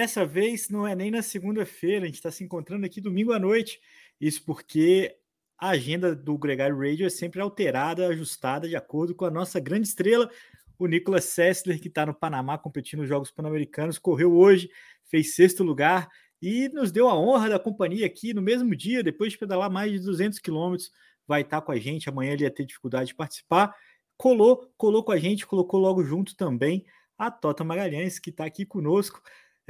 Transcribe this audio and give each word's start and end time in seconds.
dessa 0.00 0.24
vez 0.24 0.70
não 0.70 0.86
é 0.86 0.96
nem 0.96 1.10
na 1.10 1.20
segunda-feira, 1.20 2.04
a 2.04 2.06
gente 2.06 2.14
está 2.14 2.30
se 2.30 2.42
encontrando 2.42 2.86
aqui 2.86 3.02
domingo 3.02 3.34
à 3.34 3.38
noite. 3.38 3.78
Isso 4.18 4.42
porque 4.46 5.14
a 5.58 5.70
agenda 5.70 6.16
do 6.16 6.38
Gregário 6.38 6.78
Radio 6.78 7.06
é 7.06 7.10
sempre 7.10 7.38
alterada, 7.38 8.06
ajustada 8.06 8.66
de 8.66 8.74
acordo 8.74 9.14
com 9.14 9.26
a 9.26 9.30
nossa 9.30 9.60
grande 9.60 9.88
estrela, 9.88 10.30
o 10.78 10.86
Nicolas 10.86 11.24
Sessler, 11.24 11.78
que 11.78 11.88
está 11.88 12.06
no 12.06 12.14
Panamá 12.14 12.56
competindo 12.56 13.00
nos 13.00 13.10
Jogos 13.10 13.30
Pan-Americanos, 13.30 13.98
correu 13.98 14.32
hoje, 14.32 14.70
fez 15.04 15.34
sexto 15.34 15.62
lugar 15.62 16.08
e 16.40 16.70
nos 16.70 16.90
deu 16.90 17.06
a 17.06 17.14
honra 17.14 17.50
da 17.50 17.58
companhia 17.58 18.06
aqui 18.06 18.32
no 18.32 18.40
mesmo 18.40 18.74
dia, 18.74 19.02
depois 19.02 19.32
de 19.32 19.38
pedalar 19.38 19.70
mais 19.70 19.92
de 19.92 20.00
200 20.00 20.38
quilômetros. 20.38 20.90
Vai 21.28 21.42
estar 21.42 21.60
tá 21.60 21.66
com 21.66 21.72
a 21.72 21.78
gente, 21.78 22.08
amanhã 22.08 22.32
ele 22.32 22.44
ia 22.44 22.50
ter 22.50 22.64
dificuldade 22.64 23.08
de 23.08 23.14
participar. 23.14 23.76
Colou, 24.16 24.72
colou 24.78 25.04
com 25.04 25.12
a 25.12 25.18
gente, 25.18 25.46
colocou 25.46 25.78
logo 25.78 26.02
junto 26.02 26.34
também 26.34 26.86
a 27.18 27.30
Tota 27.30 27.62
Magalhães, 27.62 28.18
que 28.18 28.30
está 28.30 28.46
aqui 28.46 28.64
conosco. 28.64 29.20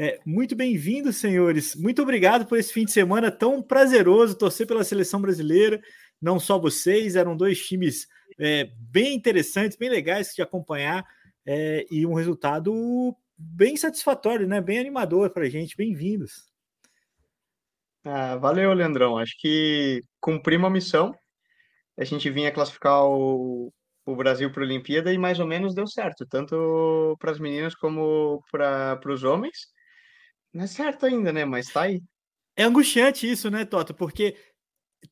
É, 0.03 0.19
muito 0.25 0.57
bem-vindos, 0.57 1.19
senhores. 1.19 1.77
Muito 1.77 2.01
obrigado 2.01 2.47
por 2.47 2.57
esse 2.57 2.73
fim 2.73 2.87
de 2.87 2.91
semana 2.91 3.31
tão 3.31 3.61
prazeroso, 3.61 4.35
torcer 4.35 4.67
pela 4.67 4.83
seleção 4.83 5.21
brasileira. 5.21 5.79
Não 6.19 6.41
só 6.41 6.59
vocês, 6.59 7.17
eram 7.17 7.37
dois 7.37 7.63
times 7.67 8.09
é, 8.39 8.71
bem 8.79 9.15
interessantes, 9.15 9.77
bem 9.77 9.91
legais 9.91 10.33
de 10.35 10.41
acompanhar 10.41 11.07
é, 11.45 11.85
e 11.91 12.07
um 12.07 12.15
resultado 12.15 13.15
bem 13.37 13.77
satisfatório, 13.77 14.49
né? 14.49 14.59
Bem 14.59 14.79
animador 14.79 15.29
para 15.29 15.45
a 15.45 15.51
gente. 15.51 15.77
Bem-vindos. 15.77 16.51
Ah, 18.03 18.37
valeu, 18.37 18.73
Leandrão. 18.73 19.19
Acho 19.19 19.37
que 19.39 20.03
cumprimos 20.19 20.69
a 20.69 20.73
missão. 20.73 21.15
A 21.99 22.05
gente 22.05 22.31
vinha 22.31 22.51
classificar 22.51 23.05
o, 23.05 23.71
o 24.07 24.17
Brasil 24.17 24.51
para 24.51 24.63
a 24.63 24.67
Olimpíada 24.67 25.13
e 25.13 25.19
mais 25.19 25.39
ou 25.39 25.47
menos 25.47 25.75
deu 25.75 25.87
certo, 25.87 26.25
tanto 26.25 27.19
para 27.21 27.33
as 27.33 27.39
meninas 27.39 27.75
como 27.75 28.43
para 28.51 28.99
os 29.07 29.25
homens. 29.25 29.79
Não 30.53 30.65
é 30.65 30.67
certo 30.67 31.07
ainda, 31.07 31.33
né? 31.33 31.45
Mas 31.45 31.69
tá 31.69 31.83
aí. 31.83 32.03
É 32.57 32.65
angustiante 32.65 33.31
isso, 33.31 33.51
né, 33.51 33.65
Tota? 33.65 33.95
Porque 33.95 34.37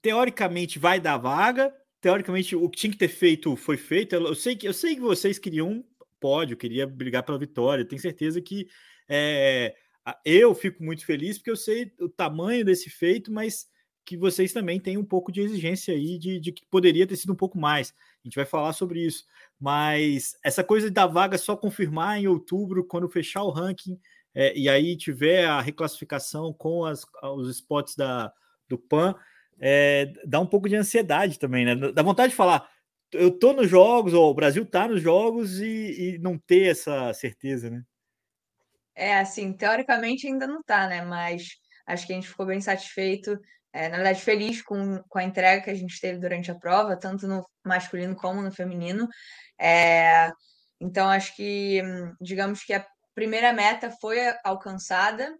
teoricamente 0.02 0.78
vai 0.78 1.00
dar 1.00 1.16
vaga, 1.16 1.72
teoricamente 2.00 2.54
o 2.54 2.68
que 2.68 2.78
tinha 2.78 2.92
que 2.92 2.98
ter 2.98 3.08
feito 3.08 3.56
foi 3.56 3.76
feito. 3.76 4.14
Eu 4.14 4.34
sei 4.34 4.56
que 4.56 4.66
eu 4.66 4.74
sei 4.74 4.94
que 4.94 5.00
vocês 5.00 5.38
queriam 5.38 5.84
pódio, 6.20 6.56
queria 6.56 6.86
brigar 6.86 7.22
pela 7.22 7.38
vitória. 7.38 7.84
Tenho 7.84 8.00
certeza 8.00 8.40
que 8.40 8.68
é, 9.08 9.74
eu 10.24 10.54
fico 10.54 10.82
muito 10.82 11.04
feliz 11.04 11.38
porque 11.38 11.50
eu 11.50 11.56
sei 11.56 11.92
o 12.00 12.08
tamanho 12.08 12.64
desse 12.64 12.90
feito, 12.90 13.32
mas 13.32 13.66
que 14.04 14.16
vocês 14.16 14.52
também 14.52 14.80
têm 14.80 14.96
um 14.96 15.04
pouco 15.04 15.30
de 15.30 15.42
exigência 15.42 15.92
aí 15.92 16.18
de, 16.18 16.40
de 16.40 16.50
que 16.50 16.64
poderia 16.70 17.06
ter 17.06 17.16
sido 17.16 17.32
um 17.32 17.36
pouco 17.36 17.58
mais. 17.58 17.92
A 18.24 18.28
gente 18.28 18.36
vai 18.36 18.46
falar 18.46 18.72
sobre 18.72 19.04
isso. 19.04 19.24
Mas 19.60 20.34
essa 20.42 20.64
coisa 20.64 20.90
da 20.90 21.06
vaga 21.06 21.36
só 21.36 21.54
confirmar 21.56 22.18
em 22.18 22.26
outubro, 22.26 22.86
quando 22.86 23.08
fechar 23.08 23.42
o 23.42 23.50
ranking, 23.50 23.98
é, 24.40 24.56
e 24.56 24.68
aí 24.68 24.96
tiver 24.96 25.44
a 25.44 25.60
reclassificação 25.60 26.52
com 26.52 26.84
as, 26.84 27.04
os 27.22 27.50
spots 27.50 27.96
da, 27.96 28.32
do 28.68 28.78
PAN, 28.78 29.14
é, 29.58 30.12
dá 30.24 30.38
um 30.38 30.46
pouco 30.46 30.68
de 30.68 30.76
ansiedade 30.76 31.38
também, 31.40 31.64
né? 31.64 31.74
Dá 31.92 32.02
vontade 32.02 32.30
de 32.30 32.36
falar, 32.36 32.70
eu 33.12 33.36
tô 33.36 33.52
nos 33.52 33.68
jogos, 33.68 34.14
ou 34.14 34.30
o 34.30 34.34
Brasil 34.34 34.64
tá 34.64 34.86
nos 34.86 35.02
jogos 35.02 35.60
e, 35.60 36.14
e 36.14 36.18
não 36.18 36.38
ter 36.38 36.70
essa 36.70 37.12
certeza, 37.14 37.68
né? 37.68 37.82
É, 38.94 39.18
assim, 39.18 39.52
teoricamente 39.52 40.28
ainda 40.28 40.46
não 40.46 40.62
tá, 40.62 40.86
né? 40.86 41.02
Mas 41.02 41.48
acho 41.84 42.06
que 42.06 42.12
a 42.12 42.16
gente 42.16 42.28
ficou 42.28 42.46
bem 42.46 42.60
satisfeito 42.60 43.36
é, 43.72 43.88
na 43.88 43.96
verdade, 43.96 44.20
feliz 44.22 44.62
com, 44.62 45.02
com 45.08 45.18
a 45.18 45.24
entrega 45.24 45.62
que 45.62 45.70
a 45.70 45.74
gente 45.74 46.00
teve 46.00 46.18
durante 46.18 46.50
a 46.50 46.54
prova, 46.54 46.96
tanto 46.96 47.26
no 47.26 47.46
masculino 47.64 48.16
como 48.16 48.40
no 48.40 48.50
feminino. 48.50 49.06
É, 49.60 50.30
então, 50.80 51.08
acho 51.08 51.36
que, 51.36 51.82
digamos 52.20 52.64
que 52.64 52.72
a 52.72 52.84
primeira 53.18 53.52
meta 53.52 53.90
foi 54.00 54.16
alcançada. 54.44 55.36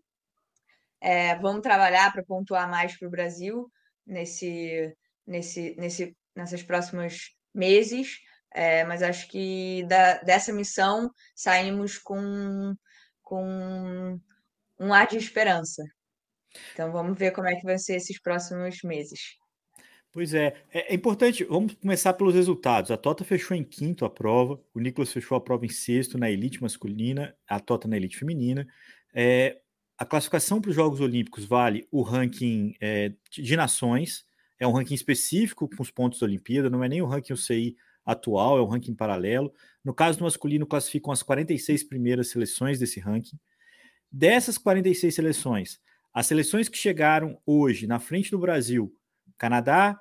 É, 1.00 1.36
vamos 1.36 1.62
trabalhar 1.62 2.12
para 2.12 2.24
pontuar 2.24 2.68
mais 2.68 2.98
para 2.98 3.06
o 3.06 3.10
Brasil 3.10 3.70
nesse, 4.04 4.92
nesse, 5.24 5.76
nesse, 5.78 6.16
nessas 6.34 6.60
próximos 6.60 7.36
meses, 7.54 8.18
é, 8.52 8.82
mas 8.82 9.00
acho 9.00 9.28
que 9.28 9.84
da, 9.84 10.18
dessa 10.22 10.52
missão 10.52 11.08
saímos 11.36 11.98
com, 11.98 12.74
com 13.22 14.18
um 14.80 14.92
ar 14.92 15.06
de 15.06 15.16
esperança. 15.16 15.84
Então 16.72 16.90
vamos 16.90 17.16
ver 17.16 17.30
como 17.30 17.46
é 17.46 17.54
que 17.54 17.64
vai 17.64 17.78
ser 17.78 17.94
esses 17.94 18.20
próximos 18.20 18.82
meses. 18.82 19.20
Pois 20.18 20.34
é, 20.34 20.52
é, 20.72 20.92
é 20.92 20.96
importante. 20.96 21.44
Vamos 21.44 21.74
começar 21.74 22.12
pelos 22.12 22.34
resultados. 22.34 22.90
A 22.90 22.96
Tota 22.96 23.22
fechou 23.22 23.56
em 23.56 23.62
quinto 23.62 24.04
a 24.04 24.10
prova, 24.10 24.60
o 24.74 24.80
Nicolas 24.80 25.12
fechou 25.12 25.36
a 25.36 25.40
prova 25.40 25.64
em 25.64 25.68
sexto 25.68 26.18
na 26.18 26.28
elite 26.28 26.60
masculina, 26.60 27.36
a 27.48 27.60
Tota 27.60 27.86
na 27.86 27.96
elite 27.96 28.18
feminina. 28.18 28.66
É, 29.14 29.60
a 29.96 30.04
classificação 30.04 30.60
para 30.60 30.70
os 30.70 30.74
Jogos 30.74 31.00
Olímpicos 31.00 31.44
vale 31.44 31.86
o 31.92 32.02
ranking 32.02 32.74
é, 32.80 33.12
de 33.30 33.54
nações, 33.54 34.24
é 34.58 34.66
um 34.66 34.72
ranking 34.72 34.94
específico 34.94 35.70
com 35.70 35.84
os 35.84 35.90
pontos 35.92 36.18
da 36.18 36.26
Olimpíada, 36.26 36.68
não 36.68 36.82
é 36.82 36.88
nem 36.88 37.00
o 37.00 37.06
ranking 37.06 37.34
UCI 37.34 37.76
atual, 38.04 38.58
é 38.58 38.60
um 38.60 38.66
ranking 38.66 38.96
paralelo. 38.96 39.52
No 39.84 39.94
caso 39.94 40.18
do 40.18 40.24
masculino, 40.24 40.66
classificam 40.66 41.12
as 41.12 41.22
46 41.22 41.84
primeiras 41.84 42.28
seleções 42.30 42.80
desse 42.80 42.98
ranking. 42.98 43.38
Dessas 44.10 44.58
46 44.58 45.14
seleções, 45.14 45.80
as 46.12 46.26
seleções 46.26 46.68
que 46.68 46.76
chegaram 46.76 47.40
hoje 47.46 47.86
na 47.86 48.00
frente 48.00 48.32
do 48.32 48.38
Brasil, 48.40 48.92
Canadá, 49.38 49.96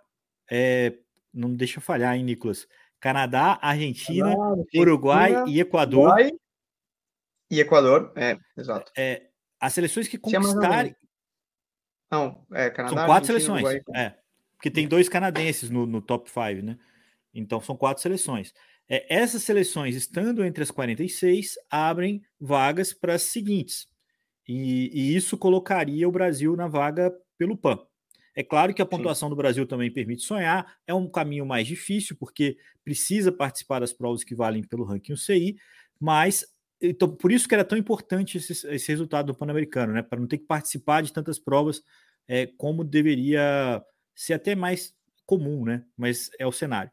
é, 0.50 0.98
não 1.34 1.54
deixa 1.54 1.82
falhar, 1.82 2.16
hein, 2.16 2.24
Nicolas? 2.24 2.68
Canadá, 3.00 3.60
Argentina, 3.62 4.36
Canadá, 4.36 4.64
Uruguai 4.76 5.44
e 5.48 5.60
Equador. 5.60 6.08
Uruguai 6.08 6.32
e 7.50 7.60
Equador, 7.60 8.12
é, 8.16 8.38
exato. 8.58 8.92
É, 8.98 9.28
as 9.60 9.74
seleções 9.74 10.08
que 10.08 10.18
conquistarem. 10.18 10.96
Não, 12.12 12.46
é, 12.54 12.70
Canadá. 12.70 12.96
São 12.96 13.06
quatro 13.06 13.28
seleções. 13.28 13.64
Uruguai, 13.64 13.82
é, 13.96 14.18
porque 14.56 14.72
tem 14.72 14.88
dois 14.88 15.08
canadenses 15.08 15.70
no, 15.70 15.86
no 15.86 16.02
top 16.02 16.30
5, 16.30 16.66
né? 16.66 16.78
Então 17.34 17.62
são 17.62 17.78
quatro 17.78 18.02
seleções. 18.02 18.54
É, 18.90 19.06
essas 19.14 19.44
seleções, 19.44 19.96
estando 19.96 20.44
entre 20.44 20.64
as 20.64 20.72
46, 20.72 21.56
abrem 21.70 22.24
vagas 22.40 22.94
para 22.94 23.16
as 23.16 23.24
seguintes: 23.24 23.88
e, 24.48 24.90
e, 24.94 25.16
isso 25.16 25.38
colocaria 25.38 26.08
o 26.08 26.12
Brasil 26.12 26.56
na 26.56 26.68
vaga 26.68 27.14
pelo 27.38 27.58
PAN. 27.58 27.78
É 28.38 28.44
claro 28.44 28.72
que 28.72 28.84
a 28.84 28.86
pontuação 28.86 29.28
Sim. 29.28 29.32
do 29.32 29.36
Brasil 29.36 29.66
também 29.66 29.92
permite 29.92 30.22
sonhar, 30.22 30.78
é 30.86 30.94
um 30.94 31.10
caminho 31.10 31.44
mais 31.44 31.66
difícil, 31.66 32.16
porque 32.16 32.56
precisa 32.84 33.32
participar 33.32 33.80
das 33.80 33.92
provas 33.92 34.24
que 34.24 34.36
valem 34.36 34.62
pelo 34.62 34.84
ranking 34.84 35.14
UCI, 35.14 35.58
mas 36.00 36.46
então, 36.80 37.10
por 37.10 37.32
isso 37.32 37.48
que 37.48 37.56
era 37.56 37.66
tão 37.66 37.76
importante 37.76 38.38
esse, 38.38 38.54
esse 38.68 38.88
resultado 38.90 39.26
do 39.26 39.36
Pan-Americano, 39.36 39.92
né? 39.92 40.04
Para 40.04 40.20
não 40.20 40.28
ter 40.28 40.38
que 40.38 40.46
participar 40.46 41.02
de 41.02 41.12
tantas 41.12 41.40
provas 41.40 41.82
é, 42.28 42.46
como 42.46 42.84
deveria 42.84 43.84
ser 44.14 44.34
até 44.34 44.54
mais 44.54 44.94
comum, 45.26 45.66
né? 45.66 45.84
Mas 45.98 46.30
é 46.38 46.46
o 46.46 46.52
cenário. 46.52 46.92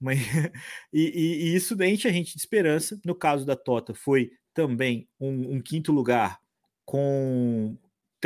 Mas, 0.00 0.18
e, 0.90 1.02
e, 1.02 1.50
e, 1.50 1.54
isso 1.54 1.74
enche 1.82 2.08
a 2.08 2.12
gente 2.12 2.32
de 2.32 2.38
esperança. 2.38 2.98
No 3.04 3.14
caso 3.14 3.44
da 3.44 3.54
Tota, 3.54 3.92
foi 3.92 4.30
também 4.54 5.06
um, 5.20 5.56
um 5.56 5.60
quinto 5.60 5.92
lugar 5.92 6.40
com 6.86 7.76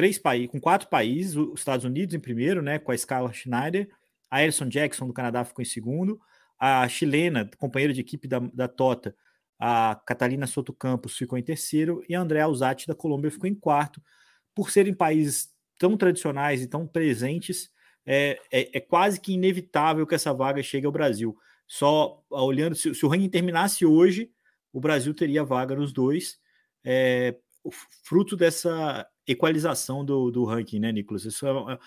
três 0.01 0.19
países, 0.19 0.51
com 0.51 0.59
quatro 0.59 0.89
países, 0.89 1.37
os 1.37 1.61
Estados 1.61 1.85
Unidos 1.85 2.15
em 2.15 2.19
primeiro, 2.19 2.63
né, 2.63 2.79
com 2.79 2.91
a 2.91 2.97
Scarlett 2.97 3.37
Schneider, 3.37 3.87
a 4.31 4.39
Alison 4.39 4.67
Jackson 4.67 5.07
do 5.07 5.13
Canadá 5.13 5.45
ficou 5.45 5.63
em 5.63 5.67
segundo, 5.67 6.19
a 6.59 6.89
chilena, 6.89 7.51
companheira 7.59 7.93
de 7.93 8.01
equipe 8.01 8.27
da, 8.27 8.39
da 8.39 8.67
Tota, 8.67 9.15
a 9.59 10.01
Catalina 10.07 10.47
Soto 10.47 10.73
Campos 10.73 11.19
ficou 11.19 11.39
em 11.39 11.43
terceiro 11.43 12.03
e 12.09 12.15
a 12.15 12.21
Andrea 12.23 12.45
Alzati 12.45 12.87
da 12.87 12.95
Colômbia 12.95 13.31
ficou 13.31 13.47
em 13.47 13.55
quarto. 13.55 14.01
Por 14.55 14.71
serem 14.71 14.95
países 14.95 15.51
tão 15.77 15.99
tradicionais 15.99 16.63
e 16.63 16.67
tão 16.67 16.87
presentes, 16.87 17.71
é, 18.07 18.41
é, 18.51 18.79
é 18.79 18.81
quase 18.81 19.21
que 19.21 19.35
inevitável 19.35 20.07
que 20.07 20.15
essa 20.15 20.33
vaga 20.33 20.63
chegue 20.63 20.87
ao 20.87 20.93
Brasil. 20.93 21.37
Só 21.67 22.25
olhando, 22.31 22.75
se, 22.75 22.95
se 22.95 23.05
o 23.05 23.09
ranking 23.11 23.29
terminasse 23.29 23.85
hoje, 23.85 24.31
o 24.73 24.81
Brasil 24.81 25.13
teria 25.13 25.45
vaga 25.45 25.77
nos 25.77 25.93
dois. 25.93 26.39
É, 26.83 27.37
fruto 28.03 28.35
dessa 28.35 29.07
equalização 29.27 30.05
do, 30.05 30.31
do 30.31 30.45
ranking, 30.45 30.79
né, 30.79 30.93
Nicolas? 30.93 31.25
Isso 31.25 31.47
é, 31.47 31.75
é, 31.75 31.79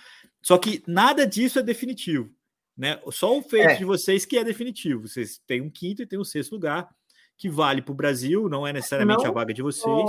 só 0.42 0.58
que 0.58 0.84
nada 0.88 1.26
disso 1.26 1.60
é 1.60 1.64
definitivo, 1.64 2.30
né? 2.78 3.00
Só 3.12 3.38
o 3.38 3.42
feito 3.42 3.70
é. 3.70 3.76
de 3.76 3.86
vocês 3.86 4.26
que 4.26 4.38
é 4.38 4.44
definitivo. 4.44 5.08
Vocês 5.08 5.40
têm 5.46 5.62
um 5.62 5.70
quinto 5.70 6.02
e 6.02 6.08
tem 6.08 6.20
um 6.20 6.24
sexto 6.24 6.54
lugar 6.54 6.90
que 7.38 7.50
vale 7.50 7.82
para 7.82 7.92
o 7.92 7.96
Brasil, 7.96 8.48
não 8.48 8.66
é 8.66 8.72
necessariamente 8.72 9.24
não, 9.24 9.32
a 9.32 9.34
vaga 9.34 9.54
de 9.54 9.62
vocês. 9.62 10.06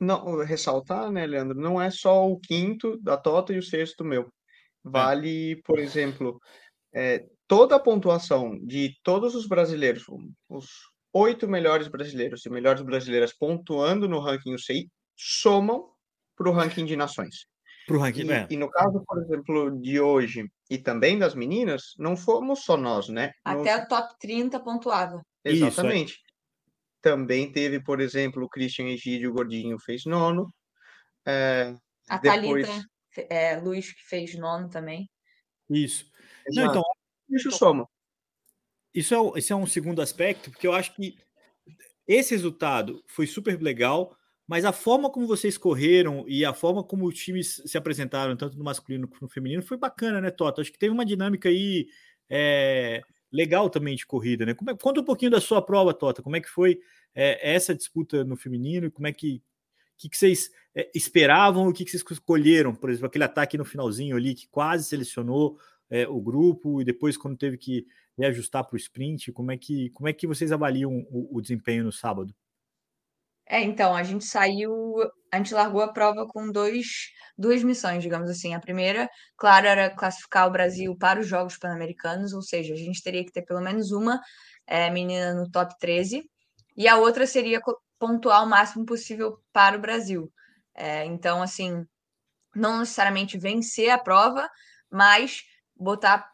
Não, 0.00 0.44
ressaltar, 0.44 1.10
né, 1.10 1.26
Leandro? 1.26 1.58
Não 1.58 1.80
é 1.80 1.90
só 1.90 2.28
o 2.28 2.38
quinto 2.38 2.98
da 2.98 3.16
Tota 3.16 3.52
e 3.52 3.58
o 3.58 3.62
sexto 3.62 4.04
meu. 4.04 4.22
É. 4.22 4.26
Vale, 4.84 5.56
por 5.64 5.78
exemplo, 5.78 6.38
é, 6.94 7.26
toda 7.46 7.76
a 7.76 7.80
pontuação 7.80 8.58
de 8.64 8.94
todos 9.02 9.34
os 9.34 9.46
brasileiros, 9.46 10.04
os 10.48 10.68
oito 11.12 11.48
melhores 11.48 11.88
brasileiros 11.88 12.44
e 12.44 12.50
melhores 12.50 12.82
brasileiras 12.82 13.32
pontuando 13.32 14.08
no 14.08 14.20
ranking 14.20 14.54
UCI 14.54 14.90
somam 15.16 15.90
para 16.36 16.48
o 16.48 16.52
ranking 16.52 16.84
de 16.84 16.96
nações. 16.96 17.46
Pro 17.86 18.00
ranking, 18.00 18.26
e, 18.26 18.32
é. 18.32 18.46
e 18.50 18.56
no 18.56 18.68
caso, 18.68 19.02
por 19.06 19.22
exemplo, 19.22 19.80
de 19.80 20.00
hoje 20.00 20.50
e 20.68 20.76
também 20.76 21.18
das 21.18 21.34
meninas, 21.34 21.94
não 21.98 22.16
fomos 22.16 22.64
só 22.64 22.76
nós, 22.76 23.08
né? 23.08 23.32
Até 23.44 23.76
o 23.76 23.86
top 23.86 24.14
30 24.18 24.58
pontuava. 24.60 25.22
Exatamente. 25.44 26.14
Isso, 26.14 26.20
é. 26.20 26.26
Também 27.00 27.52
teve, 27.52 27.80
por 27.80 28.00
exemplo, 28.00 28.44
o 28.44 28.48
Christian 28.48 28.86
Egídio 28.86 29.32
Gordinho 29.32 29.78
fez 29.78 30.04
nono. 30.04 30.52
É, 31.24 31.74
A 32.08 32.18
depois... 32.18 32.66
Thalita, 32.66 32.88
é, 33.30 33.56
Luiz, 33.60 33.92
que 33.92 34.02
fez 34.02 34.36
nono 34.36 34.68
também. 34.68 35.08
Isso. 35.70 36.10
Não, 36.48 36.66
então, 36.66 36.82
Isso 37.30 37.50
soma. 37.50 37.88
isso 38.94 39.14
é, 39.14 39.38
isso 39.38 39.52
é 39.52 39.56
um 39.56 39.66
segundo 39.66 40.02
aspecto, 40.02 40.50
porque 40.50 40.66
eu 40.66 40.72
acho 40.72 40.94
que 40.94 41.16
esse 42.06 42.34
resultado 42.34 43.02
foi 43.06 43.26
super 43.26 43.60
legal, 43.60 44.15
mas 44.46 44.64
a 44.64 44.72
forma 44.72 45.10
como 45.10 45.26
vocês 45.26 45.58
correram 45.58 46.24
e 46.28 46.44
a 46.44 46.54
forma 46.54 46.84
como 46.84 47.06
os 47.06 47.14
times 47.14 47.62
se 47.66 47.76
apresentaram, 47.76 48.36
tanto 48.36 48.56
no 48.56 48.64
masculino 48.64 49.08
quanto 49.08 49.22
no 49.22 49.28
feminino, 49.28 49.62
foi 49.62 49.76
bacana, 49.76 50.20
né, 50.20 50.30
Tota? 50.30 50.60
Acho 50.60 50.72
que 50.72 50.78
teve 50.78 50.92
uma 50.92 51.04
dinâmica 51.04 51.48
aí 51.48 51.88
é, 52.30 53.02
legal 53.32 53.68
também 53.68 53.96
de 53.96 54.06
corrida, 54.06 54.46
né? 54.46 54.52
É, 54.52 54.74
conta 54.76 55.00
um 55.00 55.04
pouquinho 55.04 55.32
da 55.32 55.40
sua 55.40 55.60
prova, 55.60 55.92
Tota. 55.92 56.22
Como 56.22 56.36
é 56.36 56.40
que 56.40 56.48
foi 56.48 56.78
é, 57.14 57.54
essa 57.54 57.74
disputa 57.74 58.24
no 58.24 58.36
feminino? 58.36 58.90
Como 58.90 59.06
é 59.08 59.12
que, 59.12 59.42
que, 59.98 60.08
que 60.08 60.16
vocês 60.16 60.50
é, 60.74 60.90
esperavam? 60.94 61.68
O 61.68 61.72
que, 61.72 61.84
que 61.84 61.90
vocês 61.90 62.04
escolheram? 62.08 62.74
Por 62.74 62.88
exemplo, 62.88 63.06
aquele 63.08 63.24
ataque 63.24 63.58
no 63.58 63.64
finalzinho 63.64 64.16
ali 64.16 64.34
que 64.34 64.46
quase 64.48 64.84
selecionou 64.84 65.58
é, 65.90 66.06
o 66.06 66.20
grupo 66.20 66.80
e 66.80 66.84
depois 66.84 67.16
quando 67.16 67.36
teve 67.36 67.58
que 67.58 67.86
reajustar 68.16 68.64
para 68.64 68.74
o 68.74 68.78
sprint, 68.78 69.32
como 69.32 69.52
é 69.52 69.58
que 69.58 69.90
como 69.90 70.08
é 70.08 70.12
que 70.12 70.26
vocês 70.26 70.50
avaliam 70.50 71.06
o, 71.10 71.36
o 71.36 71.40
desempenho 71.40 71.84
no 71.84 71.92
sábado? 71.92 72.34
É, 73.48 73.62
então, 73.62 73.94
a 73.94 74.02
gente 74.02 74.24
saiu, 74.24 74.74
a 75.32 75.36
gente 75.36 75.54
largou 75.54 75.80
a 75.80 75.92
prova 75.92 76.26
com 76.26 76.50
dois, 76.50 77.10
duas 77.38 77.62
missões, 77.62 78.02
digamos 78.02 78.28
assim. 78.28 78.54
A 78.54 78.60
primeira, 78.60 79.08
claro, 79.36 79.66
era 79.66 79.88
classificar 79.90 80.48
o 80.48 80.50
Brasil 80.50 80.96
para 80.98 81.20
os 81.20 81.28
Jogos 81.28 81.56
Pan-Americanos, 81.56 82.32
ou 82.32 82.42
seja, 82.42 82.74
a 82.74 82.76
gente 82.76 83.02
teria 83.02 83.24
que 83.24 83.32
ter 83.32 83.42
pelo 83.42 83.60
menos 83.60 83.92
uma 83.92 84.20
é, 84.66 84.90
menina 84.90 85.32
no 85.34 85.48
top 85.50 85.74
13, 85.78 86.28
e 86.76 86.88
a 86.88 86.96
outra 86.96 87.26
seria 87.26 87.60
pontuar 87.98 88.42
o 88.44 88.48
máximo 88.48 88.84
possível 88.84 89.38
para 89.52 89.76
o 89.76 89.80
Brasil. 89.80 90.30
É, 90.74 91.04
então, 91.04 91.40
assim, 91.42 91.84
não 92.54 92.80
necessariamente 92.80 93.38
vencer 93.38 93.90
a 93.90 93.98
prova, 93.98 94.48
mas 94.90 95.42
botar 95.76 96.28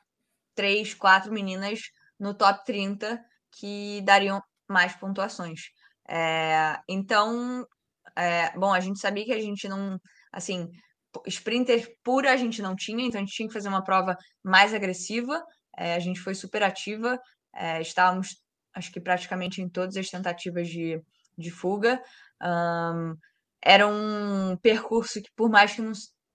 três, 0.54 0.94
quatro 0.94 1.32
meninas 1.32 1.80
no 2.18 2.34
top 2.34 2.64
30 2.64 3.22
que 3.52 4.00
dariam 4.02 4.42
mais 4.68 4.94
pontuações. 4.96 5.60
É, 6.14 6.78
então, 6.86 7.66
é, 8.14 8.50
bom, 8.58 8.70
a 8.70 8.80
gente 8.80 9.00
sabia 9.00 9.24
que 9.24 9.32
a 9.32 9.40
gente 9.40 9.66
não, 9.66 9.98
assim, 10.30 10.68
sprinter 11.26 11.96
pura 12.04 12.30
a 12.32 12.36
gente 12.36 12.60
não 12.60 12.76
tinha, 12.76 13.06
então 13.06 13.18
a 13.18 13.24
gente 13.24 13.34
tinha 13.34 13.48
que 13.48 13.54
fazer 13.54 13.68
uma 13.68 13.82
prova 13.82 14.14
mais 14.44 14.74
agressiva. 14.74 15.42
É, 15.76 15.94
a 15.94 15.98
gente 15.98 16.20
foi 16.20 16.34
super 16.34 16.62
ativa, 16.62 17.18
é, 17.54 17.80
estávamos, 17.80 18.36
acho 18.74 18.92
que 18.92 19.00
praticamente 19.00 19.62
em 19.62 19.68
todas 19.70 19.96
as 19.96 20.10
tentativas 20.10 20.68
de, 20.68 21.00
de 21.38 21.50
fuga. 21.50 22.02
Um, 22.42 23.16
era 23.64 23.86
um 23.86 24.56
percurso 24.58 25.22
que, 25.22 25.30
por 25.34 25.48
mais 25.48 25.72
que 25.74 25.80
não, 25.80 25.92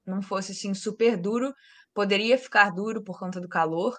não 0.08 0.22
fosse 0.24 0.54
assim 0.54 0.74
super 0.74 1.18
duro, 1.18 1.54
poderia 1.94 2.38
ficar 2.38 2.72
duro 2.72 3.04
por 3.04 3.20
conta 3.20 3.40
do 3.40 3.48
calor 3.48 3.96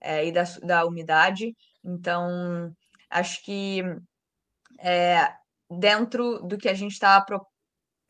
é, 0.00 0.26
e 0.26 0.32
da, 0.32 0.44
da 0.62 0.84
umidade. 0.84 1.54
Então, 1.82 2.70
acho 3.10 3.42
que 3.44 3.82
é, 4.82 5.28
dentro 5.70 6.40
do 6.42 6.58
que 6.58 6.68
a 6.68 6.74
gente 6.74 6.92
estava 6.92 7.24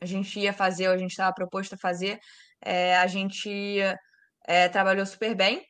a 0.01 0.05
gente 0.05 0.37
ia 0.39 0.53
fazer, 0.53 0.89
ou 0.89 0.93
a 0.93 0.97
gente 0.97 1.11
estava 1.11 1.33
proposto 1.33 1.75
a 1.75 1.77
fazer, 1.77 2.19
é, 2.61 2.97
a 2.97 3.07
gente 3.07 3.49
é, 4.45 4.67
trabalhou 4.69 5.05
super 5.05 5.33
bem. 5.35 5.65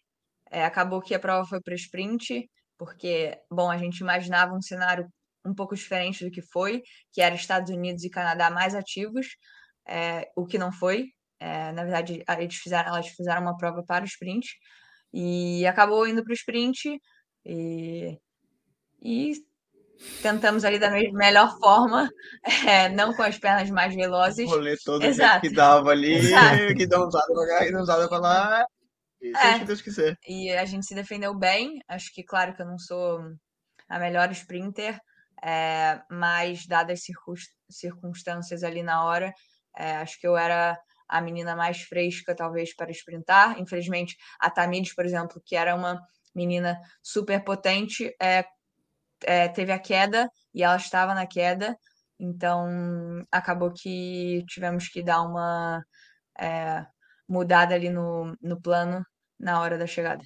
É, 0.52 0.66
acabou 0.66 1.02
que 1.02 1.14
a 1.16 1.20
prova 1.20 1.48
foi 1.48 1.62
para 1.62 1.76
sprint, 1.76 2.50
porque, 2.78 3.38
bom, 3.52 3.70
a 3.70 3.78
gente 3.78 4.00
imaginava 4.00 4.54
um 4.54 4.62
cenário 4.62 5.08
um 5.46 5.54
pouco 5.54 5.76
diferente 5.76 6.26
do 6.26 6.32
que 6.32 6.42
foi, 6.42 6.82
que 7.12 7.22
era 7.22 7.36
Estados 7.36 7.72
Unidos 7.72 8.04
e 8.04 8.10
Canadá 8.10 8.50
mais 8.50 8.74
ativos, 8.76 9.28
é, 9.88 10.28
o 10.36 10.46
que 10.46 10.58
não 10.58 10.72
foi. 10.72 11.08
É, 11.40 11.72
na 11.74 11.84
verdade, 11.84 12.24
eles 12.40 12.56
fizeram, 12.56 12.90
elas 12.90 13.08
fizeram 13.10 13.42
uma 13.42 13.58
prova 13.58 13.84
para 13.86 14.04
o 14.04 14.08
sprint 14.08 14.48
e 15.14 15.66
acabou 15.68 16.08
indo 16.08 16.24
para 16.24 16.32
o 16.32 16.36
sprint 16.36 17.00
e, 17.46 18.18
e 19.02 19.34
tentamos 20.22 20.64
ali 20.64 20.80
da 20.80 20.90
melhor 20.90 21.58
forma, 21.60 22.10
é, 22.68 22.90
não 22.90 23.14
com 23.14 23.24
as 23.24 23.38
pernas 23.38 23.70
mais 23.70 23.94
velozes. 23.94 24.50
O 24.50 24.56
rolê 24.56 24.76
todo 24.78 25.04
Exato. 25.04 25.42
que 25.42 25.54
dava 25.54 25.92
ali, 25.92 26.14
Exato. 26.14 26.76
que 26.76 26.88
dá 26.88 27.06
usada 27.06 27.34
pra 27.34 27.48
cá, 27.48 27.66
que 27.66 27.72
dá 27.72 27.82
usada 27.82 28.08
pra 28.08 28.20
lá. 28.20 28.66
E 29.22 29.32
é, 29.38 29.60
que 29.60 29.66
Deus 29.66 29.82
quiser. 29.82 30.18
E 30.28 30.52
a 30.52 30.66
gente 30.66 30.86
se 30.86 30.94
defendeu 30.94 31.34
bem. 31.34 31.80
Acho 31.88 32.14
que, 32.14 32.24
claro, 32.24 32.54
que 32.54 32.62
eu 32.62 32.66
não 32.66 32.78
sou 32.78 33.22
a 33.88 33.98
melhor 33.98 34.30
sprinter, 34.32 35.00
é, 35.42 36.02
mas 36.10 36.66
dadas 36.66 37.02
as 37.02 37.76
circunstâncias 37.76 38.64
ali 38.64 38.84
na 38.84 39.06
hora, 39.06 39.34
é, 39.78 39.98
acho 39.98 40.20
que 40.20 40.28
eu 40.28 40.36
era 40.36 40.78
a 41.08 41.22
menina 41.22 41.56
mais 41.56 41.82
fresca, 41.84 42.36
talvez, 42.36 42.76
para 42.76 42.92
sprintar. 42.92 43.60
Infelizmente, 43.60 44.18
a 44.40 44.50
Tamires, 44.50 44.94
por 44.94 45.06
exemplo, 45.06 45.42
que 45.46 45.56
era 45.56 45.76
uma 45.76 46.02
menina 46.36 46.78
super 47.02 47.44
potente, 47.44 48.14
é, 48.22 48.44
é, 49.26 49.48
teve 49.48 49.72
a 49.72 49.80
queda 49.80 50.30
e 50.54 50.64
ela 50.64 50.76
estava 50.78 51.14
na 51.14 51.26
queda, 51.26 51.78
então 52.20 52.68
acabou 53.32 53.72
que 53.72 54.44
tivemos 54.48 54.88
que 54.88 55.04
dar 55.04 55.22
uma 55.22 55.84
é, 56.40 56.86
mudada 57.28 57.76
ali 57.76 57.90
no, 57.90 58.36
no 58.42 58.62
plano 58.62 59.06
na 59.40 59.60
hora 59.60 59.78
da 59.78 59.88
chegada. 59.88 60.24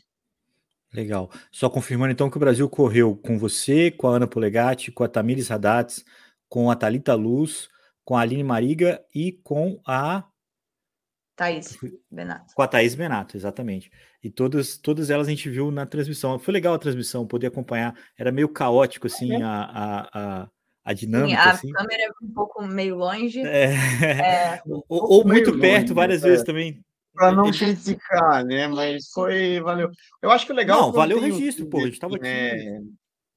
Legal. 0.94 1.30
Só 1.52 1.70
confirmando 1.70 2.12
então 2.12 2.30
que 2.30 2.38
o 2.38 2.40
Brasil 2.40 2.70
correu 2.70 3.16
com 3.16 3.38
você, 3.38 3.92
com 3.92 4.08
a 4.08 4.16
Ana 4.16 4.28
Polegatti, 4.28 4.92
com 4.92 5.04
a 5.04 5.08
Tamires 5.08 5.52
Haddad, 5.52 6.04
com 6.48 6.72
a 6.72 6.76
Talita 6.76 7.14
Luz, 7.14 7.70
com 8.06 8.16
a 8.16 8.22
Aline 8.22 8.44
Mariga 8.44 9.04
e 9.14 9.34
com 9.44 9.82
a 9.86 10.24
Thaís 11.38 11.78
Benato. 12.10 12.56
Com 12.56 12.63
a 12.63 12.68
Thaís 12.68 12.95
Benato, 12.95 13.38
exatamente. 13.38 13.91
E 14.24 14.29
todas, 14.29 14.75
todas 14.75 15.12
elas 15.12 15.27
a 15.27 15.29
gente 15.29 15.48
viu 15.48 15.70
na 15.70 15.86
transmissão. 15.86 16.39
Foi 16.39 16.51
legal 16.51 16.74
a 16.74 16.79
transmissão, 16.79 17.27
poder 17.27 17.48
acompanhar. 17.48 17.96
Era 18.17 18.32
meio 18.32 18.50
caótico, 18.50 19.06
assim, 19.06 19.34
é. 19.34 19.44
a, 19.44 19.51
a, 19.51 20.10
a, 20.13 20.50
a 20.84 20.94
dinâmica. 20.94 21.39
Sim, 21.39 21.48
a 21.48 21.51
assim. 21.51 21.72
câmera 21.72 22.03
é 22.03 22.10
um 22.25 22.34
pouco 22.34 22.65
meio 22.65 22.96
longe. 22.96 23.39
É. 23.41 23.75
É. 24.03 24.62
ou, 24.65 24.84
ou 24.89 25.27
muito 25.27 25.58
perto, 25.60 25.89
longe, 25.89 25.94
várias 25.94 26.22
vezes 26.24 26.44
também. 26.44 26.84
Para 27.13 27.32
não 27.32 27.51
criticar, 27.51 28.44
né? 28.44 28.67
Mas 28.67 29.12
foi, 29.12 29.60
valeu. 29.62 29.91
Eu 30.24 30.32
acho 30.32 30.44
que 30.44 30.51
o 30.51 30.56
legal. 30.56 30.82
Não, 30.82 30.91
valeu 30.91 31.20
o 31.20 31.22
registro, 31.22 31.67
pô. 31.67 31.82
A 31.82 31.86
gente 31.86 32.00
tava 32.00 32.15
aqui. 32.15 32.25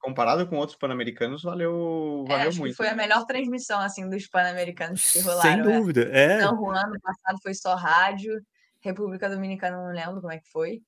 É, 0.01 0.07
comparado 0.07 0.47
com 0.47 0.57
outros 0.57 0.77
pan-americanos, 0.77 1.43
valeu, 1.43 2.25
valeu 2.27 2.51
é, 2.51 2.53
muito. 2.55 2.75
foi 2.75 2.89
a 2.89 2.95
melhor 2.95 3.25
transmissão 3.25 3.79
assim 3.79 4.09
dos 4.09 4.27
pan-americanos 4.27 5.11
que 5.11 5.19
rolaram. 5.19 5.41
Sem 5.41 5.57
né? 5.57 5.63
dúvida, 5.63 6.01
é. 6.11 6.41
Não, 6.41 6.55
Juan, 6.57 6.87
no 6.87 6.99
passado 6.99 7.37
foi 7.41 7.53
só 7.53 7.75
rádio, 7.75 8.41
República 8.81 9.29
Dominicana 9.29 9.77
não 9.77 9.93
lembro 9.93 10.21
como 10.21 10.33
é 10.33 10.39
que 10.39 10.49
foi, 10.49 10.81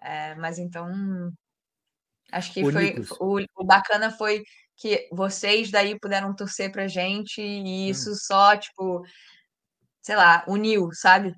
é, 0.00 0.34
mas 0.36 0.58
então 0.58 0.88
acho 2.32 2.52
que 2.52 2.70
foi 2.70 2.94
o, 3.18 3.40
o, 3.56 3.64
bacana 3.64 4.10
foi 4.10 4.42
que 4.76 5.08
vocês 5.12 5.70
daí 5.70 5.98
puderam 5.98 6.34
torcer 6.34 6.70
pra 6.70 6.86
gente 6.86 7.42
e 7.42 7.60
hum. 7.60 7.90
isso 7.90 8.12
hum. 8.12 8.14
só 8.14 8.56
tipo, 8.56 9.02
sei 10.00 10.16
lá, 10.16 10.44
uniu, 10.46 10.90
sabe? 10.92 11.34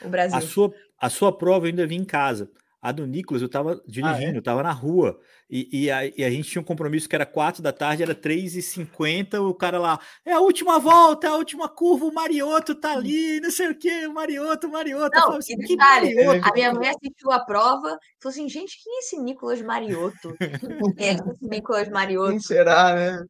O 0.00 0.08
Brasil. 0.08 0.38
A 0.38 0.40
sua 0.40 0.72
a 0.98 1.10
sua 1.10 1.36
prova 1.36 1.66
eu 1.66 1.70
ainda 1.70 1.86
vi 1.86 1.96
em 1.96 2.04
casa. 2.04 2.50
A 2.80 2.92
do 2.92 3.06
Nicolas, 3.06 3.42
eu 3.42 3.48
tava 3.48 3.82
dirigindo, 3.86 4.30
ah, 4.30 4.34
é? 4.34 4.36
eu 4.36 4.42
tava 4.42 4.62
na 4.62 4.70
rua. 4.70 5.18
E, 5.48 5.84
e, 5.84 5.90
a, 5.90 6.06
e, 6.06 6.24
a, 6.24 6.30
gente 6.30 6.50
tinha 6.50 6.60
um 6.60 6.64
compromisso 6.64 7.08
que 7.08 7.14
era 7.14 7.24
4 7.24 7.62
da 7.62 7.72
tarde, 7.72 8.02
era 8.02 8.14
3h50, 8.14 9.40
o 9.40 9.54
cara 9.54 9.78
lá, 9.78 9.98
é 10.24 10.32
a 10.32 10.40
última 10.40 10.78
volta, 10.78 11.26
é 11.26 11.30
a 11.30 11.36
última 11.36 11.68
curva, 11.68 12.04
o 12.04 12.12
Marioto 12.12 12.74
tá 12.74 12.92
ali, 12.92 13.40
não 13.40 13.50
sei 13.50 13.70
o 13.70 13.74
que, 13.74 14.06
o 14.06 14.12
Marioto, 14.12 14.66
o 14.66 14.72
Marioto. 14.72 15.16
Não, 15.16 15.36
assim, 15.36 15.56
que 15.58 15.76
Marioto? 15.76 16.48
A 16.48 16.52
minha 16.52 16.72
mãe 16.72 16.88
assistiu 16.88 17.30
a 17.30 17.40
prova, 17.40 17.98
falou 18.20 18.32
assim, 18.32 18.48
gente, 18.48 18.82
quem 18.82 18.96
é 18.96 18.98
esse 18.98 19.20
Nicolas 19.20 19.62
Marioto? 19.62 20.36
é, 20.98 21.12
esse 21.12 21.48
Nicolas 21.48 21.88
Marioto. 21.88 22.30
Quem 22.30 22.40
será, 22.40 22.94
né? 22.94 23.24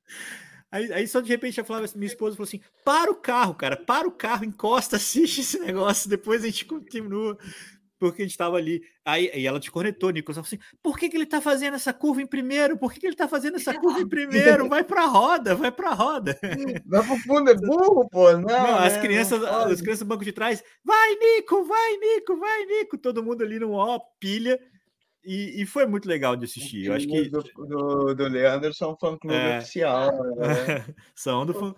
Aí, 0.71 0.93
aí, 0.93 1.07
só 1.07 1.21
de 1.21 1.29
repente 1.29 1.61
a 1.61 1.65
Flávia, 1.65 1.89
minha 1.95 2.07
esposa, 2.07 2.37
falou 2.37 2.47
assim: 2.47 2.61
para 2.85 3.11
o 3.11 3.15
carro, 3.15 3.55
cara, 3.55 3.77
para 3.77 4.07
o 4.07 4.11
carro, 4.11 4.45
encosta, 4.45 4.97
assiste 4.97 5.41
esse 5.41 5.59
negócio, 5.61 6.11
depois 6.11 6.43
a 6.43 6.47
gente 6.47 6.65
continua 6.65 7.39
porque 7.99 8.23
a 8.23 8.25
gente 8.25 8.33
estava 8.33 8.57
ali. 8.57 8.83
Aí, 9.05 9.31
aí 9.33 9.47
ela 9.47 9.61
te 9.61 9.71
cornetou, 9.71 10.11
Nicolas, 10.11 10.39
assim: 10.39 10.59
por 10.83 10.99
que, 10.99 11.09
que 11.09 11.17
ele 11.17 11.25
está 11.25 11.41
fazendo 11.41 11.75
essa 11.75 11.93
curva 11.93 12.21
em 12.21 12.27
primeiro? 12.27 12.77
Por 12.77 12.93
que, 12.93 13.01
que 13.01 13.07
ele 13.07 13.15
está 13.15 13.29
fazendo 13.29 13.57
essa 13.57 13.75
curva 13.75 14.01
em 14.01 14.09
primeiro? 14.09 14.69
Vai 14.69 14.85
para 14.85 15.03
a 15.03 15.07
roda, 15.07 15.55
vai 15.55 15.71
para 15.71 15.91
a 15.91 15.95
roda. 15.95 16.39
Vai 16.87 17.05
pro 17.05 17.17
fundo, 17.19 17.51
é 17.51 17.55
burro, 17.55 18.09
pô. 18.09 18.33
Não, 18.33 18.43
não 18.43 18.79
as 18.79 18.95
né? 18.95 19.01
crianças, 19.01 19.41
não 19.41 19.65
as 19.67 19.81
crianças 19.81 20.01
do 20.01 20.07
banco 20.07 20.25
de 20.25 20.33
trás, 20.33 20.63
vai, 20.85 21.15
Nico, 21.15 21.65
vai, 21.65 21.97
Nico, 21.97 22.37
vai, 22.37 22.65
Nico. 22.67 22.99
Todo 22.99 23.23
mundo 23.23 23.43
ali 23.43 23.59
no 23.59 23.73
ó, 23.73 23.99
pilha. 24.21 24.59
E, 25.27 25.61
e, 25.61 25.67
foi 25.67 25.87
muito 25.87 26.09
legal 26.09 26.37
de 26.37 26.45
assistir. 26.45 26.87
Eu 26.87 26.95
acho 26.95 27.07
que. 27.07 27.29
Do, 27.29 27.43
do, 27.43 28.15
do 28.15 28.29
Leandro 28.29 28.73
são 28.73 28.97
fã 28.97 29.19
clube 29.19 29.35
é... 29.35 29.59
oficial. 29.59 30.13
Né? 30.37 30.95
são 31.17 31.45
do 31.45 31.53
fã. 31.53 31.75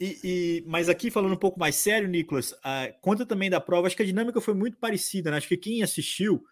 E, 0.00 0.18
e, 0.24 0.64
mas 0.66 0.88
aqui, 0.88 1.10
falando 1.10 1.34
um 1.34 1.38
pouco 1.38 1.60
mais 1.60 1.76
sério, 1.76 2.08
Nicolas, 2.08 2.52
uh, 2.52 2.92
conta 3.02 3.26
também 3.26 3.50
da 3.50 3.60
prova. 3.60 3.86
Acho 3.86 3.96
que 3.96 4.02
a 4.02 4.06
dinâmica 4.06 4.40
foi 4.40 4.54
muito 4.54 4.78
parecida, 4.78 5.30
né? 5.30 5.36
Acho 5.36 5.48
que 5.48 5.56
quem 5.58 5.82
assistiu, 5.82 6.42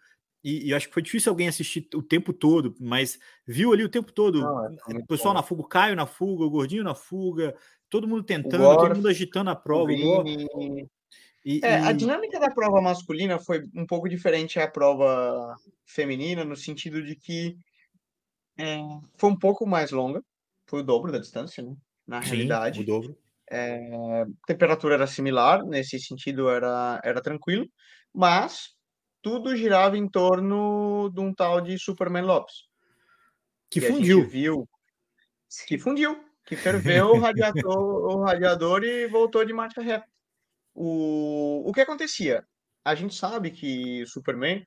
e, 0.43 0.67
e 0.67 0.73
acho 0.75 0.87
que 0.87 0.93
foi 0.93 1.01
difícil 1.01 1.31
alguém 1.31 1.47
assistir 1.47 1.87
o 1.95 2.03
tempo 2.03 2.31
todo, 2.31 2.75
mas 2.79 3.19
viu 3.47 3.73
ali 3.73 3.83
o 3.83 3.89
tempo 3.89 4.11
todo. 4.11 4.41
Não, 4.41 4.65
é 4.65 4.97
o 4.99 5.05
pessoal 5.07 5.33
bom. 5.33 5.39
na 5.39 5.43
fuga, 5.43 5.61
o 5.61 5.67
Caio 5.67 5.95
na 5.95 6.05
fuga, 6.05 6.43
o 6.43 6.49
Gordinho 6.51 6.83
na 6.83 6.93
fuga, 6.93 7.55
todo 7.89 8.07
mundo 8.07 8.23
tentando, 8.23 8.63
todo 8.63 8.95
mundo 8.95 9.07
agitando 9.07 9.49
a 9.49 9.55
prova. 9.55 9.91
E, 11.45 11.59
é, 11.63 11.81
e... 11.81 11.87
A 11.87 11.91
dinâmica 11.91 12.39
da 12.39 12.51
prova 12.51 12.81
masculina 12.81 13.39
foi 13.39 13.63
um 13.75 13.85
pouco 13.85 14.07
diferente 14.07 14.59
à 14.59 14.67
prova 14.67 15.55
feminina, 15.85 16.43
no 16.43 16.55
sentido 16.55 17.03
de 17.03 17.15
que 17.15 17.57
é, 18.57 18.79
foi 19.17 19.29
um 19.29 19.37
pouco 19.37 19.65
mais 19.65 19.91
longa, 19.91 20.23
foi 20.67 20.81
o 20.81 20.83
dobro 20.83 21.11
da 21.11 21.19
distância, 21.19 21.63
né? 21.63 21.75
Na 22.07 22.21
Sim, 22.21 22.29
realidade. 22.29 22.81
O 22.81 22.85
dobro. 22.85 23.17
É, 23.49 24.21
a 24.21 24.25
temperatura 24.47 24.95
era 24.95 25.07
similar, 25.07 25.63
nesse 25.65 25.99
sentido 25.99 26.49
era, 26.49 27.01
era 27.03 27.21
tranquilo, 27.21 27.67
mas 28.13 28.69
tudo 29.21 29.55
girava 29.55 29.97
em 29.97 30.07
torno 30.07 31.09
de 31.13 31.19
um 31.19 31.33
tal 31.33 31.59
de 31.59 31.77
Superman 31.77 32.23
Lopes. 32.23 32.69
Que, 33.69 33.79
que 33.79 33.87
fundiu. 33.87 34.27
viu 34.27 34.67
que 35.67 35.77
fundiu, 35.77 36.23
que 36.45 36.55
ferveu 36.55 37.11
o 37.11 37.19
radiador, 37.19 38.15
o 38.15 38.23
radiador 38.23 38.83
e 38.83 39.07
voltou 39.07 39.43
de 39.43 39.53
marcha 39.53 39.81
ré. 39.81 40.01
O, 40.73 41.69
o 41.69 41.73
que 41.73 41.81
acontecia? 41.81 42.45
A 42.83 42.95
gente 42.95 43.13
sabe 43.15 43.51
que 43.51 44.05
Superman, 44.07 44.65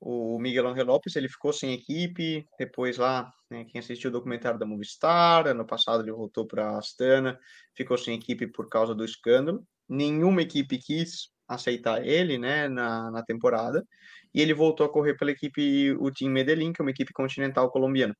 o 0.00 0.38
Miguel 0.38 0.68
Angel 0.68 0.84
Lopes, 0.84 1.16
ele 1.16 1.28
ficou 1.28 1.52
sem 1.52 1.72
equipe, 1.72 2.46
depois 2.58 2.98
lá, 2.98 3.30
né, 3.50 3.64
quem 3.64 3.78
assistiu 3.78 4.10
o 4.10 4.12
documentário 4.12 4.58
da 4.58 4.66
Movistar, 4.66 5.46
ano 5.46 5.66
passado 5.66 6.02
ele 6.02 6.12
voltou 6.12 6.46
para 6.46 6.76
Astana, 6.78 7.38
ficou 7.74 7.96
sem 7.96 8.16
equipe 8.16 8.46
por 8.46 8.68
causa 8.68 8.94
do 8.94 9.04
escândalo. 9.04 9.66
Nenhuma 9.88 10.42
equipe 10.42 10.78
quis 10.78 11.30
aceitar 11.48 12.04
ele, 12.06 12.38
né, 12.38 12.68
na, 12.68 13.10
na 13.10 13.22
temporada, 13.22 13.86
e 14.34 14.40
ele 14.40 14.54
voltou 14.54 14.86
a 14.86 14.92
correr 14.92 15.14
pela 15.16 15.30
equipe, 15.30 15.92
o 15.92 16.10
Team 16.10 16.30
Medellín, 16.32 16.72
que 16.72 16.80
é 16.82 16.84
uma 16.84 16.90
equipe 16.90 17.12
continental 17.12 17.70
colombiana. 17.70 18.16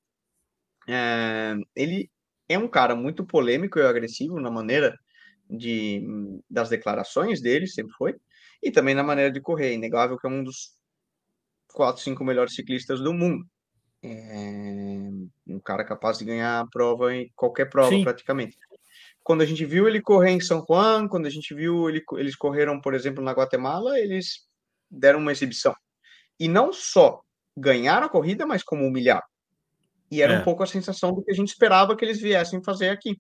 É, 0.88 1.55
ele 1.75 2.11
é 2.49 2.59
um 2.59 2.69
cara 2.69 2.95
muito 2.95 3.26
polêmico 3.26 3.79
e 3.79 3.83
agressivo 3.83 4.38
na 4.41 4.50
maneira 4.50 4.95
de, 5.56 6.02
das 6.49 6.68
declarações 6.68 7.40
dele, 7.40 7.66
sempre 7.66 7.92
foi, 7.94 8.14
e 8.62 8.70
também 8.70 8.94
na 8.94 9.02
maneira 9.02 9.30
de 9.30 9.40
correr. 9.40 9.68
É 9.68 9.75
inegável 9.75 10.18
que 10.18 10.26
é 10.26 10.30
um 10.30 10.42
dos 10.42 10.73
quatro, 11.73 12.02
cinco 12.02 12.25
melhores 12.25 12.54
ciclistas 12.54 13.00
do 13.00 13.12
mundo. 13.12 13.44
É 14.02 15.11
um 15.49 15.61
cara 15.61 15.84
capaz 15.84 16.18
de 16.18 16.25
ganhar 16.25 16.61
a 16.61 16.66
prova 16.66 17.14
em 17.14 17.30
qualquer 17.34 17.70
prova, 17.70 17.90
Sim. 17.90 18.04
praticamente. 18.04 18.56
Quando 19.23 19.40
a 19.40 19.46
gente 19.46 19.64
viu 19.64 19.88
ele 19.88 20.02
correr 20.02 20.30
em 20.30 20.40
São 20.40 20.64
Juan, 20.68 21.08
quando 21.08 21.26
a 21.26 21.30
gente 21.30 21.54
viu 21.54 21.88
ele, 21.88 22.02
eles 22.12 22.37
correram, 22.37 22.78
por 22.80 22.92
exemplo, 22.92 23.25
na 23.25 23.32
Guatemala, 23.32 23.99
eles 23.99 24.46
deram 24.90 25.18
uma 25.18 25.32
exibição. 25.32 25.75
E 26.38 26.46
não 26.46 26.73
só 26.73 27.23
ganharam 27.56 28.06
a 28.06 28.11
corrida, 28.11 28.46
mas 28.46 28.62
como 28.62 28.84
humilharam. 28.84 29.26
E 30.11 30.20
era 30.20 30.34
é. 30.34 30.38
um 30.38 30.44
pouco 30.44 30.62
a 30.62 30.66
sensação 30.66 31.12
do 31.12 31.25
que 31.25 31.30
a 31.30 31.34
gente 31.34 31.49
esperava 31.49 31.96
que 31.96 32.04
eles 32.04 32.20
viessem 32.20 32.62
fazer 32.62 32.90
aqui. 32.90 33.18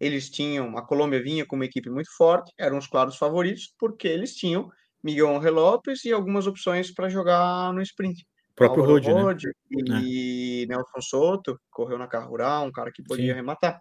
Eles 0.00 0.30
tinham, 0.30 0.76
a 0.76 0.86
Colômbia 0.86 1.22
vinha 1.22 1.46
com 1.46 1.56
uma 1.56 1.64
equipe 1.64 1.88
muito 1.88 2.10
forte, 2.16 2.52
eram 2.58 2.78
os 2.78 2.86
claros 2.86 3.16
favoritos, 3.16 3.72
porque 3.78 4.08
eles 4.08 4.34
tinham 4.34 4.68
Miguel 5.02 5.36
Angel 5.36 5.52
Lopes 5.52 6.04
e 6.04 6.12
algumas 6.12 6.46
opções 6.46 6.92
para 6.92 7.08
jogar 7.08 7.72
no 7.72 7.82
sprint. 7.82 8.24
O 8.52 8.54
próprio 8.54 8.84
Rod, 8.84 9.06
né? 9.06 9.50
E 9.70 10.64
é. 10.64 10.66
Nelson 10.66 11.00
Soto, 11.00 11.58
correu 11.70 11.98
na 11.98 12.06
carro 12.06 12.30
rural, 12.30 12.66
um 12.66 12.72
cara 12.72 12.90
que 12.92 13.02
podia 13.02 13.26
Sim. 13.26 13.30
arrematar. 13.32 13.80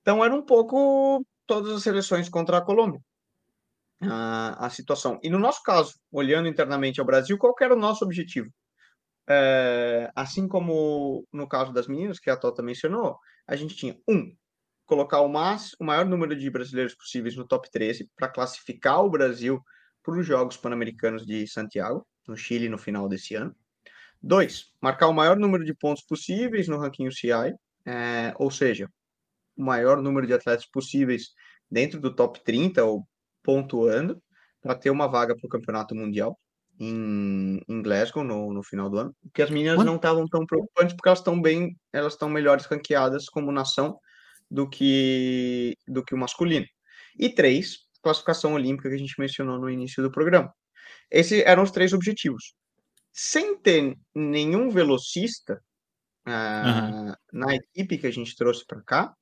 Então 0.00 0.24
era 0.24 0.34
um 0.34 0.42
pouco 0.42 1.24
todas 1.46 1.72
as 1.72 1.82
seleções 1.82 2.28
contra 2.28 2.58
a 2.58 2.64
Colômbia. 2.64 3.00
A, 4.02 4.66
a 4.66 4.70
situação. 4.70 5.18
E 5.22 5.30
no 5.30 5.38
nosso 5.38 5.62
caso, 5.62 5.94
olhando 6.12 6.48
internamente 6.48 7.00
ao 7.00 7.06
Brasil, 7.06 7.38
qual 7.38 7.54
era 7.60 7.74
o 7.74 7.78
nosso 7.78 8.04
objetivo? 8.04 8.50
É, 9.26 10.10
assim 10.14 10.46
como 10.46 11.24
no 11.32 11.48
caso 11.48 11.72
das 11.72 11.86
meninas, 11.86 12.18
que 12.18 12.28
a 12.28 12.36
Tota 12.36 12.62
mencionou, 12.62 13.16
a 13.46 13.56
gente 13.56 13.74
tinha 13.74 13.96
um, 14.06 14.34
colocar 14.86 15.20
o, 15.20 15.28
mais, 15.28 15.74
o 15.78 15.84
maior 15.84 16.04
número 16.04 16.36
de 16.36 16.50
brasileiros 16.50 16.94
possíveis 16.94 17.36
no 17.36 17.46
top 17.46 17.70
13 17.70 18.10
para 18.16 18.28
classificar 18.28 19.04
o 19.04 19.10
Brasil 19.10 19.60
para 20.02 20.18
os 20.18 20.26
Jogos 20.26 20.56
Pan-Americanos 20.56 21.24
de 21.24 21.46
Santiago, 21.46 22.06
no 22.28 22.36
Chile, 22.36 22.68
no 22.68 22.78
final 22.78 23.08
desse 23.08 23.34
ano. 23.34 23.54
Dois, 24.22 24.72
marcar 24.80 25.08
o 25.08 25.12
maior 25.12 25.36
número 25.36 25.64
de 25.64 25.74
pontos 25.74 26.02
possíveis 26.02 26.68
no 26.68 26.78
ranking 26.78 27.06
UCI, 27.06 27.54
é, 27.86 28.34
ou 28.36 28.50
seja, 28.50 28.90
o 29.56 29.62
maior 29.62 30.00
número 30.00 30.26
de 30.26 30.32
atletas 30.32 30.66
possíveis 30.66 31.32
dentro 31.70 32.00
do 32.00 32.14
top 32.14 32.42
30 32.42 32.84
ou 32.84 33.06
pontuando 33.42 34.22
para 34.60 34.74
ter 34.74 34.90
uma 34.90 35.06
vaga 35.06 35.36
para 35.36 35.46
o 35.46 35.50
Campeonato 35.50 35.94
Mundial 35.94 36.38
em, 36.78 37.60
em 37.68 37.82
Glasgow 37.82 38.24
no, 38.24 38.52
no 38.52 38.62
final 38.62 38.90
do 38.90 38.98
ano, 38.98 39.16
que 39.32 39.42
as 39.42 39.50
meninas 39.50 39.84
não 39.84 39.96
estavam 39.96 40.26
tão 40.26 40.44
preocupantes 40.44 40.94
porque 40.94 41.08
elas 41.08 41.18
estão 41.20 41.40
bem, 41.40 41.76
elas 41.92 42.14
estão 42.14 42.28
melhores 42.28 42.64
ranqueadas 42.66 43.26
como 43.26 43.52
nação 43.52 43.98
do 44.54 44.68
que 44.68 45.76
do 45.88 46.04
que 46.04 46.14
o 46.14 46.18
masculino. 46.18 46.66
E 47.18 47.28
três, 47.28 47.78
classificação 48.02 48.54
olímpica 48.54 48.88
que 48.88 48.94
a 48.94 48.98
gente 48.98 49.18
mencionou 49.18 49.58
no 49.58 49.68
início 49.68 50.02
do 50.02 50.12
programa. 50.12 50.52
Esses 51.10 51.42
eram 51.44 51.64
os 51.64 51.72
três 51.72 51.92
objetivos. 51.92 52.54
Sem 53.12 53.58
ter 53.60 53.96
nenhum 54.14 54.70
velocista 54.70 55.60
uh, 56.26 57.08
uhum. 57.08 57.14
na 57.32 57.54
equipe 57.56 57.98
que 57.98 58.06
a 58.06 58.12
gente 58.12 58.36
trouxe 58.36 58.64
para 58.66 58.82
cá, 58.82 59.14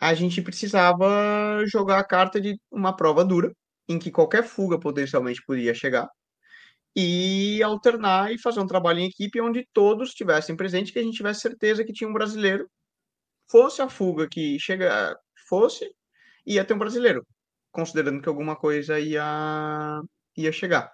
a 0.00 0.14
gente 0.14 0.42
precisava 0.42 1.64
jogar 1.66 1.98
a 1.98 2.04
carta 2.04 2.40
de 2.40 2.56
uma 2.70 2.94
prova 2.94 3.24
dura, 3.24 3.52
em 3.88 3.98
que 3.98 4.10
qualquer 4.10 4.44
fuga 4.44 4.78
potencialmente 4.78 5.42
podia 5.44 5.74
chegar, 5.74 6.08
e 6.94 7.62
alternar 7.62 8.32
e 8.32 8.40
fazer 8.40 8.60
um 8.60 8.66
trabalho 8.66 9.00
em 9.00 9.08
equipe 9.08 9.40
onde 9.40 9.66
todos 9.72 10.10
estivessem 10.10 10.56
presentes, 10.56 10.92
que 10.92 10.98
a 10.98 11.02
gente 11.02 11.16
tivesse 11.16 11.40
certeza 11.40 11.84
que 11.84 11.92
tinha 11.92 12.08
um 12.08 12.12
brasileiro, 12.12 12.68
fosse 13.50 13.82
a 13.82 13.88
fuga 13.88 14.28
que 14.28 14.58
chega, 14.58 15.16
fosse, 15.48 15.90
ia 16.46 16.64
ter 16.64 16.74
um 16.74 16.78
brasileiro, 16.78 17.26
considerando 17.72 18.22
que 18.22 18.28
alguma 18.28 18.56
coisa 18.56 18.98
ia, 18.98 20.00
ia 20.36 20.52
chegar. 20.52 20.90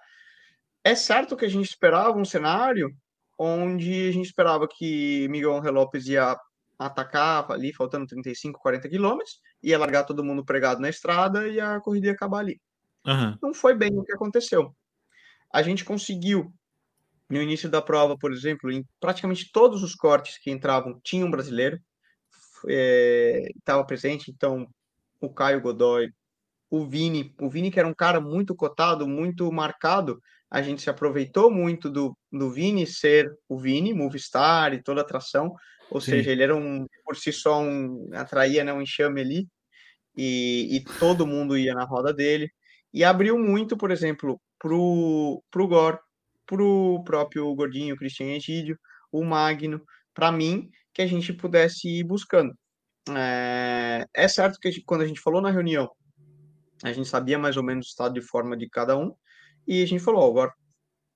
É 0.83 0.95
certo 0.95 1.35
que 1.35 1.45
a 1.45 1.49
gente 1.49 1.67
esperava 1.67 2.17
um 2.17 2.25
cenário 2.25 2.89
onde 3.37 4.09
a 4.09 4.11
gente 4.11 4.25
esperava 4.25 4.67
que 4.67 5.27
Miguel 5.29 5.57
Angel 5.57 5.73
Lopes 5.73 6.07
ia 6.07 6.37
atacar 6.77 7.51
ali, 7.51 7.73
faltando 7.73 8.05
35, 8.05 8.59
40 8.59 8.89
quilômetros, 8.89 9.39
ia 9.61 9.79
largar 9.79 10.03
todo 10.03 10.23
mundo 10.23 10.45
pregado 10.45 10.81
na 10.81 10.89
estrada 10.89 11.47
e 11.47 11.59
a 11.59 11.79
corrida 11.79 12.07
ia 12.07 12.13
acabar 12.13 12.39
ali. 12.39 12.61
Uhum. 13.05 13.37
Não 13.41 13.53
foi 13.53 13.75
bem 13.75 13.97
o 13.97 14.03
que 14.03 14.13
aconteceu 14.13 14.73
a 15.55 15.61
gente 15.61 15.85
conseguiu, 15.85 16.53
no 17.29 17.41
início 17.41 17.69
da 17.69 17.81
prova, 17.81 18.17
por 18.17 18.33
exemplo, 18.33 18.69
em 18.69 18.85
praticamente 18.99 19.49
todos 19.53 19.83
os 19.83 19.95
cortes 19.95 20.37
que 20.37 20.51
entravam, 20.51 20.99
tinha 21.01 21.25
um 21.25 21.31
brasileiro, 21.31 21.79
estava 22.67 23.81
é, 23.81 23.85
presente, 23.85 24.31
então 24.31 24.67
o 25.21 25.29
Caio 25.33 25.61
Godoy, 25.61 26.09
o 26.69 26.85
Vini, 26.85 27.33
o 27.39 27.49
Vini 27.49 27.71
que 27.71 27.79
era 27.79 27.87
um 27.87 27.93
cara 27.93 28.19
muito 28.19 28.55
cotado, 28.55 29.07
muito 29.07 29.51
marcado, 29.51 30.19
a 30.49 30.61
gente 30.61 30.81
se 30.81 30.89
aproveitou 30.89 31.51
muito 31.51 31.89
do, 31.89 32.17
do 32.31 32.51
Vini 32.51 32.85
ser 32.85 33.31
o 33.47 33.57
Vini, 33.57 33.93
Movistar 33.93 34.73
e 34.73 34.81
toda 34.81 35.01
a 35.01 35.03
atração, 35.03 35.53
ou 35.89 36.01
Sim. 36.01 36.11
seja, 36.11 36.31
ele 36.31 36.43
era 36.43 36.55
um, 36.55 36.85
por 37.03 37.15
si 37.15 37.31
só, 37.31 37.61
um, 37.61 38.09
atraía 38.13 38.63
né, 38.63 38.73
um 38.73 38.81
enxame 38.81 39.21
ali, 39.21 39.47
e, 40.17 40.77
e 40.77 40.83
todo 40.99 41.27
mundo 41.27 41.57
ia 41.57 41.73
na 41.73 41.83
roda 41.83 42.13
dele, 42.13 42.49
e 42.93 43.03
abriu 43.03 43.37
muito, 43.37 43.75
por 43.75 43.91
exemplo, 43.91 44.39
pro, 44.57 45.43
pro 45.51 45.67
Gor, 45.67 45.99
pro 46.45 47.03
próprio 47.03 47.53
Gordinho, 47.53 47.97
Cristian 47.97 48.35
Egídio, 48.35 48.77
o 49.11 49.23
Magno, 49.23 49.81
para 50.13 50.31
mim, 50.31 50.69
que 50.95 51.01
a 51.01 51.07
gente 51.07 51.33
pudesse 51.33 51.89
ir 51.89 52.03
buscando. 52.05 52.53
É, 53.09 54.05
é 54.15 54.27
certo 54.27 54.57
que 54.59 54.69
a 54.69 54.71
gente, 54.71 54.85
quando 54.85 55.01
a 55.01 55.07
gente 55.07 55.19
falou 55.19 55.41
na 55.41 55.51
reunião, 55.51 55.91
a 56.83 56.91
gente 56.93 57.07
sabia 57.07 57.37
mais 57.37 57.57
ou 57.57 57.63
menos 57.63 57.87
o 57.87 57.89
estado 57.89 58.13
de 58.13 58.21
forma 58.21 58.55
de 58.55 58.69
cada 58.69 58.97
um, 58.97 59.13
e 59.67 59.83
a 59.83 59.85
gente 59.85 60.03
falou, 60.03 60.27
agora 60.27 60.53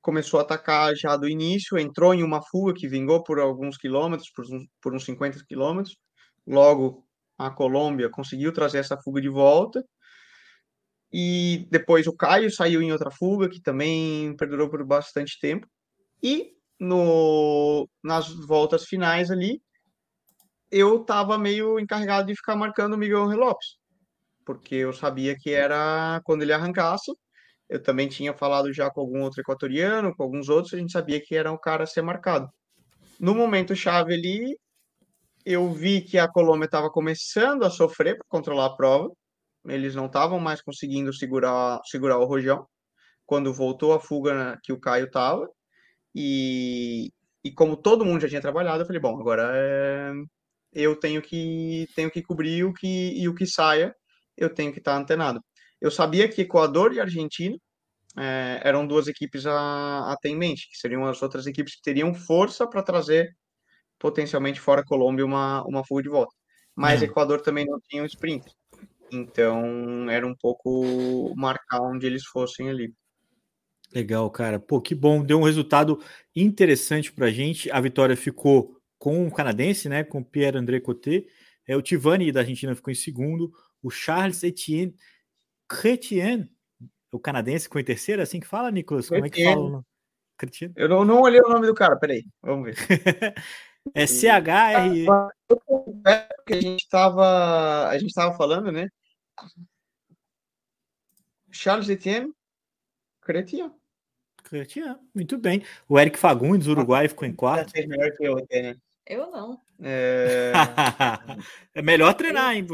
começou 0.02 0.40
a 0.40 0.44
atacar 0.44 0.94
já 0.96 1.16
do 1.16 1.28
início, 1.28 1.78
entrou 1.78 2.14
em 2.14 2.24
uma 2.24 2.42
fuga 2.42 2.74
que 2.74 2.88
vingou 2.88 3.24
por 3.24 3.40
alguns 3.40 3.78
quilômetros, 3.78 4.30
por 4.32 4.46
uns, 4.46 4.68
por 4.82 4.94
uns 4.94 5.06
50 5.06 5.44
quilômetros, 5.48 5.98
logo 6.46 7.06
a 7.38 7.50
Colômbia 7.50 8.10
conseguiu 8.10 8.52
trazer 8.52 8.80
essa 8.80 8.98
fuga 8.98 9.22
de 9.22 9.30
volta, 9.30 9.84
e 11.12 11.68
depois 11.72 12.06
o 12.06 12.16
Caio 12.16 12.52
saiu 12.52 12.82
em 12.82 12.92
outra 12.92 13.10
fuga, 13.10 13.50
que 13.50 13.62
também 13.62 14.36
perdurou 14.36 14.70
por 14.70 14.86
bastante 14.86 15.40
tempo. 15.40 15.68
E 16.22 16.54
no, 16.80 17.90
nas 18.04 18.30
voltas 18.30 18.86
finais 18.86 19.32
ali, 19.32 19.60
eu 20.72 21.02
estava 21.02 21.38
meio 21.38 21.80
encarregado 21.80 22.28
de 22.28 22.36
ficar 22.36 22.56
marcando 22.56 22.94
o 22.94 22.98
Miguel 22.98 23.26
Lopes, 23.26 23.78
porque 24.46 24.76
eu 24.76 24.94
sabia 24.94 25.36
que 25.38 25.52
era 25.52 26.22
quando 26.24 26.42
ele 26.44 26.54
arrancasse. 26.54 27.12
Eu 27.70 27.82
também 27.82 28.08
tinha 28.08 28.34
falado 28.34 28.74
já 28.74 28.90
com 28.90 29.02
algum 29.02 29.22
outro 29.22 29.42
equatoriano, 29.42 30.16
com 30.16 30.24
alguns 30.24 30.50
outros, 30.50 30.74
a 30.74 30.78
gente 30.78 30.92
sabia 30.92 31.22
que 31.22 31.36
era 31.36 31.52
o 31.52 31.60
cara 31.60 31.84
a 31.84 31.88
ser 31.88 32.02
marcado. 32.02 32.50
No 33.20 33.36
momento 33.36 33.76
chave 33.76 34.14
ali, 34.14 34.58
eu 35.46 35.72
vi 35.72 36.02
que 36.02 36.18
a 36.18 36.28
Colômbia 36.28 36.66
estava 36.66 36.90
começando 36.90 37.64
a 37.64 37.70
sofrer 37.70 38.18
para 38.18 38.26
controlar 38.28 38.68
a 38.68 38.76
prova 38.76 39.12
eles 39.66 39.96
não 39.96 40.06
estavam 40.06 40.40
mais 40.40 40.62
conseguindo 40.62 41.14
segurar, 41.14 41.80
segurar 41.86 42.18
o 42.18 42.26
Rojão 42.26 42.68
quando 43.26 43.54
voltou 43.54 43.94
a 43.94 44.00
fuga 44.00 44.58
que 44.64 44.74
o 44.74 44.80
Caio 44.80 45.06
estava. 45.06 45.48
E, 46.16 47.12
e 47.44 47.52
como 47.52 47.78
todo 47.78 48.06
mundo 48.06 48.22
já 48.22 48.30
tinha 48.30 48.42
trabalhado, 48.42 48.82
eu 48.84 48.88
falei, 48.88 49.02
bom, 49.02 49.20
agora 49.20 49.52
é, 49.56 50.12
eu 50.74 50.96
tenho 50.96 51.22
que 51.22 51.88
tenho 51.96 52.12
que 52.12 52.22
cobrir 52.22 52.64
o 52.64 52.74
que 52.74 53.14
e 53.16 53.28
o 53.28 53.36
que 53.36 53.46
saia, 53.46 53.96
eu 54.38 54.54
tenho 54.54 54.72
que 54.72 54.80
estar 54.80 54.96
antenado. 54.96 55.42
Eu 55.82 55.92
sabia 55.92 56.28
que 56.28 56.42
Equador 56.42 56.94
e 56.94 57.00
Argentina 57.00 57.56
é, 58.18 58.62
eram 58.64 58.86
duas 58.88 59.08
equipes 59.08 59.46
a, 59.46 60.12
a 60.12 60.18
ter 60.22 60.30
em 60.30 60.38
mente, 60.38 60.70
que 60.70 60.78
seriam 60.78 61.06
as 61.06 61.22
outras 61.22 61.48
equipes 61.48 61.76
que 61.76 61.82
teriam 61.82 62.14
força 62.14 62.68
para 62.68 62.84
trazer 62.84 63.36
potencialmente 63.98 64.60
fora 64.60 64.84
Colômbia 64.84 65.26
uma, 65.26 65.64
uma 65.66 65.86
fuga 65.86 66.04
de 66.04 66.10
volta. 66.10 66.34
Mas 66.76 67.02
é. 67.02 67.06
Equador 67.06 67.42
também 67.42 67.66
não 67.66 67.80
tinha 67.80 68.02
um 68.02 68.06
sprint. 68.06 68.46
Então 69.12 70.10
era 70.10 70.26
um 70.26 70.36
pouco 70.36 71.34
marcar 71.36 71.82
onde 71.82 72.06
eles 72.06 72.26
fossem 72.26 72.70
ali. 72.70 72.94
Legal, 73.94 74.30
cara. 74.30 74.60
Pô, 74.60 74.80
que 74.80 74.94
bom. 74.94 75.24
Deu 75.24 75.40
um 75.40 75.44
resultado 75.44 76.02
interessante 76.36 77.12
para 77.12 77.26
a 77.26 77.32
gente. 77.32 77.72
A 77.72 77.82
vitória 77.82 78.16
ficou 78.16 78.79
com 79.00 79.26
o 79.26 79.34
canadense, 79.34 79.88
né? 79.88 80.04
Com 80.04 80.22
Pierre-André 80.22 80.82
Coté. 80.82 81.26
É, 81.66 81.76
o 81.76 81.82
Tivani 81.82 82.32
da 82.32 82.42
Argentina 82.42 82.76
ficou 82.76 82.92
em 82.92 82.96
segundo. 82.96 83.52
O 83.82 83.90
Charles 83.90 84.44
Etienne 84.44 84.94
Chrétien, 85.68 86.52
o 87.12 87.20
canadense, 87.20 87.66
ficou 87.66 87.80
em 87.80 87.86
terceiro. 87.86 88.22
Assim 88.22 88.40
que 88.40 88.48
fala, 88.48 88.70
Nicolas? 88.70 89.08
Como 89.08 89.26
é 89.26 89.30
que 89.30 89.44
fala? 89.44 89.84
Chrétien? 90.38 90.74
Eu 90.76 90.90
não, 90.90 91.06
não 91.06 91.22
olhei 91.22 91.40
o 91.40 91.50
nome 91.50 91.66
do 91.66 91.74
cara. 91.74 91.96
Peraí, 91.96 92.26
vamos 92.42 92.66
ver. 92.66 92.76
é 93.94 94.06
C-H-R-E. 94.06 95.06
É, 96.06 96.20
porque 96.36 96.54
a 96.54 96.62
gente 96.62 96.82
estava 96.82 97.88
a 97.88 97.98
gente 97.98 98.10
estava 98.10 98.36
falando, 98.36 98.72
né? 98.72 98.90
Charles 101.52 101.90
Etienne. 101.90 102.34
Cretinha, 104.44 105.00
muito 105.14 105.38
bem. 105.38 105.64
O 105.88 106.00
Eric 106.00 106.18
Fagundes, 106.18 106.68
Uruguai, 106.68 107.08
ficou 107.08 107.28
em 107.28 107.36
quarto. 107.36 107.72
melhor 107.76 108.12
que 108.12 108.26
eu, 108.26 108.36
né? 108.50 108.76
Eu 109.10 109.32
não. 109.32 109.60
É... 109.82 110.54
é 111.74 111.82
melhor 111.82 112.14
treinar, 112.14 112.56
hein? 112.56 112.66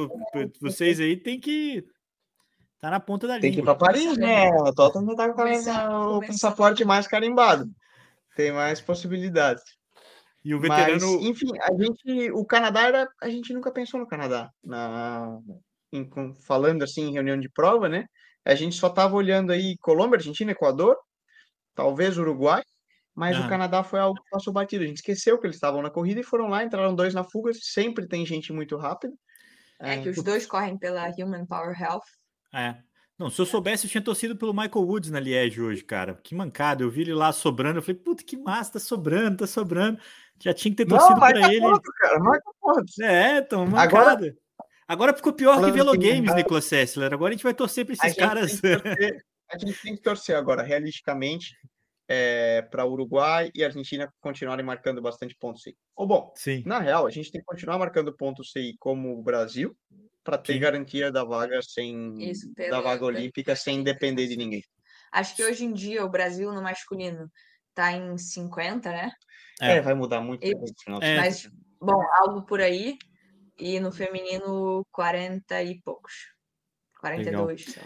Vocês 0.62 1.00
aí 1.00 1.16
tem 1.16 1.40
que 1.40 1.88
tá 2.82 2.92
na 2.92 3.00
ponta 3.00 3.26
da 3.26 3.36
linha. 3.36 3.42
Tem 3.42 3.54
que 3.54 3.62
ir 3.62 3.64
para 3.64 3.74
Paris, 3.74 4.18
né? 4.18 4.50
O 4.50 4.74
Tottenham 4.74 5.16
tá 5.16 5.34
com 5.34 6.18
o 6.18 6.20
passaporte 6.20 6.84
mais 6.84 7.08
carimbado. 7.08 7.66
Tem 8.36 8.52
mais 8.52 8.82
possibilidades. 8.82 9.64
E 10.44 10.54
o 10.54 10.60
veterano. 10.60 10.92
Mas, 10.94 11.26
enfim, 11.26 11.52
a 11.60 11.74
gente, 11.74 12.32
o 12.32 12.46
Canadá 12.46 12.82
era, 12.82 13.10
a 13.22 13.30
gente 13.30 13.54
nunca 13.54 13.72
pensou 13.72 14.00
no 14.00 14.08
Canadá 14.08 14.52
na, 14.64 15.40
em, 15.92 16.08
falando 16.46 16.84
assim 16.84 17.08
em 17.08 17.14
reunião 17.14 17.40
de 17.40 17.50
prova, 17.50 17.88
né? 17.88 18.06
A 18.44 18.54
gente 18.54 18.76
só 18.76 18.88
estava 18.88 19.16
olhando 19.16 19.52
aí 19.52 19.78
Colômbia, 19.80 20.18
Argentina, 20.18 20.52
Equador, 20.52 20.98
talvez 21.74 22.18
Uruguai, 22.18 22.62
mas 23.16 23.40
o 23.40 23.48
Canadá 23.48 23.84
foi 23.84 24.00
algo 24.00 24.22
que 24.22 24.30
passou 24.30 24.52
batido. 24.52 24.84
A 24.84 24.88
gente 24.88 24.98
esqueceu 24.98 25.40
que 25.40 25.48
eles 25.48 25.56
estavam 25.56 25.82
na 25.82 25.90
corrida 25.90 26.20
e 26.20 26.24
foram 26.24 26.48
lá, 26.48 26.64
entraram 26.64 26.94
dois 26.94 27.14
na 27.14 27.24
fuga. 27.24 27.52
Sempre 27.54 28.08
tem 28.08 28.26
gente 28.26 28.52
muito 28.52 28.76
rápida. 28.78 29.14
É, 29.80 29.96
é 29.96 30.02
que 30.02 30.10
os 30.10 30.22
dois 30.22 30.46
correm 30.46 30.78
pela 30.78 31.10
Human 31.18 31.46
Power 31.46 31.80
Health. 31.82 32.06
É. 32.54 32.76
Não, 33.18 33.30
se 33.30 33.40
eu 33.40 33.46
soubesse, 33.46 33.86
eu 33.86 33.92
tinha 33.92 34.04
torcido 34.04 34.36
pelo 34.36 34.54
Michael 34.54 34.86
Woods 34.86 35.10
na 35.10 35.20
Liege 35.20 35.62
hoje, 35.62 35.82
cara. 35.82 36.20
Que 36.22 36.36
mancada. 36.36 36.84
Eu 36.84 36.90
vi 36.90 37.02
ele 37.02 37.14
lá 37.14 37.32
sobrando. 37.32 37.80
Eu 37.80 37.82
falei, 37.82 38.00
puta, 38.00 38.24
que 38.24 38.36
massa, 38.36 38.74
tá 38.74 38.80
sobrando, 38.80 39.38
tá 39.38 39.48
sobrando. 39.48 39.98
Já 40.42 40.54
tinha 40.54 40.72
que 40.72 40.84
ter 40.84 40.86
torcido 40.86 41.18
para 41.18 41.54
ele. 41.54 41.62
Ponto, 41.62 41.92
cara, 41.98 42.20
ponto. 42.60 43.02
É, 43.02 43.38
então, 43.38 43.66
mancada. 43.66 44.12
Agora, 44.12 44.36
Agora 44.88 45.16
ficou 45.16 45.34
pior 45.34 45.64
que 45.64 45.72
Velo 45.72 45.94
Games, 45.94 46.34
Nicolas 46.36 46.66
Sessler. 46.66 47.12
Agora 47.12 47.32
a 47.32 47.36
gente 47.36 47.44
vai 47.44 47.54
torcer 47.54 47.86
para 47.86 47.94
esses 47.94 48.12
a 48.12 48.16
caras. 48.16 48.62
Torcer, 48.62 49.26
a 49.52 49.58
gente 49.58 49.82
tem 49.82 49.96
que 49.96 50.02
torcer 50.02 50.36
agora, 50.36 50.62
realisticamente, 50.62 51.56
é, 52.08 52.62
para 52.64 52.86
Uruguai 52.86 53.52
e 53.54 53.64
Argentina 53.64 54.12
continuarem 54.20 54.66
marcando 54.66 55.02
bastante 55.02 55.36
pontos 55.36 55.64
aí. 55.66 55.76
Ou 55.96 56.08
bom, 56.08 56.34
Sim. 56.36 56.64
na 56.66 56.80
real, 56.80 57.08
a 57.08 57.10
gente 57.10 57.32
tem 57.32 57.42
que 57.42 57.48
continuar 57.48 57.78
marcando 57.78 58.16
pontos 58.16 58.52
aí 58.56 58.76
como 58.80 59.18
o 59.18 59.24
Brasil, 59.24 59.76
para 60.24 60.38
ter 60.38 60.54
Sim. 60.54 60.60
garantia 60.60 61.12
da 61.12 61.24
vaga 61.24 61.62
sem 61.62 62.16
Isso, 62.30 62.52
da 62.56 62.82
vaga 62.82 63.06
olímpica 63.06 63.56
sem 63.56 63.84
depender 63.84 64.28
de 64.28 64.38
ninguém. 64.38 64.64
Acho 65.12 65.36
que 65.36 65.44
hoje 65.44 65.66
em 65.66 65.74
dia 65.74 66.04
o 66.04 66.10
Brasil 66.10 66.52
no 66.52 66.62
masculino 66.62 67.32
está 67.70 67.92
em 67.92 68.18
50, 68.18 68.90
né? 68.90 69.12
É, 69.62 69.78
é 69.78 69.82
vai 69.82 69.94
mudar 69.94 70.22
muito. 70.22 70.46
E, 70.46 70.54
é. 71.02 71.18
Mas, 71.18 71.50
bom, 71.80 72.02
algo 72.20 72.46
por 72.46 72.60
aí 72.60 72.98
e 73.58 73.80
no 73.80 73.92
feminino 73.92 74.86
40 74.92 75.64
e 75.64 75.82
poucos. 75.82 76.14
42 77.00 77.66
só. 77.66 77.82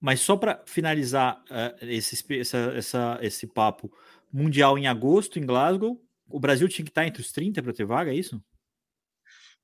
Mas 0.00 0.20
só 0.20 0.36
para 0.36 0.62
finalizar 0.66 1.42
uh, 1.50 1.84
esse, 1.84 2.24
essa, 2.38 2.58
essa, 2.76 3.18
esse 3.20 3.46
papo, 3.46 3.92
Mundial 4.32 4.78
em 4.78 4.86
agosto 4.86 5.38
em 5.38 5.46
Glasgow, 5.46 6.00
o 6.28 6.38
Brasil 6.38 6.68
tinha 6.68 6.84
que 6.84 6.90
estar 6.90 7.06
entre 7.06 7.22
os 7.22 7.32
30 7.32 7.62
para 7.62 7.72
ter 7.72 7.86
vaga, 7.86 8.10
é 8.10 8.14
isso? 8.14 8.40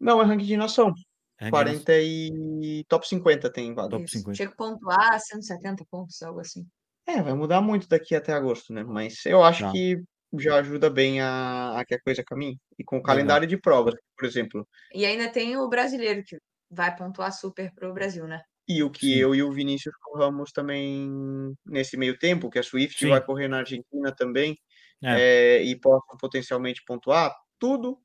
Não, 0.00 0.20
é 0.20 0.24
ranking 0.24 0.46
de 0.46 0.56
nação. 0.56 0.92
É 1.38 1.50
40 1.50 1.92
e 1.98 2.84
top 2.88 3.06
50 3.06 3.52
tem 3.52 3.74
vaga. 3.74 3.90
Top 3.90 4.08
50. 4.08 4.36
Tinha 4.36 4.48
que 4.48 4.56
pontuar 4.56 5.20
170 5.20 5.84
pontos, 5.90 6.22
algo 6.22 6.40
assim. 6.40 6.66
É, 7.06 7.20
vai 7.22 7.34
mudar 7.34 7.60
muito 7.60 7.88
daqui 7.88 8.14
até 8.14 8.32
agosto, 8.32 8.72
né? 8.72 8.82
Mas 8.82 9.24
eu 9.26 9.42
acho 9.42 9.64
tá. 9.64 9.72
que 9.72 10.02
já 10.38 10.56
ajuda 10.56 10.88
bem 10.88 11.20
a, 11.20 11.78
a 11.78 11.84
que 11.84 11.94
a 11.94 12.00
coisa 12.00 12.24
caminhe. 12.24 12.58
E 12.78 12.84
com 12.84 12.96
o 12.96 13.02
calendário 13.02 13.46
de 13.46 13.58
provas, 13.58 13.94
por 14.16 14.26
exemplo. 14.26 14.66
E 14.94 15.04
ainda 15.04 15.28
tem 15.28 15.56
o 15.56 15.68
brasileiro, 15.68 16.22
que 16.24 16.38
vai 16.70 16.94
pontuar 16.96 17.32
super 17.32 17.72
para 17.74 17.90
o 17.90 17.94
Brasil, 17.94 18.26
né? 18.26 18.40
E 18.66 18.82
o 18.82 18.90
que 18.90 19.12
Sim. 19.12 19.18
eu 19.18 19.34
e 19.34 19.42
o 19.42 19.52
Vinícius 19.52 19.94
corramos 19.96 20.50
também 20.50 21.54
nesse 21.66 21.96
meio 21.96 22.18
tempo, 22.18 22.48
que 22.48 22.58
a 22.58 22.62
Swift 22.62 22.98
Sim. 22.98 23.10
vai 23.10 23.20
correr 23.20 23.46
na 23.48 23.58
Argentina 23.58 24.10
também, 24.10 24.58
é. 25.02 25.58
É, 25.58 25.62
e 25.62 25.76
possam 25.76 26.16
potencialmente 26.16 26.82
pontuar, 26.84 27.34
tudo 27.58 27.98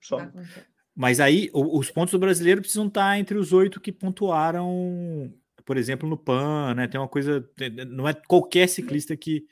só. 0.00 0.18
Mas 0.94 1.20
aí 1.20 1.48
os 1.54 1.90
pontos 1.90 2.12
do 2.12 2.18
brasileiro 2.18 2.60
precisam 2.60 2.86
estar 2.86 3.18
entre 3.18 3.38
os 3.38 3.52
oito 3.52 3.80
que 3.80 3.92
pontuaram, 3.92 5.32
por 5.64 5.76
exemplo, 5.76 6.08
no 6.08 6.18
PAN, 6.18 6.74
né? 6.74 6.88
Tem 6.88 7.00
uma 7.00 7.08
coisa. 7.08 7.48
Não 7.88 8.08
é 8.08 8.12
qualquer 8.12 8.68
ciclista 8.68 9.16
que, 9.16 9.46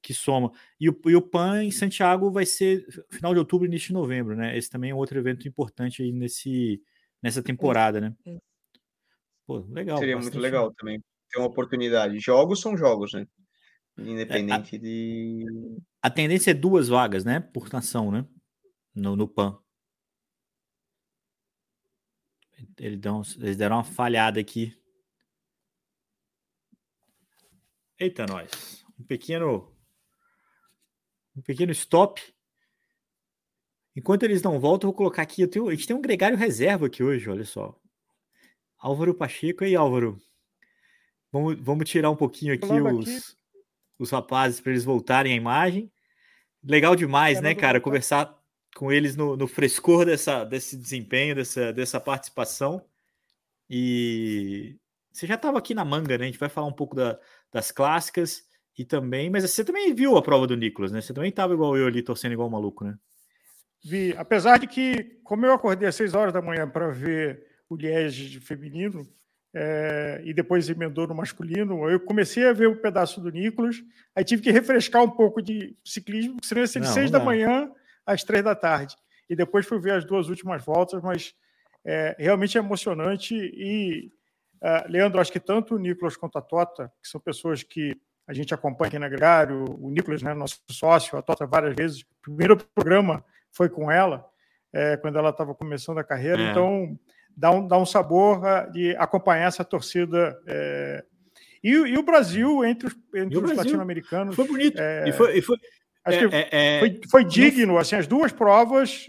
que 0.00 0.12
soma. 0.12 0.50
E 0.80 0.88
o, 0.88 1.00
e 1.06 1.14
o 1.14 1.22
PAN 1.22 1.62
em 1.62 1.70
Santiago 1.70 2.30
vai 2.30 2.46
ser 2.46 2.84
final 3.10 3.32
de 3.32 3.38
outubro, 3.38 3.66
início 3.66 3.88
de 3.88 3.92
novembro, 3.92 4.34
né? 4.34 4.56
Esse 4.56 4.70
também 4.70 4.90
é 4.90 4.94
outro 4.94 5.18
evento 5.18 5.46
importante 5.46 6.02
aí 6.02 6.10
nesse, 6.10 6.82
nessa 7.22 7.42
temporada, 7.42 8.00
né? 8.00 8.14
Pô, 9.52 9.66
legal. 9.68 9.98
Seria 9.98 10.16
muito 10.16 10.38
legal 10.38 10.72
também 10.72 11.02
ter 11.30 11.38
uma 11.38 11.48
oportunidade. 11.48 12.18
Jogos 12.18 12.60
são 12.60 12.76
jogos, 12.76 13.12
né? 13.12 13.26
Independente 13.98 14.76
é, 14.76 14.78
a, 14.78 14.80
de. 14.80 15.44
A 16.00 16.10
tendência 16.10 16.52
é 16.52 16.54
duas 16.54 16.88
vagas, 16.88 17.24
né? 17.24 17.40
Por 17.40 17.70
nação, 17.70 18.10
né? 18.10 18.26
No, 18.94 19.14
no 19.14 19.28
PAN. 19.28 19.58
Eles, 22.78 22.98
dão, 22.98 23.20
eles 23.36 23.56
deram 23.56 23.76
uma 23.76 23.84
falhada 23.84 24.40
aqui. 24.40 24.74
Eita, 27.98 28.24
nós. 28.26 28.84
Um 28.98 29.04
pequeno 29.04 29.70
um 31.36 31.42
pequeno 31.42 31.72
stop. 31.72 32.22
Enquanto 33.94 34.22
eles 34.22 34.42
não 34.42 34.58
voltam, 34.58 34.88
eu 34.88 34.92
vou 34.92 34.96
colocar 34.96 35.20
aqui. 35.20 35.42
Eu 35.42 35.48
tenho, 35.48 35.68
a 35.68 35.74
gente 35.74 35.86
tem 35.86 35.94
um 35.94 36.00
gregário 36.00 36.38
reserva 36.38 36.86
aqui 36.86 37.02
hoje, 37.02 37.28
olha 37.28 37.44
só. 37.44 37.78
Álvaro 38.82 39.14
Pacheco. 39.14 39.62
E 39.62 39.68
aí, 39.68 39.76
Álvaro? 39.76 40.20
Vamos, 41.30 41.56
vamos 41.60 41.88
tirar 41.88 42.10
um 42.10 42.16
pouquinho 42.16 42.52
aqui 42.52 42.66
os, 42.66 43.08
aqui. 43.08 43.20
os 43.98 44.10
rapazes 44.10 44.60
para 44.60 44.72
eles 44.72 44.84
voltarem 44.84 45.32
à 45.32 45.36
imagem. 45.36 45.90
Legal 46.62 46.96
demais, 46.96 47.40
né, 47.40 47.54
cara? 47.54 47.80
Conversar 47.80 48.36
com 48.74 48.90
eles 48.90 49.16
no, 49.16 49.36
no, 49.36 49.46
frescor 49.46 50.04
dessa, 50.04 50.44
desse 50.44 50.76
desempenho, 50.76 51.34
dessa, 51.34 51.72
dessa 51.72 52.00
participação. 52.00 52.84
E 53.70 54.76
você 55.10 55.26
já 55.26 55.36
estava 55.36 55.58
aqui 55.58 55.74
na 55.74 55.84
manga, 55.84 56.18
né? 56.18 56.24
A 56.24 56.26
gente 56.26 56.38
vai 56.38 56.48
falar 56.48 56.66
um 56.66 56.72
pouco 56.72 56.96
da, 56.96 57.18
das 57.52 57.70
clássicas. 57.70 58.42
E 58.76 58.84
também, 58.84 59.28
mas 59.28 59.48
você 59.48 59.64
também 59.64 59.94
viu 59.94 60.16
a 60.16 60.22
prova 60.22 60.46
do 60.46 60.56
Nicolas, 60.56 60.90
né? 60.90 61.00
Você 61.00 61.12
também 61.12 61.28
estava 61.28 61.52
igual 61.52 61.76
eu 61.76 61.86
ali, 61.86 62.02
torcendo 62.02 62.32
igual 62.32 62.48
um 62.48 62.52
maluco, 62.52 62.84
né? 62.84 62.96
Vi, 63.84 64.14
apesar 64.16 64.58
de 64.58 64.66
que, 64.66 65.20
como 65.22 65.44
eu 65.44 65.52
acordei 65.52 65.88
às 65.88 65.94
6 65.94 66.14
horas 66.14 66.32
da 66.32 66.40
manhã 66.40 66.68
para 66.68 66.88
ver 66.88 67.51
o 67.72 67.76
Liege 67.76 68.40
feminino 68.40 69.06
é, 69.54 70.22
e 70.24 70.32
depois 70.32 70.68
emendou 70.68 71.06
no 71.06 71.14
masculino, 71.14 71.88
eu 71.88 72.00
comecei 72.00 72.46
a 72.48 72.52
ver 72.52 72.68
o 72.68 72.72
um 72.72 72.76
pedaço 72.76 73.20
do 73.20 73.30
Nicolas, 73.30 73.82
aí 74.14 74.24
tive 74.24 74.42
que 74.42 74.50
refrescar 74.50 75.02
um 75.02 75.10
pouco 75.10 75.42
de 75.42 75.76
ciclismo, 75.84 76.34
porque 76.34 76.48
senão 76.48 76.62
ia 76.62 76.66
ser 76.66 76.80
de 76.80 76.88
6 76.88 77.10
da 77.10 77.20
manhã 77.20 77.70
às 78.06 78.24
3 78.24 78.42
da 78.42 78.54
tarde. 78.54 78.96
E 79.28 79.36
depois 79.36 79.66
fui 79.66 79.78
ver 79.78 79.92
as 79.92 80.04
duas 80.04 80.28
últimas 80.28 80.64
voltas, 80.64 81.02
mas 81.02 81.34
é, 81.84 82.16
realmente 82.18 82.56
é 82.56 82.60
emocionante. 82.60 83.34
E, 83.34 84.10
uh, 84.62 84.90
Leandro, 84.90 85.20
acho 85.20 85.32
que 85.32 85.40
tanto 85.40 85.74
o 85.74 85.78
Nicolas 85.78 86.16
quanto 86.16 86.38
a 86.38 86.42
Tota, 86.42 86.92
que 87.02 87.08
são 87.08 87.20
pessoas 87.20 87.62
que 87.62 87.96
a 88.26 88.32
gente 88.32 88.54
acompanha 88.54 88.88
aqui 88.88 88.98
na 88.98 89.06
Agrário, 89.06 89.64
o 89.80 89.90
Nicolas, 89.90 90.22
né, 90.22 90.32
nosso 90.32 90.60
sócio, 90.70 91.18
a 91.18 91.22
Tota 91.22 91.46
várias 91.46 91.74
vezes. 91.74 92.00
O 92.00 92.06
primeiro 92.22 92.56
programa 92.56 93.24
foi 93.50 93.68
com 93.68 93.90
ela, 93.90 94.26
é, 94.72 94.96
quando 94.96 95.18
ela 95.18 95.30
estava 95.30 95.54
começando 95.54 95.98
a 95.98 96.04
carreira. 96.04 96.42
É. 96.42 96.50
Então, 96.50 96.98
dá 97.36 97.50
um, 97.50 97.66
dá 97.66 97.78
um 97.78 97.86
sabor 97.86 98.44
ah, 98.46 98.66
de 98.66 98.94
acompanhar 98.96 99.48
essa 99.48 99.64
torcida. 99.64 100.36
É... 100.46 101.04
E, 101.62 101.70
e, 101.70 101.98
o 101.98 102.02
Brasil, 102.02 102.64
entre 102.64 102.88
os, 102.88 102.96
entre 103.14 103.38
os 103.38 103.56
latino-americanos. 103.56 104.34
Foi 104.34 104.46
bonito. 104.46 104.78
É... 104.78 105.08
E 105.08 105.12
foi, 105.12 105.38
e 105.38 105.42
foi... 105.42 105.56
Acho 106.04 106.18
que 106.28 106.34
é, 106.34 106.38
é, 106.40 106.48
é, 106.50 106.78
foi, 106.80 107.00
foi, 107.08 107.24
digno, 107.24 107.78
assim, 107.78 107.94
as 107.94 108.08
duas 108.08 108.32
provas, 108.32 109.06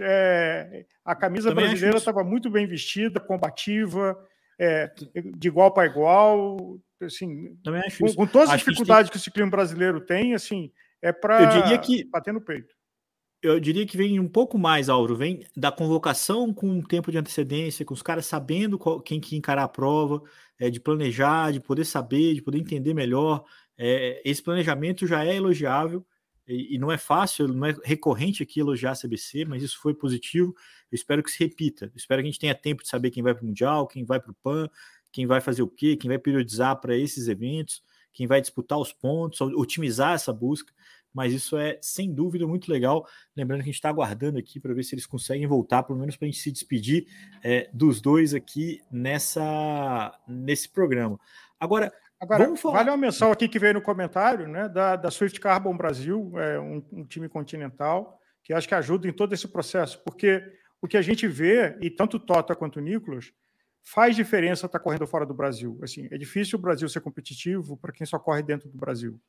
a 1.03 1.15
camisa 1.15 1.49
Também 1.49 1.65
brasileira 1.65 1.97
estava 1.97 2.23
muito 2.23 2.51
bem 2.51 2.67
vestida, 2.67 3.19
combativa, 3.19 4.15
é, 4.59 4.91
de 5.35 5.47
igual 5.47 5.73
para 5.73 5.87
igual, 5.87 6.77
assim, 7.01 7.57
com, 7.99 8.13
com, 8.13 8.27
todas 8.27 8.49
as 8.49 8.55
acho 8.55 8.65
dificuldades 8.65 9.09
que, 9.09 9.13
tem... 9.13 9.19
que, 9.19 9.21
o 9.21 9.23
ciclismo 9.23 9.49
brasileiro 9.49 10.01
tem, 10.01 10.35
assim, 10.35 10.71
é 11.01 11.11
para 11.11 11.79
que... 11.79 12.03
bater 12.03 12.31
no 12.31 12.41
peito 12.41 12.75
eu 13.43 13.59
diria 13.59 13.85
que 13.85 13.97
vem 13.97 14.19
um 14.21 14.27
pouco 14.27 14.57
mais, 14.57 14.87
Auro, 14.87 15.17
vem 15.17 15.45
da 15.55 15.69
convocação 15.69 16.53
com 16.53 16.69
um 16.69 16.81
tempo 16.81 17.11
de 17.11 17.17
antecedência, 17.17 17.85
com 17.85 17.93
os 17.93 18.01
caras 18.01 18.25
sabendo 18.25 18.79
qual, 18.79 19.01
quem 19.01 19.19
que 19.19 19.35
encarar 19.35 19.63
a 19.63 19.67
prova, 19.67 20.23
é, 20.57 20.69
de 20.69 20.79
planejar, 20.79 21.51
de 21.51 21.59
poder 21.59 21.83
saber, 21.83 22.33
de 22.35 22.41
poder 22.41 22.59
entender 22.59 22.93
melhor. 22.93 23.43
É, 23.77 24.21
esse 24.23 24.41
planejamento 24.41 25.05
já 25.05 25.25
é 25.25 25.35
elogiável 25.35 26.05
e, 26.47 26.75
e, 26.75 26.77
não 26.77 26.89
é 26.89 26.97
fácil, 26.97 27.49
não 27.49 27.67
é 27.67 27.75
recorrente 27.83 28.41
aqui 28.41 28.61
elogiar 28.61 28.91
a 28.91 28.95
CBC, 28.95 29.43
mas 29.43 29.61
isso 29.61 29.77
foi 29.81 29.93
positivo. 29.93 30.55
Eu 30.89 30.95
espero 30.95 31.21
que 31.21 31.29
se 31.29 31.43
repita. 31.43 31.91
Espero 31.95 32.21
que 32.21 32.29
a 32.29 32.31
gente 32.31 32.39
tenha 32.39 32.55
tempo 32.55 32.81
de 32.81 32.87
saber 32.87 33.11
quem 33.11 33.21
vai 33.21 33.33
para 33.33 33.43
o 33.43 33.47
Mundial, 33.47 33.87
quem 33.87 34.05
vai 34.05 34.21
para 34.21 34.31
o 34.31 34.35
PAN, 34.41 34.69
quem 35.11 35.27
vai 35.27 35.41
fazer 35.41 35.63
o 35.63 35.67
quê, 35.67 35.97
quem 35.97 36.07
vai 36.07 36.17
periodizar 36.17 36.79
para 36.79 36.95
esses 36.95 37.27
eventos, 37.27 37.83
quem 38.13 38.25
vai 38.25 38.39
disputar 38.39 38.79
os 38.79 38.93
pontos, 38.93 39.41
otimizar 39.41 40.13
essa 40.13 40.31
busca 40.31 40.73
mas 41.13 41.33
isso 41.33 41.57
é 41.57 41.77
sem 41.81 42.13
dúvida 42.13 42.47
muito 42.47 42.71
legal. 42.71 43.07
Lembrando 43.35 43.59
que 43.59 43.63
a 43.63 43.71
gente 43.71 43.75
está 43.75 43.89
aguardando 43.89 44.39
aqui 44.39 44.59
para 44.59 44.73
ver 44.73 44.83
se 44.83 44.95
eles 44.95 45.05
conseguem 45.05 45.45
voltar, 45.45 45.83
pelo 45.83 45.99
menos 45.99 46.15
para 46.15 46.25
a 46.25 46.31
gente 46.31 46.41
se 46.41 46.51
despedir 46.51 47.05
é, 47.43 47.69
dos 47.73 48.01
dois 48.01 48.33
aqui 48.33 48.81
nessa 48.91 50.17
nesse 50.27 50.69
programa. 50.69 51.19
Agora, 51.59 51.93
Agora 52.19 52.45
vamos 52.45 52.59
falar... 52.59 52.79
vale 52.79 52.89
uma 52.89 52.97
menção 52.97 53.31
aqui 53.31 53.47
que 53.47 53.59
veio 53.59 53.75
no 53.75 53.81
comentário, 53.81 54.47
né, 54.47 54.69
da, 54.69 54.95
da 54.95 55.11
Swift 55.11 55.39
Carbon 55.39 55.75
Brasil, 55.75 56.31
é 56.39 56.59
um, 56.59 56.83
um 56.91 57.05
time 57.05 57.27
continental 57.27 58.19
que 58.43 58.53
acho 58.53 58.67
que 58.67 58.75
ajuda 58.75 59.07
em 59.07 59.13
todo 59.13 59.33
esse 59.33 59.47
processo, 59.47 60.01
porque 60.03 60.43
o 60.81 60.87
que 60.87 60.97
a 60.97 61.01
gente 61.01 61.27
vê, 61.27 61.77
e 61.81 61.89
tanto 61.89 62.17
o 62.17 62.19
Tota 62.19 62.53
quanto 62.53 62.77
o 62.77 62.81
Nicolas, 62.81 63.31
faz 63.81 64.15
diferença 64.15 64.65
estar 64.65 64.79
tá 64.79 64.83
correndo 64.83 65.07
fora 65.07 65.25
do 65.25 65.33
Brasil. 65.33 65.79
Assim, 65.81 66.07
é 66.11 66.17
difícil 66.17 66.59
o 66.59 66.61
Brasil 66.61 66.87
ser 66.89 67.01
competitivo 67.01 67.77
para 67.77 67.91
quem 67.91 68.05
só 68.05 68.19
corre 68.19 68.43
dentro 68.43 68.69
do 68.69 68.77
Brasil. 68.77 69.19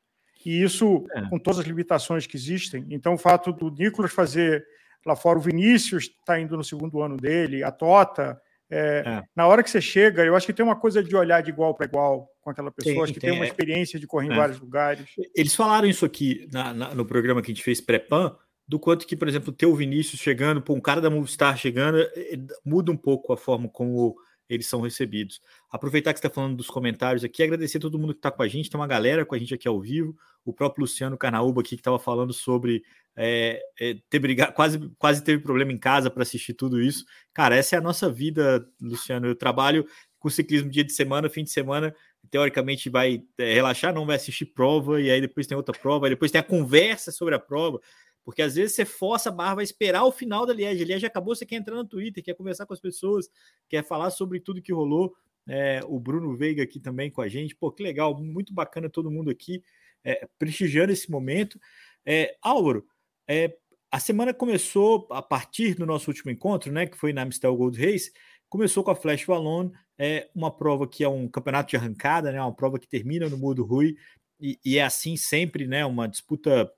E 0.45 0.61
isso 0.61 1.05
é. 1.11 1.27
com 1.29 1.39
todas 1.39 1.59
as 1.59 1.65
limitações 1.65 2.27
que 2.27 2.37
existem. 2.37 2.85
Então, 2.91 3.15
o 3.15 3.17
fato 3.17 3.51
do 3.51 3.71
Nicolas 3.71 4.13
fazer 4.13 4.63
lá 5.05 5.15
fora, 5.15 5.39
o 5.39 5.41
Vinícius 5.41 6.03
está 6.03 6.39
indo 6.39 6.55
no 6.55 6.63
segundo 6.63 7.01
ano 7.01 7.17
dele, 7.17 7.63
a 7.63 7.71
Tota. 7.71 8.39
É, 8.69 9.03
é. 9.05 9.23
Na 9.35 9.47
hora 9.47 9.61
que 9.61 9.69
você 9.69 9.81
chega, 9.81 10.23
eu 10.23 10.35
acho 10.35 10.45
que 10.45 10.53
tem 10.53 10.65
uma 10.65 10.75
coisa 10.75 11.03
de 11.03 11.15
olhar 11.15 11.41
de 11.41 11.49
igual 11.49 11.75
para 11.75 11.85
igual 11.85 12.27
com 12.41 12.49
aquela 12.49 12.71
pessoa, 12.71 12.93
tem, 12.93 13.03
acho 13.03 13.13
que 13.13 13.19
tem, 13.19 13.29
tem 13.31 13.39
uma 13.39 13.45
é. 13.45 13.47
experiência 13.47 13.99
de 13.99 14.07
correr 14.07 14.27
em 14.27 14.33
é. 14.33 14.35
vários 14.35 14.59
lugares. 14.59 15.07
Eles 15.35 15.55
falaram 15.55 15.87
isso 15.87 16.05
aqui 16.05 16.47
na, 16.51 16.73
na, 16.73 16.95
no 16.95 17.05
programa 17.05 17.41
que 17.41 17.51
a 17.51 17.53
gente 17.53 17.63
fez 17.63 17.81
pré-PAN, 17.81 18.35
do 18.67 18.79
quanto 18.79 19.05
que, 19.05 19.15
por 19.15 19.27
exemplo, 19.27 19.53
ter 19.53 19.67
o 19.67 19.75
Vinícius 19.75 20.19
chegando, 20.19 20.61
pô, 20.61 20.73
um 20.73 20.81
cara 20.81 20.99
da 20.99 21.09
Movistar 21.09 21.57
chegando, 21.57 21.99
é, 21.99 22.37
muda 22.63 22.91
um 22.91 22.97
pouco 22.97 23.31
a 23.31 23.37
forma 23.37 23.69
como 23.69 24.15
eles 24.49 24.67
são 24.67 24.81
recebidos. 24.81 25.41
Aproveitar 25.69 26.13
que 26.13 26.19
você 26.19 26.27
está 26.27 26.33
falando 26.33 26.55
dos 26.55 26.67
comentários 26.67 27.23
aqui, 27.23 27.43
agradecer 27.43 27.77
a 27.77 27.81
todo 27.81 27.97
mundo 27.99 28.13
que 28.13 28.19
está 28.19 28.31
com 28.31 28.43
a 28.43 28.47
gente, 28.47 28.69
tem 28.69 28.79
uma 28.79 28.87
galera 28.87 29.25
com 29.25 29.35
a 29.35 29.37
gente 29.37 29.53
aqui 29.53 29.67
ao 29.67 29.79
vivo, 29.81 30.15
o 30.43 30.53
próprio 30.53 30.83
Luciano 30.83 31.17
Carnaúba 31.17 31.61
aqui 31.61 31.75
que 31.75 31.81
estava 31.81 31.97
falando 31.99 32.33
sobre 32.33 32.83
é, 33.15 33.61
é, 33.79 33.97
ter 34.09 34.19
brigado, 34.19 34.53
quase, 34.53 34.89
quase 34.97 35.23
teve 35.23 35.41
problema 35.41 35.71
em 35.71 35.77
casa 35.77 36.09
para 36.09 36.23
assistir 36.23 36.53
tudo 36.53 36.81
isso. 36.81 37.05
Cara, 37.33 37.55
essa 37.55 37.75
é 37.75 37.79
a 37.79 37.81
nossa 37.81 38.11
vida, 38.11 38.67
Luciano. 38.81 39.27
Eu 39.27 39.35
trabalho 39.35 39.85
com 40.19 40.29
ciclismo 40.29 40.69
dia 40.69 40.83
de 40.83 40.91
semana, 40.91 41.29
fim 41.29 41.43
de 41.43 41.51
semana, 41.51 41.95
teoricamente 42.31 42.89
vai 42.89 43.21
é, 43.37 43.53
relaxar, 43.53 43.93
não 43.93 44.05
vai 44.05 44.15
assistir 44.15 44.45
prova, 44.45 44.99
e 44.99 45.09
aí 45.09 45.21
depois 45.21 45.47
tem 45.47 45.55
outra 45.55 45.77
prova, 45.77 46.09
depois 46.09 46.31
tem 46.31 46.41
a 46.41 46.43
conversa 46.43 47.11
sobre 47.11 47.35
a 47.35 47.39
prova. 47.39 47.79
Porque 48.25 48.41
às 48.41 48.55
vezes 48.55 48.75
você 48.75 48.83
força 48.83 49.29
a 49.29 49.31
barra, 49.31 49.55
vai 49.55 49.63
esperar 49.63 50.03
o 50.03 50.11
final 50.11 50.45
da 50.45 50.53
Liege. 50.53 50.83
A 50.83 50.85
Liege 50.85 51.05
acabou, 51.05 51.35
você 51.35 51.45
quer 51.45 51.57
entrar 51.57 51.75
no 51.75 51.85
Twitter, 51.85 52.23
quer 52.23 52.33
conversar 52.33 52.65
com 52.65 52.73
as 52.73 52.81
pessoas, 52.81 53.29
quer 53.69 53.85
falar 53.85 54.09
sobre 54.09 54.41
tudo 54.41 54.61
que 54.61 54.73
rolou. 54.73 55.15
É, 55.47 55.79
o 55.85 55.99
Bruno 55.99 56.35
Veiga 56.35 56.63
aqui 56.63 56.79
também 56.79 57.11
com 57.11 57.21
a 57.21 57.27
gente. 57.29 57.55
Pô, 57.55 57.71
que 57.71 57.83
legal, 57.83 58.19
muito 58.19 58.53
bacana 58.53 58.89
todo 58.89 59.11
mundo 59.11 59.29
aqui 59.29 59.61
é, 60.05 60.27
prestigiando 60.37 60.93
esse 60.93 61.09
momento. 61.09 61.59
É, 62.05 62.37
Álvaro, 62.41 62.85
é, 63.27 63.57
a 63.91 63.99
semana 63.99 64.33
começou 64.33 65.07
a 65.09 65.21
partir 65.21 65.73
do 65.73 65.85
nosso 65.85 66.09
último 66.11 66.31
encontro, 66.31 66.71
né, 66.71 66.85
que 66.85 66.97
foi 66.97 67.11
na 67.11 67.23
Amstel 67.23 67.55
Gold 67.55 67.83
Race, 67.83 68.11
começou 68.47 68.83
com 68.83 68.91
a 68.91 68.95
Flash 68.95 69.27
Wallon, 69.27 69.71
é 69.97 70.29
uma 70.35 70.55
prova 70.55 70.87
que 70.87 71.03
é 71.03 71.09
um 71.09 71.27
campeonato 71.27 71.71
de 71.71 71.77
arrancada, 71.77 72.31
né, 72.31 72.39
uma 72.39 72.55
prova 72.55 72.77
que 72.77 72.87
termina 72.87 73.27
no 73.27 73.37
Mudo 73.37 73.63
Rui, 73.63 73.95
e, 74.39 74.59
e, 74.63 74.77
é 74.77 74.83
assim 74.83 75.15
sempre, 75.15 75.65
né, 75.65 75.85
uma 75.85 76.07
disputa 76.07 76.69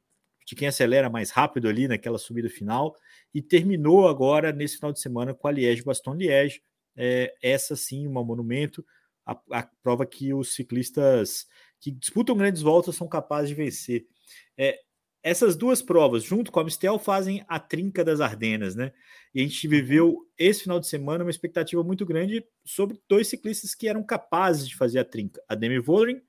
de 0.47 0.55
quem 0.55 0.69
acelera 0.69 1.10
mais 1.10 1.29
rápido 1.29 1.67
ali 1.67 1.89
naquela 1.89 2.17
subida 2.17 2.49
final, 2.49 2.95
e 3.33 3.41
terminou 3.41 4.07
agora 4.07 4.53
nesse 4.53 4.77
final 4.77 4.93
de 4.93 5.01
semana 5.01 5.33
com 5.33 5.45
a 5.45 5.51
Liège 5.51 5.83
Baston 5.83 6.15
Liège, 6.15 6.62
é, 6.95 7.36
essa 7.43 7.75
sim, 7.75 8.07
uma 8.07 8.23
monumento, 8.23 8.83
a, 9.25 9.38
a, 9.51 9.69
prova 9.83 10.05
que 10.05 10.33
os 10.33 10.55
ciclistas 10.55 11.45
que 11.81 11.91
disputam 11.91 12.38
grandes 12.38 12.62
voltas 12.62 12.95
são 12.95 13.10
capazes 13.10 13.49
de 13.49 13.55
vencer. 13.55 14.07
É, 14.57 14.79
essas 15.21 15.57
duas 15.57 15.81
provas, 15.81 16.23
junto 16.23 16.49
com 16.49 16.62
a 16.62 16.63
Mistel, 16.63 16.97
fazem 16.97 17.43
a 17.49 17.60
trinca 17.60 18.05
das 18.05 18.21
Ardenas, 18.21 18.73
né? 18.73 18.93
E 19.36 19.41
a 19.41 19.43
gente 19.43 19.67
viveu 19.67 20.25
esse 20.38 20.63
final 20.63 20.79
de 20.79 20.88
semana 20.88 21.25
uma 21.25 21.29
expectativa 21.29 21.83
muito 21.83 22.05
grande 22.05 22.45
sobre 22.63 22.97
dois 23.10 23.27
ciclistas 23.27 23.75
que 23.75 23.89
eram 23.89 24.01
capazes 24.01 24.65
de 24.65 24.77
fazer 24.77 24.99
a 24.99 25.03
trinca, 25.03 25.43
a 25.49 25.55
Demi 25.55 25.79
Vollering 25.79 26.21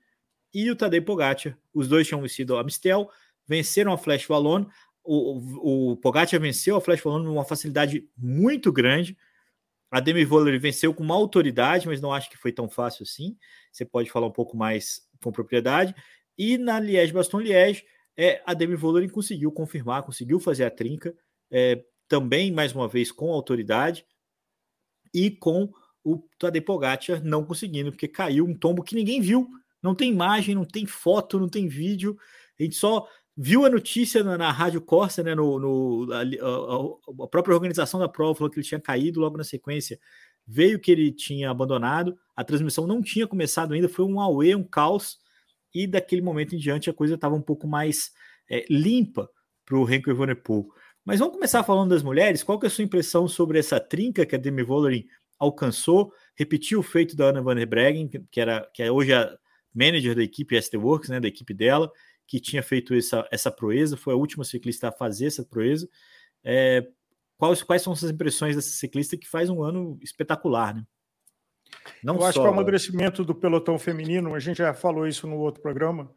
e 0.53 0.69
o 0.69 0.75
Tadej 0.75 1.05
Pogacar. 1.05 1.57
Os 1.73 1.87
dois 1.87 2.05
tinham 2.05 2.21
vencido 2.21 2.57
a 2.57 2.63
Mistel, 2.63 3.09
venceram 3.49 3.91
a 3.91 3.97
Flash 3.97 4.29
Wallon. 4.29 4.65
O, 5.03 5.39
o, 5.39 5.91
o 5.91 5.97
Pogacar 5.97 6.39
venceu 6.39 6.75
a 6.75 6.81
Flash 6.81 7.03
Wallon 7.03 7.23
numa 7.23 7.43
facilidade 7.43 8.07
muito 8.15 8.71
grande. 8.71 9.17
A 9.89 9.99
Demi 9.99 10.23
Voller 10.23 10.59
venceu 10.61 10.93
com 10.93 11.03
uma 11.03 11.15
autoridade, 11.15 11.87
mas 11.87 11.99
não 11.99 12.13
acho 12.13 12.29
que 12.29 12.37
foi 12.37 12.51
tão 12.51 12.69
fácil 12.69 13.01
assim. 13.03 13.35
Você 13.71 13.83
pode 13.83 14.11
falar 14.11 14.27
um 14.27 14.31
pouco 14.31 14.55
mais 14.55 15.01
com 15.23 15.31
propriedade. 15.31 15.95
E 16.37 16.59
na 16.59 16.79
Liège 16.79 17.11
Baston 17.11 17.39
Liège, 17.39 17.83
é, 18.15 18.41
a 18.45 18.53
Demi 18.53 18.75
Voller 18.75 19.09
conseguiu 19.11 19.51
confirmar, 19.51 20.03
conseguiu 20.03 20.39
fazer 20.39 20.65
a 20.65 20.69
trinca, 20.69 21.15
é, 21.49 21.83
também 22.07 22.51
mais 22.51 22.73
uma 22.73 22.87
vez 22.87 23.11
com 23.11 23.31
autoridade 23.31 24.05
e 25.11 25.31
com 25.31 25.71
o 26.03 26.17
Tadej 26.37 26.63
Pogacar 26.63 27.23
não 27.23 27.43
conseguindo, 27.43 27.91
porque 27.91 28.07
caiu 28.07 28.45
um 28.45 28.55
tombo 28.55 28.83
que 28.83 28.95
ninguém 28.95 29.19
viu, 29.21 29.49
não 29.81 29.95
tem 29.95 30.11
imagem, 30.11 30.53
não 30.53 30.65
tem 30.65 30.85
foto, 30.85 31.39
não 31.39 31.49
tem 31.49 31.67
vídeo. 31.67 32.17
A 32.59 32.63
gente 32.63 32.75
só 32.75 33.07
viu 33.41 33.65
a 33.65 33.69
notícia 33.69 34.21
na, 34.21 34.37
na 34.37 34.51
Rádio 34.51 34.81
Corsa, 34.81 35.23
né, 35.23 35.33
no, 35.33 35.57
no 35.57 36.11
a, 36.11 36.23
a, 36.23 37.23
a, 37.23 37.27
própria 37.29 37.55
organização 37.55 37.97
da 37.97 38.09
prova 38.09 38.35
falou 38.35 38.51
que 38.51 38.59
ele 38.59 38.67
tinha 38.67 38.81
caído 38.81 39.21
logo 39.21 39.37
na 39.37 39.45
sequência, 39.45 39.97
veio 40.45 40.77
que 40.77 40.91
ele 40.91 41.09
tinha 41.09 41.49
abandonado, 41.49 42.19
a 42.35 42.43
transmissão 42.43 42.85
não 42.85 43.01
tinha 43.01 43.25
começado 43.25 43.73
ainda, 43.73 43.87
foi 43.87 44.03
um 44.03 44.19
auê, 44.19 44.53
um 44.55 44.63
caos, 44.63 45.19
e 45.73 45.87
daquele 45.87 46.21
momento 46.21 46.53
em 46.53 46.57
diante 46.57 46.89
a 46.89 46.93
coisa 46.93 47.15
estava 47.15 47.33
um 47.33 47.41
pouco 47.41 47.65
mais 47.65 48.11
é, 48.49 48.65
limpa 48.69 49.29
para 49.65 49.77
o 49.77 49.85
Renko 49.85 50.09
Evenepoel. 50.09 50.67
Mas 51.05 51.19
vamos 51.19 51.35
começar 51.35 51.63
falando 51.63 51.91
das 51.91 52.03
mulheres, 52.03 52.43
qual 52.43 52.59
que 52.59 52.65
é 52.65 52.67
a 52.67 52.69
sua 52.69 52.83
impressão 52.83 53.25
sobre 53.25 53.57
essa 53.57 53.79
trinca 53.79 54.25
que 54.25 54.35
a 54.35 54.37
Demi 54.37 54.63
Vollering 54.63 55.05
alcançou, 55.39 56.11
repetiu 56.35 56.81
o 56.81 56.83
feito 56.83 57.15
da 57.15 57.27
Ana 57.27 57.41
Van 57.41 57.55
der 57.55 57.65
Breggen, 57.65 58.09
que, 58.29 58.41
era, 58.41 58.69
que 58.73 58.83
é 58.83 58.91
hoje 58.91 59.13
a 59.13 59.33
manager 59.73 60.13
da 60.13 60.23
equipe 60.23 60.61
ST 60.61 60.75
Works, 60.75 61.09
né, 61.09 61.21
da 61.21 61.27
equipe 61.29 61.53
dela, 61.53 61.89
que 62.29 62.39
tinha 62.39 62.61
feito 62.61 62.93
essa, 62.93 63.27
essa 63.31 63.49
proeza, 63.49 63.97
foi 63.97 64.13
a 64.13 64.17
última 64.17 64.43
ciclista 64.43 64.89
a 64.89 64.91
fazer 64.91 65.25
essa 65.25 65.43
proeza. 65.43 65.89
É, 66.43 66.87
quais, 67.35 67.63
quais 67.63 67.81
são 67.81 67.95
suas 67.95 68.11
impressões 68.11 68.55
dessa 68.55 68.69
ciclista 68.69 69.17
que 69.17 69.27
faz 69.27 69.49
um 69.49 69.63
ano 69.63 69.97
espetacular, 69.99 70.75
né? 70.75 70.83
Não 72.03 72.13
Eu 72.13 72.21
só... 72.21 72.27
acho 72.27 72.39
que 72.39 72.45
o 72.45 72.49
amadurecimento 72.49 73.25
do 73.25 73.33
pelotão 73.33 73.79
feminino, 73.79 74.35
a 74.35 74.39
gente 74.39 74.59
já 74.59 74.75
falou 74.75 75.07
isso 75.07 75.25
no 75.25 75.37
outro 75.37 75.59
programa, 75.59 76.11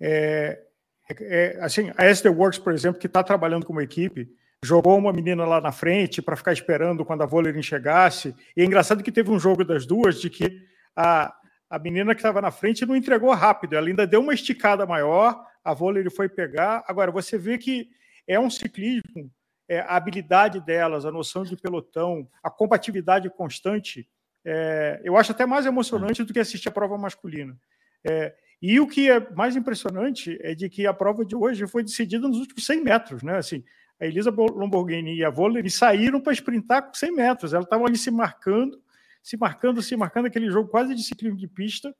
é, 0.00 0.60
é, 1.08 1.16
é 1.20 1.64
assim, 1.64 1.92
a 1.96 2.10
Esther 2.10 2.36
Works, 2.36 2.58
por 2.58 2.72
exemplo, 2.72 3.00
que 3.00 3.06
está 3.06 3.22
trabalhando 3.22 3.64
como 3.64 3.80
equipe, 3.80 4.28
jogou 4.64 4.98
uma 4.98 5.12
menina 5.12 5.44
lá 5.44 5.60
na 5.60 5.70
frente 5.70 6.20
para 6.20 6.36
ficar 6.36 6.52
esperando 6.52 7.04
quando 7.04 7.22
a 7.22 7.26
Volerin 7.26 7.62
chegasse. 7.62 8.34
E 8.56 8.62
é 8.62 8.64
engraçado 8.64 9.02
que 9.02 9.12
teve 9.12 9.30
um 9.30 9.38
jogo 9.38 9.64
das 9.64 9.86
duas 9.86 10.20
de 10.20 10.28
que 10.28 10.60
a, 10.96 11.32
a 11.70 11.78
menina 11.78 12.16
que 12.16 12.20
estava 12.20 12.40
na 12.40 12.50
frente 12.50 12.84
não 12.84 12.96
entregou 12.96 13.32
rápido, 13.32 13.76
ela 13.76 13.86
ainda 13.86 14.06
deu 14.08 14.20
uma 14.20 14.34
esticada 14.34 14.84
maior, 14.84 15.51
a 15.64 15.74
vôlei 15.74 16.02
ele 16.02 16.10
foi 16.10 16.28
pegar. 16.28 16.84
Agora, 16.86 17.10
você 17.10 17.38
vê 17.38 17.58
que 17.58 17.88
é 18.26 18.38
um 18.38 18.50
ciclismo, 18.50 19.30
é, 19.68 19.80
a 19.80 19.96
habilidade 19.96 20.60
delas, 20.60 21.04
a 21.04 21.12
noção 21.12 21.44
de 21.44 21.56
pelotão, 21.56 22.28
a 22.42 22.50
compatibilidade 22.50 23.30
constante, 23.30 24.08
é, 24.44 25.00
eu 25.04 25.16
acho 25.16 25.32
até 25.32 25.46
mais 25.46 25.66
emocionante 25.66 26.24
do 26.24 26.32
que 26.32 26.40
assistir 26.40 26.68
a 26.68 26.72
prova 26.72 26.98
masculina. 26.98 27.56
É, 28.04 28.34
e 28.60 28.78
o 28.78 28.86
que 28.86 29.10
é 29.10 29.18
mais 29.34 29.56
impressionante 29.56 30.38
é 30.40 30.54
de 30.54 30.68
que 30.68 30.86
a 30.86 30.94
prova 30.94 31.24
de 31.24 31.34
hoje 31.34 31.66
foi 31.66 31.82
decidida 31.82 32.28
nos 32.28 32.38
últimos 32.38 32.64
100 32.64 32.82
metros, 32.82 33.22
né? 33.22 33.36
Assim, 33.36 33.64
a 34.00 34.06
Elisa 34.06 34.30
Lamborghini 34.30 35.16
e 35.16 35.24
a 35.24 35.30
Voller 35.30 35.68
saíram 35.70 36.20
para 36.20 36.32
sprintar 36.32 36.86
com 36.86 36.94
100 36.94 37.12
metros, 37.12 37.52
elas 37.52 37.66
estavam 37.66 37.86
ali 37.86 37.96
se 37.96 38.10
marcando, 38.10 38.80
se 39.22 39.36
marcando, 39.36 39.80
se 39.80 39.96
marcando, 39.96 40.26
aquele 40.26 40.50
jogo 40.50 40.68
quase 40.68 40.94
de 40.94 41.02
ciclismo 41.02 41.38
de 41.38 41.46
pista, 41.46 41.94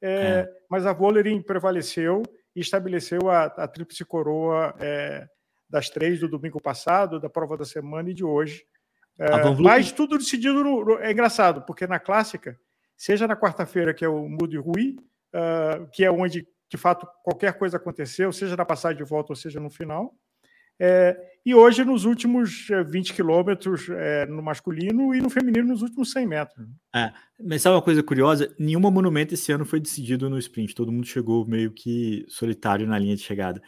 é, 0.00 0.10
é. 0.10 0.48
mas 0.70 0.86
a 0.86 0.92
Vollering 0.92 1.42
prevaleceu 1.42 2.22
e 2.54 2.60
estabeleceu 2.60 3.30
a, 3.30 3.44
a 3.44 3.68
tríplice 3.68 4.04
coroa 4.04 4.74
é, 4.78 5.26
das 5.68 5.90
três 5.90 6.18
do 6.20 6.28
domingo 6.28 6.60
passado, 6.60 7.20
da 7.20 7.28
prova 7.28 7.56
da 7.56 7.64
semana 7.64 8.10
e 8.10 8.14
de 8.14 8.24
hoje. 8.24 8.64
É, 9.18 9.28
mas 9.60 9.90
tudo 9.90 10.16
decidido 10.16 10.62
no, 10.62 10.84
no, 10.84 10.98
é 10.98 11.10
engraçado, 11.10 11.62
porque 11.62 11.86
na 11.86 11.98
clássica 11.98 12.58
seja 12.96 13.26
na 13.26 13.36
quarta-feira, 13.36 13.92
que 13.92 14.04
é 14.04 14.08
o 14.08 14.28
Mudo 14.28 14.54
e 14.54 14.58
Rui, 14.58 14.96
uh, 15.34 15.86
que 15.92 16.04
é 16.04 16.10
onde, 16.10 16.46
de 16.68 16.76
fato, 16.76 17.06
qualquer 17.22 17.54
coisa 17.54 17.76
aconteceu, 17.76 18.32
seja 18.32 18.56
na 18.56 18.64
passagem 18.64 18.98
de 18.98 19.04
volta 19.08 19.32
ou 19.32 19.36
seja 19.36 19.60
no 19.60 19.70
final. 19.70 20.14
É, 20.80 21.16
e 21.48 21.54
hoje, 21.54 21.82
nos 21.82 22.04
últimos 22.04 22.66
20 22.90 23.10
é, 23.10 23.14
quilômetros 23.14 23.88
é, 23.88 24.26
no 24.26 24.42
masculino 24.42 25.14
e 25.14 25.20
no 25.22 25.30
feminino 25.30 25.68
nos 25.68 25.80
últimos 25.80 26.12
100 26.12 26.26
metros. 26.26 26.66
É, 26.94 27.10
mas 27.42 27.62
sabe 27.62 27.74
uma 27.74 27.80
coisa 27.80 28.02
curiosa? 28.02 28.54
Nenhuma 28.58 28.90
monumento 28.90 29.32
esse 29.32 29.50
ano 29.50 29.64
foi 29.64 29.80
decidido 29.80 30.28
no 30.28 30.38
sprint, 30.38 30.74
todo 30.74 30.92
mundo 30.92 31.06
chegou 31.06 31.46
meio 31.46 31.72
que 31.72 32.26
solitário 32.28 32.86
na 32.86 32.98
linha 32.98 33.16
de 33.16 33.22
chegada. 33.22 33.62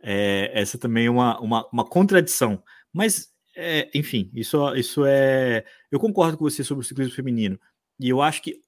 É, 0.00 0.48
essa 0.54 0.78
também 0.78 1.06
é 1.06 1.10
uma, 1.10 1.40
uma, 1.40 1.68
uma 1.72 1.84
contradição. 1.84 2.62
Mas, 2.92 3.32
é, 3.56 3.90
enfim, 3.92 4.30
isso, 4.32 4.72
isso 4.76 5.04
é. 5.04 5.64
Eu 5.90 5.98
concordo 5.98 6.38
com 6.38 6.44
você 6.44 6.62
sobre 6.62 6.84
o 6.84 6.86
ciclismo 6.86 7.16
feminino. 7.16 7.58
E 7.98 8.08
eu 8.08 8.22
acho 8.22 8.42
que 8.42 8.60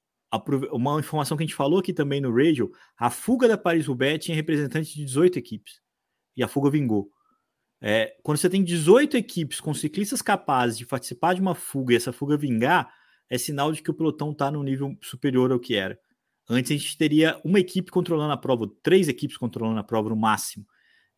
uma 0.73 0.99
informação 0.99 1.37
que 1.37 1.43
a 1.43 1.47
gente 1.47 1.55
falou 1.55 1.79
aqui 1.79 1.93
também 1.93 2.19
no 2.19 2.35
radio, 2.35 2.69
a 2.97 3.09
fuga 3.09 3.47
da 3.47 3.57
Paris-Roubaix 3.57 4.25
tinha 4.25 4.35
representantes 4.35 4.91
de 4.91 5.05
18 5.05 5.39
equipes. 5.39 5.79
E 6.35 6.43
a 6.43 6.49
fuga 6.49 6.69
vingou. 6.69 7.09
É, 7.81 8.15
quando 8.23 8.37
você 8.37 8.49
tem 8.49 8.63
18 8.63 9.17
equipes 9.17 9.59
com 9.59 9.73
ciclistas 9.73 10.21
capazes 10.21 10.77
de 10.77 10.85
participar 10.85 11.35
de 11.35 11.41
uma 11.41 11.53
fuga 11.53 11.93
e 11.93 11.95
essa 11.95 12.11
fuga 12.11 12.35
vingar, 12.35 12.91
é 13.29 13.37
sinal 13.37 13.71
de 13.71 13.81
que 13.81 13.91
o 13.91 13.93
pelotão 13.93 14.31
está 14.31 14.49
num 14.49 14.63
nível 14.63 14.97
superior 15.01 15.51
ao 15.51 15.59
que 15.59 15.75
era. 15.75 15.99
Antes 16.49 16.71
a 16.71 16.75
gente 16.75 16.97
teria 16.97 17.39
uma 17.43 17.59
equipe 17.59 17.91
controlando 17.91 18.31
a 18.31 18.37
prova, 18.37 18.69
três 18.81 19.07
equipes 19.07 19.37
controlando 19.37 19.79
a 19.79 19.83
prova 19.83 20.09
no 20.09 20.15
máximo. 20.15 20.65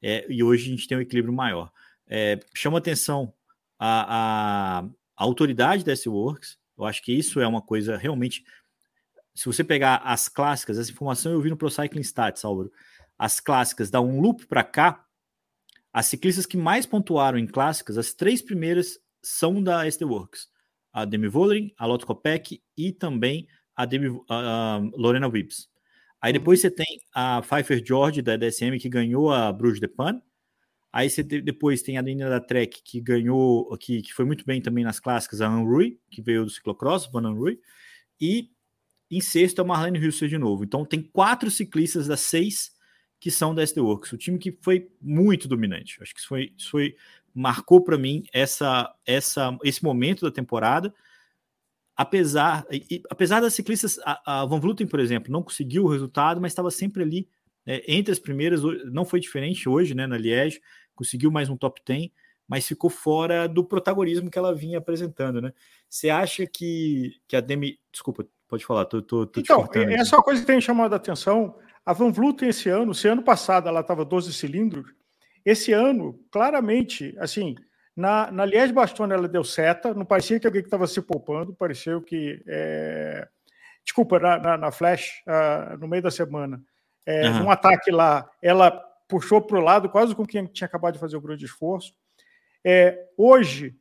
É, 0.02 0.26
e 0.30 0.43
hoje 0.43 0.67
a 0.67 0.69
gente 0.72 0.88
tem 0.88 0.98
um 0.98 1.02
equilíbrio 1.02 1.34
maior. 1.34 1.72
É, 2.08 2.39
chama 2.56 2.80
atenção 2.80 3.32
a, 3.78 4.80
a, 4.80 4.80
a 4.80 5.24
autoridade 5.24 5.86
da 5.86 5.91
S-Works. 5.91 6.58
Eu 6.78 6.86
acho 6.86 7.04
que 7.04 7.13
isso 7.13 7.39
é 7.39 7.48
uma 7.48 7.62
coisa 7.62 7.95
realmente. 7.95 8.43
Se 9.36 9.45
você 9.45 9.63
pegar 9.63 9.98
as 9.98 10.28
clássicas, 10.28 10.80
essa 10.80 10.91
informação 10.91 11.32
eu 11.32 11.41
vi 11.41 11.50
no 11.50 11.58
Pro 11.58 11.69
Cycling 11.69 12.02
Stats, 12.02 12.43
Álvaro. 12.43 12.72
As 13.17 13.39
clássicas, 13.39 13.91
dá 13.91 14.02
um 14.02 14.19
loop 14.19 14.48
para 14.48 14.63
cá, 14.63 15.06
as 15.91 16.06
ciclistas 16.06 16.45
que 16.45 16.58
mais 16.58 16.86
pontuaram 16.86 17.38
em 17.38 17.47
clássicas, 17.47 17.97
as 17.97 18.13
três 18.13 18.41
primeiras 18.41 18.99
são 19.21 19.62
da 19.62 19.86
SD 19.86 20.06
Works. 20.06 20.47
A 20.91 21.06
Demi 21.06 21.28
Vollering, 21.28 21.73
a 21.78 21.86
Lotto 21.86 22.06
Kopeck 22.06 22.62
e 22.75 22.91
também 22.91 23.47
a, 23.75 23.86
Demi, 23.86 24.19
a, 24.30 24.75
a 24.75 24.78
Lorena 24.95 25.28
Wibbs. 25.28 25.69
Aí 26.21 26.34
depois 26.34 26.60
você 26.60 26.69
tem 26.69 26.99
a 27.13 27.41
Pfeiffer 27.41 27.84
George 27.86 28.21
da 28.21 28.36
DSM 28.36 28.78
que 28.80 28.89
ganhou 28.89 29.32
a 29.32 29.52
Bruges 29.52 29.80
de 29.80 29.88
Pan. 29.88 30.21
Aí 30.91 31.10
você 31.10 31.23
depois 31.23 31.82
tem 31.82 31.97
a 31.97 32.02
Nina 32.02 32.30
da 32.30 32.39
Trek 32.39 32.82
que 32.84 32.99
ganhou, 32.99 33.78
que, 33.78 34.02
que 34.02 34.13
foi 34.13 34.25
muito 34.25 34.43
bem 34.45 34.62
também 34.62 34.84
nas 34.84 34.99
clássicas, 34.99 35.39
a 35.39 35.47
Anrui, 35.47 35.99
que 36.10 36.21
veio 36.21 36.43
do 36.43 36.49
ciclocross, 36.49 37.06
Van 37.12 37.25
Anrui. 37.25 37.60
E 38.19 38.49
em 39.10 39.21
sexto 39.21 39.60
a 39.62 39.63
Marlene 39.63 39.99
Hilser 39.99 40.28
de 40.28 40.38
novo. 40.38 40.63
Então 40.63 40.84
tem 40.84 41.02
quatro 41.02 41.49
ciclistas 41.49 42.08
das 42.08 42.21
seis 42.21 42.71
que 43.20 43.30
são 43.30 43.54
da 43.54 43.62
SD 43.62 43.82
Works. 43.82 44.14
O 44.14 44.18
time 44.18 44.40
que 44.40 44.58
foi 44.62 44.90
muito 45.02 45.48
dominante. 45.48 46.02
Acho 46.02 46.14
que 46.14 46.20
isso 46.20 46.30
foi, 46.30 46.54
isso 46.58 46.72
foi 46.72 46.96
marcou 47.34 47.84
para 47.84 47.98
mim 47.98 48.24
essa, 48.34 48.94
essa, 49.06 49.58
esse 49.64 49.84
momento 49.84 50.26
da 50.26 50.32
temporada. 50.32 50.94
Apesar, 51.96 52.66
e, 52.72 53.02
apesar 53.10 53.42
das 53.42 53.54
ciclistas, 53.54 54.00
a, 54.06 54.42
a 54.42 54.46
Van 54.46 54.60
Vluten, 54.60 54.88
por 54.88 55.00
exemplo, 55.00 55.32
não 55.32 55.44
conseguiu 55.44 55.84
o 55.84 55.90
resultado, 55.90 56.40
mas 56.40 56.54
estava 56.54 56.72
sempre 56.72 57.04
ali 57.04 57.28
é, 57.66 57.84
entre 57.94 58.12
as 58.12 58.20
primeiras. 58.20 58.62
Não 58.86 59.04
foi 59.04 59.20
diferente 59.20 59.68
hoje, 59.68 59.94
né, 59.94 60.08
na 60.08 60.18
Liège, 60.18 60.62
conseguiu 60.96 61.30
mais 61.30 61.50
um 61.50 61.58
top 61.58 61.82
10, 61.86 62.10
mas 62.48 62.66
ficou 62.66 62.90
fora 62.90 63.48
do 63.48 63.66
protagonismo 63.66 64.32
que 64.32 64.40
ela 64.40 64.56
vinha 64.56 64.78
apresentando, 64.78 65.42
né? 65.42 65.54
Você 65.90 66.10
acha 66.10 66.48
que, 66.48 67.16
que 67.28 67.36
a 67.36 67.42
Demi. 67.42 67.80
Desculpa, 67.92 68.26
pode 68.48 68.66
falar, 68.66 68.86
tô, 68.86 69.02
tô, 69.02 69.28
tô 69.28 69.40
então, 69.42 69.68
essa 69.90 70.16
é 70.16 70.18
uma 70.18 70.24
coisa 70.24 70.42
que 70.42 70.48
tem 70.48 70.62
chamado 70.62 70.94
a 70.94 70.96
atenção 70.96 71.56
a 71.89 71.93
Van 71.93 72.12
Vluten 72.12 72.47
esse 72.47 72.69
ano, 72.69 72.93
se 72.93 73.08
ano 73.08 73.23
passado 73.23 73.67
ela 73.67 73.80
estava 73.80 74.06
12 74.06 74.32
cilindros, 74.32 74.93
esse 75.43 75.73
ano, 75.73 76.23
claramente, 76.30 77.15
assim, 77.17 77.56
na, 77.95 78.32
na 78.32 78.45
Liège 78.45 78.71
ela 79.12 79.28
deu 79.28 79.43
seta, 79.43 79.91
não 79.95 80.06
parecia 80.06 80.39
que 80.39 80.45
alguém 80.45 80.62
estava 80.62 80.86
se 80.86 81.02
poupando, 81.02 81.52
pareceu 81.52 81.99
que. 81.99 82.43
É... 82.45 83.28
Desculpa, 83.84 84.19
na, 84.19 84.38
na, 84.38 84.58
na 84.58 84.71
Flash, 84.71 85.23
uh, 85.25 85.80
no 85.80 85.88
meio 85.88 86.04
da 86.04 86.12
semana, 86.12 86.62
é, 87.08 87.28
uhum. 87.28 87.45
um 87.45 87.49
ataque 87.49 87.89
lá, 87.89 88.30
ela 88.39 88.69
puxou 89.08 89.41
para 89.41 89.58
o 89.58 89.63
lado, 89.63 89.89
quase 89.89 90.13
com 90.13 90.28
quem 90.28 90.45
tinha 90.45 90.67
acabado 90.67 90.93
de 90.93 90.99
fazer 90.99 91.17
o 91.17 91.21
grande 91.21 91.45
esforço. 91.45 91.95
É, 92.63 93.04
hoje, 93.17 93.75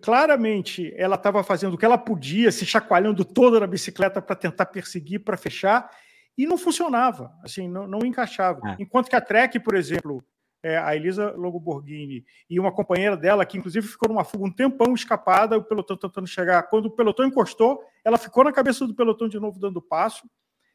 claramente, 0.00 0.94
ela 0.96 1.16
estava 1.16 1.42
fazendo 1.42 1.74
o 1.74 1.78
que 1.78 1.84
ela 1.84 1.98
podia, 1.98 2.52
se 2.52 2.64
chacoalhando 2.64 3.24
toda 3.24 3.58
na 3.58 3.66
bicicleta 3.66 4.22
para 4.22 4.36
tentar 4.36 4.66
perseguir, 4.66 5.24
para 5.24 5.36
fechar, 5.36 5.90
e 6.36 6.46
não 6.46 6.56
funcionava, 6.56 7.32
assim, 7.42 7.68
não, 7.68 7.86
não 7.86 8.00
encaixava. 8.00 8.60
É. 8.70 8.76
Enquanto 8.80 9.08
que 9.08 9.16
a 9.16 9.20
Trek, 9.20 9.60
por 9.60 9.74
exemplo, 9.74 10.24
é, 10.62 10.78
a 10.78 10.94
Elisa 10.94 11.32
Logoborghini 11.32 12.24
e 12.48 12.60
uma 12.60 12.72
companheira 12.72 13.16
dela, 13.16 13.44
que 13.44 13.58
inclusive 13.58 13.86
ficou 13.86 14.08
numa 14.08 14.24
fuga 14.24 14.44
um 14.44 14.52
tempão 14.52 14.94
escapada, 14.94 15.58
o 15.58 15.64
pelotão 15.64 15.96
tentando 15.96 16.26
chegar. 16.26 16.62
Quando 16.64 16.86
o 16.86 16.90
pelotão 16.90 17.26
encostou, 17.26 17.82
ela 18.04 18.16
ficou 18.16 18.44
na 18.44 18.52
cabeça 18.52 18.86
do 18.86 18.94
pelotão 18.94 19.28
de 19.28 19.40
novo 19.40 19.58
dando 19.58 19.82
passo. 19.82 20.28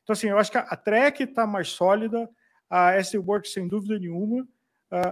Então, 0.04 0.14
assim, 0.14 0.28
eu 0.28 0.38
acho 0.38 0.52
que 0.52 0.58
a 0.58 0.76
Trek 0.76 1.24
está 1.24 1.48
mais 1.48 1.70
sólida, 1.70 2.30
a 2.70 2.94
S 2.94 3.18
Works 3.18 3.54
sem 3.54 3.68
dúvida 3.68 3.98
nenhuma, 3.98 4.48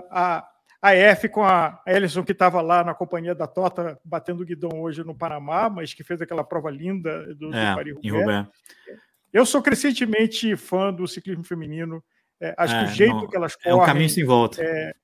a, 0.10 0.48
a 0.82 0.96
F 0.96 1.28
com 1.30 1.44
a 1.44 1.82
Ellison, 1.86 2.24
que 2.24 2.32
estava 2.32 2.62
lá 2.62 2.84
na 2.84 2.94
companhia 2.94 3.36
da 3.36 3.48
Tota, 3.48 4.00
batendo 4.04 4.44
o 4.44 4.46
guidão 4.46 4.82
hoje 4.82 5.04
no 5.04 5.16
Panamá, 5.16 5.70
mas 5.70 5.94
que 5.94 6.04
fez 6.04 6.22
aquela 6.22 6.44
prova 6.44 6.70
linda 6.70 7.34
do, 7.36 7.54
é, 7.54 7.70
do 7.70 7.76
Paris-Roubaix. 7.76 8.48
Eu 9.36 9.45
sou 9.45 9.62
crescentemente 9.62 10.56
fã 10.56 10.93
do 10.93 11.06
ciclismo 11.06 11.43
feminino. 11.43 12.02
É, 12.39 12.56
acho 12.58 12.74
é, 12.74 12.86
que 12.86 12.86
o 12.89 12.95
jeito 12.95 13.15
não, 13.15 13.28
que 13.28 13.36
elas 13.36 13.54
correm. 13.54 13.71
É 13.74 13.76
um 13.76 13.86
caminho 13.86 14.10
sem 14.10 14.24
volta. 14.24 14.63
É, 14.63 14.95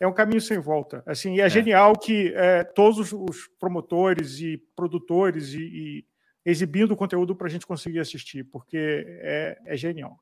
é 0.00 0.06
um 0.08 0.12
caminho 0.12 0.40
sem 0.40 0.58
volta. 0.58 1.00
Assim, 1.06 1.36
e 1.36 1.40
é, 1.40 1.44
é. 1.44 1.48
genial 1.48 1.96
que 1.96 2.32
é, 2.34 2.64
todos 2.64 3.12
os 3.12 3.48
promotores 3.60 4.40
e 4.40 4.60
produtores 4.74 5.54
e, 5.54 5.60
e 5.60 6.04
exibindo 6.44 6.96
conteúdo 6.96 7.36
para 7.36 7.46
a 7.46 7.50
gente 7.50 7.68
conseguir 7.68 8.00
assistir, 8.00 8.42
porque 8.42 9.06
é, 9.20 9.56
é 9.64 9.76
genial. 9.76 10.18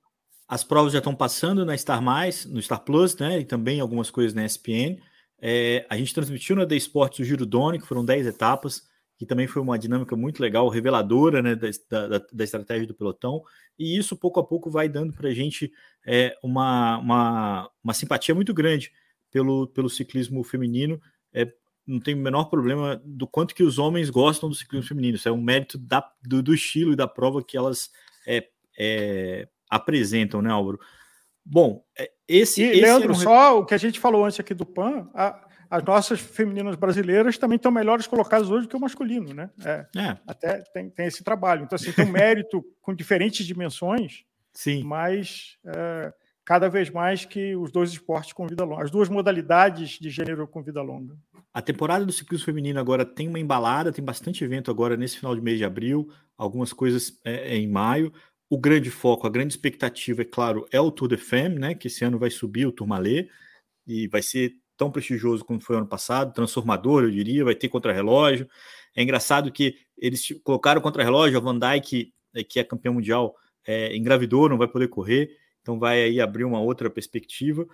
As 0.46 0.62
provas 0.62 0.92
já 0.92 0.98
estão 0.98 1.14
passando 1.14 1.64
na 1.64 1.74
Star 1.78 2.02
Mais, 2.02 2.44
no 2.44 2.60
Star 2.60 2.80
Plus, 2.80 3.16
né? 3.16 3.40
E 3.40 3.44
também 3.46 3.80
algumas 3.80 4.10
coisas 4.10 4.34
na 4.34 4.44
ESPN. 4.44 5.00
É, 5.40 5.86
a 5.88 5.96
gente 5.96 6.12
transmitiu 6.12 6.56
na 6.56 6.66
The 6.66 6.76
Sports 6.76 7.20
o 7.20 7.24
Giro 7.24 7.46
Doni, 7.46 7.78
que 7.78 7.86
foram 7.86 8.04
10 8.04 8.26
etapas 8.26 8.82
que 9.16 9.24
também 9.24 9.46
foi 9.46 9.62
uma 9.62 9.78
dinâmica 9.78 10.14
muito 10.14 10.40
legal, 10.40 10.68
reveladora 10.68 11.40
né, 11.40 11.54
da, 11.54 11.68
da, 12.08 12.26
da 12.32 12.44
estratégia 12.44 12.86
do 12.86 12.94
pelotão, 12.94 13.42
e 13.78 13.96
isso 13.96 14.16
pouco 14.16 14.38
a 14.40 14.44
pouco 14.44 14.70
vai 14.70 14.88
dando 14.88 15.12
para 15.12 15.28
a 15.28 15.34
gente 15.34 15.72
é, 16.06 16.36
uma, 16.42 16.98
uma, 16.98 17.70
uma, 17.82 17.94
simpatia 17.94 18.34
muito 18.34 18.52
grande 18.52 18.92
pelo, 19.30 19.68
pelo 19.68 19.88
ciclismo 19.88 20.44
feminino. 20.44 21.00
É, 21.32 21.50
não 21.86 22.00
tem 22.00 22.14
o 22.14 22.18
menor 22.18 22.44
problema 22.46 23.00
do 23.04 23.26
quanto 23.26 23.54
que 23.54 23.62
os 23.62 23.78
homens 23.78 24.10
gostam 24.10 24.48
do 24.48 24.54
ciclismo 24.54 24.88
feminino, 24.88 25.16
isso 25.16 25.28
é 25.28 25.32
um 25.32 25.40
mérito 25.40 25.78
da, 25.78 26.06
do, 26.22 26.42
do 26.42 26.54
estilo 26.54 26.92
e 26.92 26.96
da 26.96 27.06
prova 27.06 27.42
que 27.42 27.56
elas 27.56 27.90
é, 28.26 28.48
é 28.78 29.48
apresentam, 29.70 30.42
né, 30.42 30.50
Álvaro? 30.50 30.78
Bom, 31.44 31.84
é, 31.96 32.10
esse. 32.26 32.60
E, 32.60 32.70
esse 32.70 32.80
Leandro, 32.80 33.12
é 33.12 33.16
um... 33.16 33.20
só 33.20 33.58
o 33.60 33.64
que 33.64 33.72
a 33.72 33.78
gente 33.78 34.00
falou 34.00 34.24
antes 34.24 34.40
aqui 34.40 34.52
do 34.52 34.66
PAN, 34.66 35.08
a, 35.14 35.45
as 35.70 35.82
nossas 35.82 36.20
femininas 36.20 36.76
brasileiras 36.76 37.38
também 37.38 37.56
estão 37.56 37.70
melhores 37.70 38.06
colocadas 38.06 38.50
hoje 38.50 38.68
que 38.68 38.76
o 38.76 38.80
masculino, 38.80 39.32
né? 39.34 39.50
É, 39.64 39.86
é. 39.96 40.18
Até 40.26 40.58
tem, 40.72 40.90
tem 40.90 41.06
esse 41.06 41.22
trabalho. 41.22 41.64
Então, 41.64 41.76
assim, 41.76 41.92
tem 41.92 42.06
um 42.06 42.12
mérito 42.12 42.64
com 42.82 42.94
diferentes 42.94 43.46
dimensões, 43.46 44.24
Sim. 44.52 44.82
mas 44.84 45.56
é, 45.64 46.12
cada 46.44 46.68
vez 46.68 46.90
mais 46.90 47.24
que 47.24 47.56
os 47.56 47.72
dois 47.72 47.90
esportes 47.90 48.32
com 48.32 48.46
vida 48.46 48.64
longa, 48.64 48.84
as 48.84 48.90
duas 48.90 49.08
modalidades 49.08 49.98
de 49.98 50.08
gênero 50.10 50.46
com 50.46 50.62
vida 50.62 50.80
longa. 50.80 51.16
A 51.52 51.60
temporada 51.60 52.04
do 52.04 52.12
ciclismo 52.12 52.44
feminino 52.44 52.78
agora 52.78 53.04
tem 53.04 53.28
uma 53.28 53.40
embalada, 53.40 53.92
tem 53.92 54.04
bastante 54.04 54.44
evento 54.44 54.70
agora 54.70 54.96
nesse 54.96 55.18
final 55.18 55.34
de 55.34 55.42
mês 55.42 55.58
de 55.58 55.64
abril, 55.64 56.08
algumas 56.38 56.72
coisas 56.72 57.18
é, 57.24 57.54
é 57.54 57.56
em 57.56 57.68
maio. 57.68 58.12
O 58.48 58.58
grande 58.58 58.90
foco, 58.90 59.26
a 59.26 59.30
grande 59.30 59.54
expectativa, 59.54 60.22
é 60.22 60.24
claro, 60.24 60.66
é 60.70 60.80
o 60.80 60.90
Tour 60.90 61.08
de 61.08 61.16
Femme, 61.16 61.58
né? 61.58 61.74
Que 61.74 61.88
esse 61.88 62.04
ano 62.04 62.16
vai 62.16 62.30
subir 62.30 62.64
o 62.64 62.70
Tourmalet 62.70 63.28
e 63.84 64.06
vai 64.06 64.22
ser 64.22 64.52
tão 64.76 64.90
prestigioso 64.90 65.44
como 65.44 65.60
foi 65.60 65.76
ano 65.76 65.86
passado, 65.86 66.32
transformador, 66.32 67.04
eu 67.04 67.10
diria, 67.10 67.44
vai 67.44 67.54
ter 67.54 67.68
contra-relógio. 67.68 68.48
É 68.94 69.02
engraçado 69.02 69.50
que 69.50 69.76
eles 69.96 70.26
colocaram 70.42 70.80
contra-relógio, 70.80 71.38
a 71.38 71.40
Van 71.40 71.58
Dijk, 71.58 72.12
é, 72.34 72.44
que 72.44 72.60
é 72.60 72.64
campeão 72.64 72.94
mundial, 72.94 73.34
é, 73.66 73.96
engravidou, 73.96 74.48
não 74.48 74.58
vai 74.58 74.68
poder 74.68 74.88
correr, 74.88 75.36
então 75.62 75.78
vai 75.78 76.02
aí 76.02 76.20
abrir 76.20 76.44
uma 76.44 76.60
outra 76.60 76.90
perspectiva. 76.90 77.66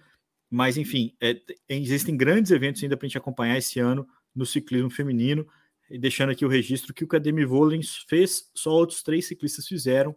Mas, 0.50 0.76
enfim, 0.76 1.14
é, 1.20 1.40
existem 1.68 2.16
grandes 2.16 2.50
eventos 2.50 2.82
ainda 2.82 2.96
para 2.96 3.06
a 3.06 3.08
gente 3.08 3.18
acompanhar 3.18 3.56
esse 3.56 3.80
ano 3.80 4.06
no 4.34 4.46
ciclismo 4.46 4.90
feminino, 4.90 5.46
e 5.90 5.98
deixando 5.98 6.30
aqui 6.30 6.44
o 6.44 6.48
registro 6.48 6.94
que 6.94 7.04
o 7.04 7.06
Academy 7.06 7.44
Volens 7.44 8.04
fez, 8.08 8.50
só 8.54 8.70
outros 8.70 9.02
três 9.02 9.26
ciclistas 9.26 9.66
fizeram, 9.66 10.16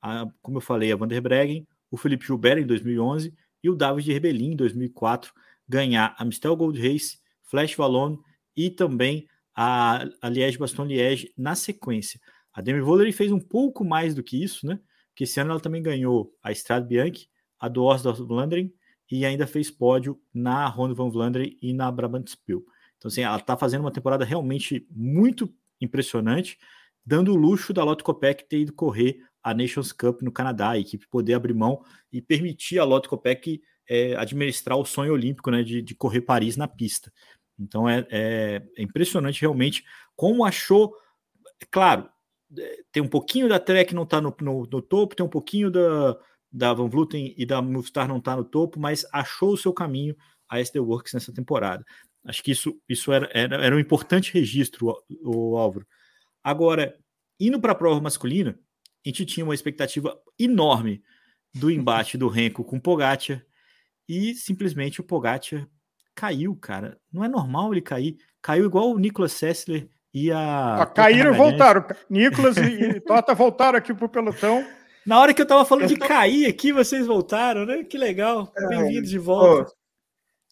a, 0.00 0.26
como 0.40 0.56
eu 0.58 0.60
falei, 0.60 0.90
a 0.92 0.96
Van 0.96 1.06
der 1.06 1.20
Breggen, 1.20 1.66
o 1.90 1.96
Felipe 1.96 2.26
Gilbert 2.26 2.58
em 2.58 2.66
2011 2.66 3.32
e 3.62 3.70
o 3.70 3.76
David 3.76 4.12
Rebellin 4.12 4.52
em 4.52 4.56
2004, 4.56 5.32
ganhar 5.72 6.14
a 6.18 6.24
Mistel 6.24 6.54
Gold 6.54 6.78
Race, 6.78 7.18
Flash 7.44 7.78
Wallon 7.78 8.18
e 8.54 8.68
também 8.68 9.26
a, 9.54 10.04
a 10.20 10.28
Liège 10.28 10.58
Baston 10.58 10.84
Liège 10.84 11.32
na 11.36 11.54
sequência. 11.54 12.20
A 12.52 12.60
Demi 12.60 12.82
Vollering 12.82 13.12
fez 13.12 13.32
um 13.32 13.40
pouco 13.40 13.82
mais 13.82 14.14
do 14.14 14.22
que 14.22 14.42
isso, 14.42 14.66
né? 14.66 14.78
Porque 15.08 15.24
esse 15.24 15.40
ano 15.40 15.52
ela 15.52 15.60
também 15.60 15.82
ganhou 15.82 16.30
a 16.42 16.52
Strade 16.52 16.86
Bianchi, 16.86 17.26
a 17.58 17.68
do 17.68 17.84
Osdorf 17.84 18.20
Vlaanderen 18.22 18.70
e 19.10 19.24
ainda 19.24 19.46
fez 19.46 19.70
pódio 19.70 20.20
na 20.32 20.66
Ronde 20.66 20.94
van 20.94 21.08
Vlaanderen 21.08 21.56
e 21.62 21.72
na 21.72 21.90
Brabant 21.90 22.28
Spiel. 22.28 22.62
Então, 22.98 23.08
assim, 23.08 23.22
ela 23.22 23.36
está 23.36 23.56
fazendo 23.56 23.80
uma 23.80 23.90
temporada 23.90 24.24
realmente 24.24 24.86
muito 24.90 25.52
impressionante, 25.80 26.58
dando 27.04 27.32
o 27.32 27.36
luxo 27.36 27.72
da 27.72 27.82
Lotto 27.82 28.04
Copec 28.04 28.44
ter 28.46 28.60
ido 28.60 28.72
correr 28.72 29.18
a 29.42 29.54
Nations 29.54 29.92
Cup 29.92 30.22
no 30.22 30.30
Canadá, 30.30 30.70
a 30.70 30.78
equipe 30.78 31.08
poder 31.08 31.34
abrir 31.34 31.54
mão 31.54 31.82
e 32.12 32.20
permitir 32.20 32.78
a 32.78 32.84
Lotto 32.84 33.08
Copec 33.08 33.60
é, 33.92 34.16
administrar 34.16 34.78
o 34.78 34.86
sonho 34.86 35.12
olímpico 35.12 35.50
né, 35.50 35.62
de, 35.62 35.82
de 35.82 35.94
correr 35.94 36.22
Paris 36.22 36.56
na 36.56 36.66
pista. 36.66 37.12
Então 37.58 37.86
é, 37.86 38.06
é, 38.10 38.62
é 38.74 38.82
impressionante 38.82 39.42
realmente 39.42 39.84
como 40.16 40.46
achou. 40.46 40.96
É 41.60 41.66
claro, 41.70 42.08
é, 42.58 42.78
tem 42.90 43.02
um 43.02 43.08
pouquinho 43.08 43.50
da 43.50 43.60
Trek 43.60 43.94
não 43.94 44.04
está 44.04 44.18
no, 44.18 44.34
no, 44.40 44.66
no, 44.66 44.80
topo, 44.80 45.14
tem 45.14 45.26
um 45.26 45.28
pouquinho 45.28 45.70
da, 45.70 46.16
da 46.50 46.72
Van 46.72 46.88
Vluten 46.88 47.34
e 47.36 47.44
da 47.44 47.60
Movistar 47.60 48.08
não 48.08 48.16
está 48.16 48.34
no 48.34 48.44
topo, 48.44 48.80
mas 48.80 49.04
achou 49.12 49.52
o 49.52 49.58
seu 49.58 49.74
caminho 49.74 50.16
a 50.48 50.58
SD 50.58 50.80
Works 50.80 51.12
nessa 51.12 51.32
temporada. 51.32 51.84
Acho 52.24 52.42
que 52.42 52.52
isso, 52.52 52.74
isso 52.88 53.12
era, 53.12 53.28
era, 53.34 53.62
era 53.62 53.76
um 53.76 53.80
importante 53.80 54.32
registro, 54.32 54.88
o, 55.22 55.52
o 55.52 55.58
Álvaro. 55.58 55.86
Agora, 56.42 56.96
indo 57.38 57.60
para 57.60 57.72
a 57.72 57.74
prova 57.74 58.00
masculina, 58.00 58.58
a 59.04 59.08
gente 59.08 59.26
tinha 59.26 59.44
uma 59.44 59.54
expectativa 59.54 60.18
enorme 60.38 61.02
do 61.54 61.70
embate 61.70 62.16
do 62.16 62.28
Renko 62.28 62.64
com 62.64 62.80
Pogacar 62.80 63.44
e 64.12 64.34
simplesmente 64.34 65.00
o 65.00 65.04
Pogacar 65.04 65.66
caiu, 66.14 66.54
cara. 66.54 66.98
Não 67.10 67.24
é 67.24 67.28
normal 67.28 67.72
ele 67.72 67.80
cair. 67.80 68.18
Caiu 68.42 68.66
igual 68.66 68.90
o 68.90 68.98
Nicolas 68.98 69.32
Sessler 69.32 69.88
e 70.12 70.30
a. 70.30 70.82
Ah, 70.82 70.86
caíram 70.86 71.32
e 71.32 71.36
voltaram. 71.36 71.86
Nicolas 72.10 72.58
e, 72.58 72.60
e 72.60 73.00
Tota 73.00 73.34
voltaram 73.34 73.78
aqui 73.78 73.94
pro 73.94 74.10
pelotão. 74.10 74.66
Na 75.06 75.18
hora 75.18 75.32
que 75.32 75.40
eu 75.40 75.46
tava 75.46 75.64
falando 75.64 75.88
de 75.88 75.96
cair 75.96 76.46
aqui, 76.46 76.72
vocês 76.72 77.06
voltaram, 77.06 77.64
né? 77.64 77.84
Que 77.84 77.96
legal. 77.96 78.52
É, 78.54 78.68
Bem-vindos 78.68 79.08
de 79.08 79.18
volta. 79.18 79.70
Pô, 79.70 79.76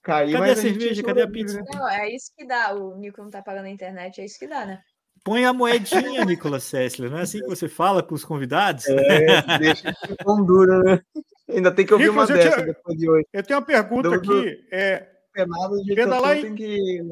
Caí, 0.03 0.33
Cadê 0.33 0.51
a 0.53 0.57
cerveja? 0.57 1.03
Cadê 1.03 1.23
a 1.23 1.31
pizza? 1.31 1.63
Não, 1.75 1.87
é 1.87 2.09
isso 2.09 2.33
que 2.35 2.47
dá. 2.47 2.75
O 2.75 2.97
Nico 2.97 3.23
não 3.23 3.29
tá 3.29 3.43
pagando 3.43 3.67
a 3.67 3.71
internet, 3.71 4.23
é 4.23 4.25
isso 4.25 4.39
que 4.39 4.49
dá, 4.49 4.65
né? 4.65 4.81
Põe 5.23 5.45
a 5.45 5.53
moedinha, 5.53 6.25
Nicolas 6.25 6.65
Sessler. 6.65 7.11
Não 7.11 7.19
é 7.19 7.23
assim 7.23 7.41
que 7.41 7.47
você 7.47 7.69
fala 7.69 8.03
com 8.03 8.15
os 8.15 8.25
convidados? 8.25 8.87
É, 8.87 9.59
deixa 9.59 9.95
tão 10.25 10.45
dura, 10.45 10.79
né? 10.83 11.03
Ainda 11.49 11.73
tem 11.73 11.85
que 11.85 11.93
ouvir 11.93 12.09
Nicolas, 12.09 12.31
uma 12.31 12.37
dessa 12.37 12.55
tinha, 12.55 12.67
depois 12.67 12.99
de 12.99 13.11
hoje. 13.11 13.27
Eu 13.33 13.43
tenho 13.43 13.59
uma 13.59 13.67
pergunta 13.67 14.09
do, 14.09 14.15
aqui. 14.15 14.67
É, 14.71 15.09
pedalar, 15.33 16.37
em, 16.39 16.55
que... 16.55 17.03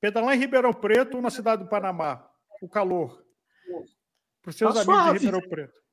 pedalar 0.00 0.34
em 0.34 0.38
Ribeirão 0.38 0.72
Preto 0.72 1.16
ou 1.16 1.22
na 1.22 1.30
cidade 1.30 1.64
do 1.64 1.68
Panamá? 1.68 2.26
O 2.62 2.68
calor. 2.68 3.22
Para 4.42 4.50
os 4.50 4.56
seus 4.56 4.74
tá 4.74 4.80
amigos 4.80 4.94
suave. 4.94 5.18
de 5.18 5.26
Ribeirão 5.26 5.48
Preto. 5.48 5.87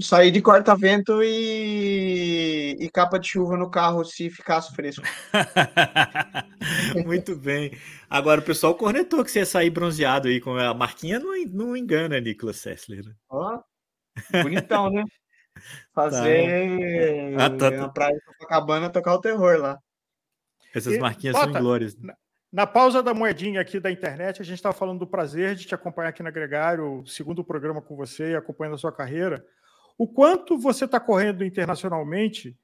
Sair 0.00 0.32
de 0.32 0.42
corta-vento 0.42 1.22
e... 1.22 2.76
e 2.80 2.90
capa 2.90 3.16
de 3.16 3.28
chuva 3.28 3.56
no 3.56 3.70
carro 3.70 4.04
se 4.04 4.28
ficasse 4.28 4.74
fresco. 4.74 5.04
Muito 7.06 7.36
bem. 7.36 7.78
Agora 8.10 8.40
o 8.40 8.44
pessoal 8.44 8.74
cornetou 8.74 9.24
que 9.24 9.30
você 9.30 9.40
ia 9.40 9.46
sair 9.46 9.70
bronzeado 9.70 10.26
aí 10.26 10.40
com 10.40 10.56
a 10.56 10.74
marquinha, 10.74 11.20
não, 11.20 11.32
não 11.52 11.76
engana, 11.76 12.20
Nicolas 12.20 12.56
Sessler. 12.56 13.04
Ó, 13.28 13.60
bonitão, 14.42 14.90
né? 14.90 15.04
Fazer 15.94 17.36
tá. 17.36 17.46
ah, 17.46 17.50
tá, 17.50 17.70
tá. 17.70 17.88
praia 17.88 18.14
de 18.14 18.24
Copacabana 18.24 18.90
tocar 18.90 19.14
o 19.14 19.20
terror 19.20 19.58
lá. 19.58 19.78
Essas 20.74 20.94
e, 20.94 20.98
marquinhas 20.98 21.34
Bota, 21.34 21.46
são 21.46 21.56
inglórias. 21.56 21.96
Na, 21.96 22.14
na, 22.52 22.66
pausa 22.66 23.00
da 23.00 23.14
moedinha 23.14 23.60
aqui 23.60 23.78
da 23.78 23.92
internet, 23.92 24.42
a 24.42 24.44
gente 24.44 24.56
estava 24.56 24.74
falando 24.74 24.98
do 24.98 25.06
prazer 25.06 25.54
de 25.54 25.66
te 25.66 25.74
acompanhar 25.74 26.08
aqui 26.08 26.22
na 26.22 26.32
Gregário, 26.32 27.00
o 27.00 27.06
segundo 27.06 27.44
programa 27.44 27.80
com 27.80 27.94
você 27.94 28.32
e 28.32 28.36
acompanhando 28.36 28.74
a 28.74 28.78
sua 28.78 28.92
carreira. 28.92 29.44
O 29.96 30.08
quanto 30.08 30.58
você 30.58 30.86
está 30.86 30.98
correndo 30.98 31.44
internacionalmente 31.44 32.56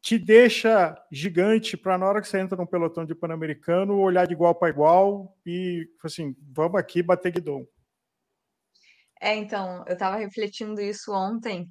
te 0.00 0.18
deixa 0.18 0.96
gigante 1.12 1.76
para 1.76 1.98
na 1.98 2.06
hora 2.06 2.20
que 2.22 2.28
você 2.28 2.38
entra 2.38 2.56
num 2.56 2.66
pelotão 2.66 3.04
de 3.04 3.14
Pan-Americano 3.14 3.98
olhar 3.98 4.26
de 4.26 4.32
igual 4.32 4.54
para 4.54 4.70
igual 4.70 5.36
e 5.44 5.86
assim, 6.02 6.34
vamos 6.40 6.80
aqui 6.80 7.02
bater 7.02 7.32
guidão. 7.32 7.66
É, 9.20 9.34
então, 9.34 9.84
eu 9.86 9.92
estava 9.92 10.16
refletindo 10.16 10.80
isso 10.80 11.12
ontem, 11.12 11.68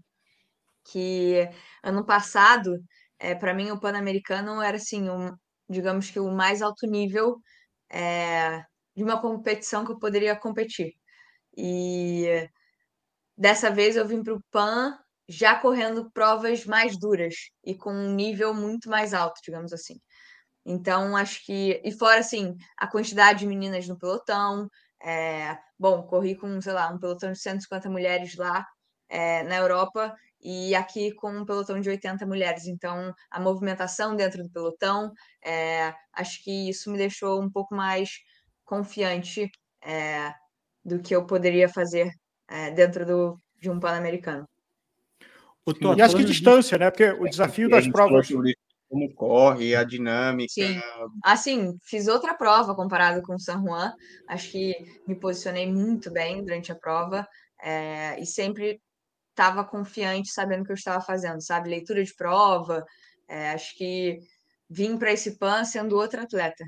que 0.92 1.50
ano 1.84 2.06
passado, 2.06 2.78
é, 3.20 3.34
para 3.34 3.54
mim, 3.56 3.72
o 3.72 3.80
Pan-Americano 3.80 4.62
era 4.62 4.78
assim, 4.78 5.10
um, 5.10 5.32
digamos 5.68 6.12
que 6.12 6.20
o 6.20 6.32
mais 6.32 6.62
alto 6.62 6.86
nível 6.88 7.38
é, 7.92 8.64
de 8.96 9.04
uma 9.04 9.20
competição 9.20 9.84
que 9.84 9.92
eu 9.92 10.00
poderia 10.00 10.36
competir. 10.36 10.94
E 11.58 12.48
dessa 13.40 13.72
vez 13.72 13.96
eu 13.96 14.06
vim 14.06 14.22
para 14.22 14.36
o 14.36 14.44
Pan 14.52 14.98
já 15.28 15.56
correndo 15.56 16.12
provas 16.12 16.66
mais 16.66 17.00
duras 17.00 17.36
e 17.64 17.76
com 17.76 17.92
um 17.92 18.14
nível 18.14 18.54
muito 18.54 18.90
mais 18.90 19.14
alto, 19.14 19.40
digamos 19.44 19.72
assim. 19.72 19.96
Então, 20.66 21.16
acho 21.16 21.46
que. 21.46 21.82
E 21.84 21.92
fora, 21.92 22.20
assim, 22.20 22.56
a 22.78 22.88
quantidade 22.88 23.40
de 23.40 23.48
meninas 23.48 23.88
no 23.88 23.98
pelotão. 23.98 24.70
É... 25.02 25.58
Bom, 25.80 26.04
corri 26.04 26.36
com, 26.36 26.62
sei 26.62 26.74
lá, 26.74 26.90
um 26.90 27.00
pelotão 27.00 27.32
de 27.32 27.40
150 27.40 27.90
mulheres 27.90 28.36
lá 28.36 28.66
é, 29.10 29.44
na 29.44 29.58
Europa 29.58 30.14
e 30.42 30.76
aqui 30.76 31.14
com 31.14 31.32
um 31.32 31.46
pelotão 31.46 31.80
de 31.80 31.90
80 31.90 32.26
mulheres. 32.26 32.68
Então, 32.68 33.14
a 33.32 33.40
movimentação 33.40 34.16
dentro 34.16 34.44
do 34.44 34.50
pelotão, 34.50 35.14
é, 35.44 35.94
acho 36.14 36.44
que 36.44 36.70
isso 36.70 36.92
me 36.92 36.98
deixou 36.98 37.42
um 37.42 37.50
pouco 37.50 37.76
mais 37.76 38.20
confiante 38.66 39.50
é, 39.84 40.34
do 40.84 41.00
que 41.02 41.16
eu 41.16 41.26
poderia 41.26 41.70
fazer 41.70 42.12
é, 42.50 42.72
dentro 42.72 43.06
do, 43.06 43.40
de 43.60 43.70
um 43.70 43.80
Pan-Americano. 43.80 44.48
E 45.96 46.02
acho 46.02 46.16
que 46.16 46.24
distância, 46.24 46.78
né? 46.78 46.90
Porque 46.90 47.12
o 47.12 47.26
desafio 47.26 47.70
das 47.70 47.88
provas. 47.88 48.28
Como 48.90 49.14
corre, 49.14 49.76
a 49.76 49.84
dinâmica. 49.84 50.52
Sim. 50.52 50.82
Assim, 51.24 51.78
fiz 51.84 52.08
outra 52.08 52.34
prova 52.34 52.74
comparado 52.74 53.22
com 53.22 53.36
o 53.36 53.40
San 53.40 53.62
Juan. 53.62 53.94
Acho 54.28 54.50
que 54.50 54.76
me 55.08 55.14
posicionei 55.16 55.72
muito 55.72 56.12
bem 56.12 56.44
durante 56.44 56.72
a 56.72 56.76
prova. 56.76 57.28
É, 57.62 58.20
e 58.20 58.26
sempre 58.26 58.82
estava 59.30 59.64
confiante, 59.64 60.32
sabendo 60.32 60.64
o 60.64 60.66
que 60.66 60.72
eu 60.72 60.76
estava 60.76 61.02
fazendo, 61.02 61.40
sabe? 61.40 61.70
Leitura 61.70 62.04
de 62.04 62.16
prova. 62.16 62.84
É, 63.28 63.52
acho 63.52 63.78
que 63.78 64.20
vim 64.68 64.98
para 64.98 65.12
esse 65.12 65.38
PAN 65.38 65.64
sendo 65.66 65.96
outro 65.96 66.22
atleta. 66.22 66.66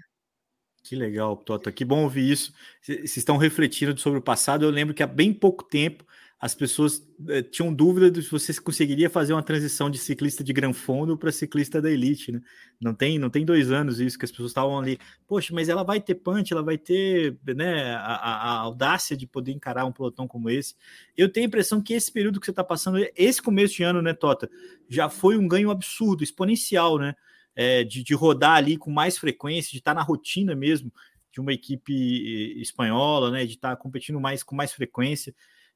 Que 0.84 0.96
legal, 0.96 1.38
Tota. 1.38 1.72
Que 1.72 1.86
bom 1.86 2.04
ouvir 2.04 2.30
isso. 2.30 2.54
Vocês 2.82 3.17
estão 3.17 3.38
refletindo 3.38 3.98
sobre 4.00 4.20
o 4.20 4.22
passado. 4.22 4.65
Eu 4.65 4.70
lembro 4.70 4.94
que 4.94 5.04
há 5.04 5.08
bem 5.08 5.34
pouco 5.34 5.63
tempo 5.63 6.06
as 6.41 6.56
pessoas 6.56 7.08
eh, 7.30 7.44
tinham 7.44 7.72
dúvida 7.72 8.10
de 8.10 8.24
se 8.24 8.32
você 8.32 8.52
conseguiria 8.60 9.12
fazer 9.12 9.32
uma 9.32 9.44
transição 9.44 9.91
de 9.91 10.00
ciclista 10.00 10.44
de 10.44 10.52
Gran 10.52 10.74
Fondo 10.74 11.15
para 11.15 11.32
ciclista 11.32 11.80
da 11.80 11.91
elite, 11.91 12.32
né? 12.32 12.41
Não 12.82 12.96
tem, 12.96 13.20
não 13.20 13.30
tem 13.30 13.46
dois 13.46 13.72
anos 13.72 14.00
isso 14.00 14.17
que 14.17 14.26
as 14.26 14.32
pessoas 14.32 14.50
estavam 14.50 14.80
ali. 14.80 14.98
Poxa, 15.28 15.54
mas 15.54 15.70
ela 15.70 15.84
vai 15.84 16.02
ter 16.02 16.15
punch, 16.15 16.52
ela 16.52 16.63
vai 16.63 16.80
ter, 16.80 17.38
né, 17.56 17.94
a, 17.94 18.15
a, 18.15 18.58
audácia 18.58 19.15
de 19.15 19.28
poder 19.28 19.52
encarar 19.52 19.86
um 19.86 19.91
pelotão 19.91 20.28
como 20.28 20.50
esse. 20.50 20.74
Eu 21.15 21.32
tenho 21.32 21.46
a 21.46 21.48
impressão 21.48 21.79
que 21.79 21.94
esse 21.94 22.12
período 22.12 22.40
que 22.40 22.46
você 22.48 22.52
está 22.52 22.63
passando, 22.63 22.98
esse 23.15 23.40
começo 23.40 23.75
de 23.75 23.84
ano, 23.84 24.02
né, 24.02 24.12
Tota, 24.12 24.50
já 24.90 25.10
foi 25.10 25.38
um 25.38 25.48
ganho 25.48 25.69
absurdo, 25.69 26.23
exponencial, 26.23 26.98
né? 26.98 27.13
É, 27.56 27.83
de, 27.83 28.04
de 28.04 28.13
rodar 28.13 28.56
ali 28.56 28.77
com 28.77 28.89
mais 28.89 29.17
frequência, 29.17 29.71
de 29.71 29.79
estar 29.79 29.91
tá 29.91 29.99
na 29.99 30.04
rotina 30.04 30.56
mesmo 30.56 30.91
de 31.31 31.39
uma 31.39 31.54
equipe 31.54 31.93
eh, 31.93 32.62
espanhola, 32.62 33.31
né? 33.31 33.45
De 33.45 33.54
estar 33.54 33.71
tá 33.71 33.75
competindo 33.75 34.19
mais 34.19 34.43
com 34.43 34.56
mais 34.56 34.73
frequência. 34.73 35.33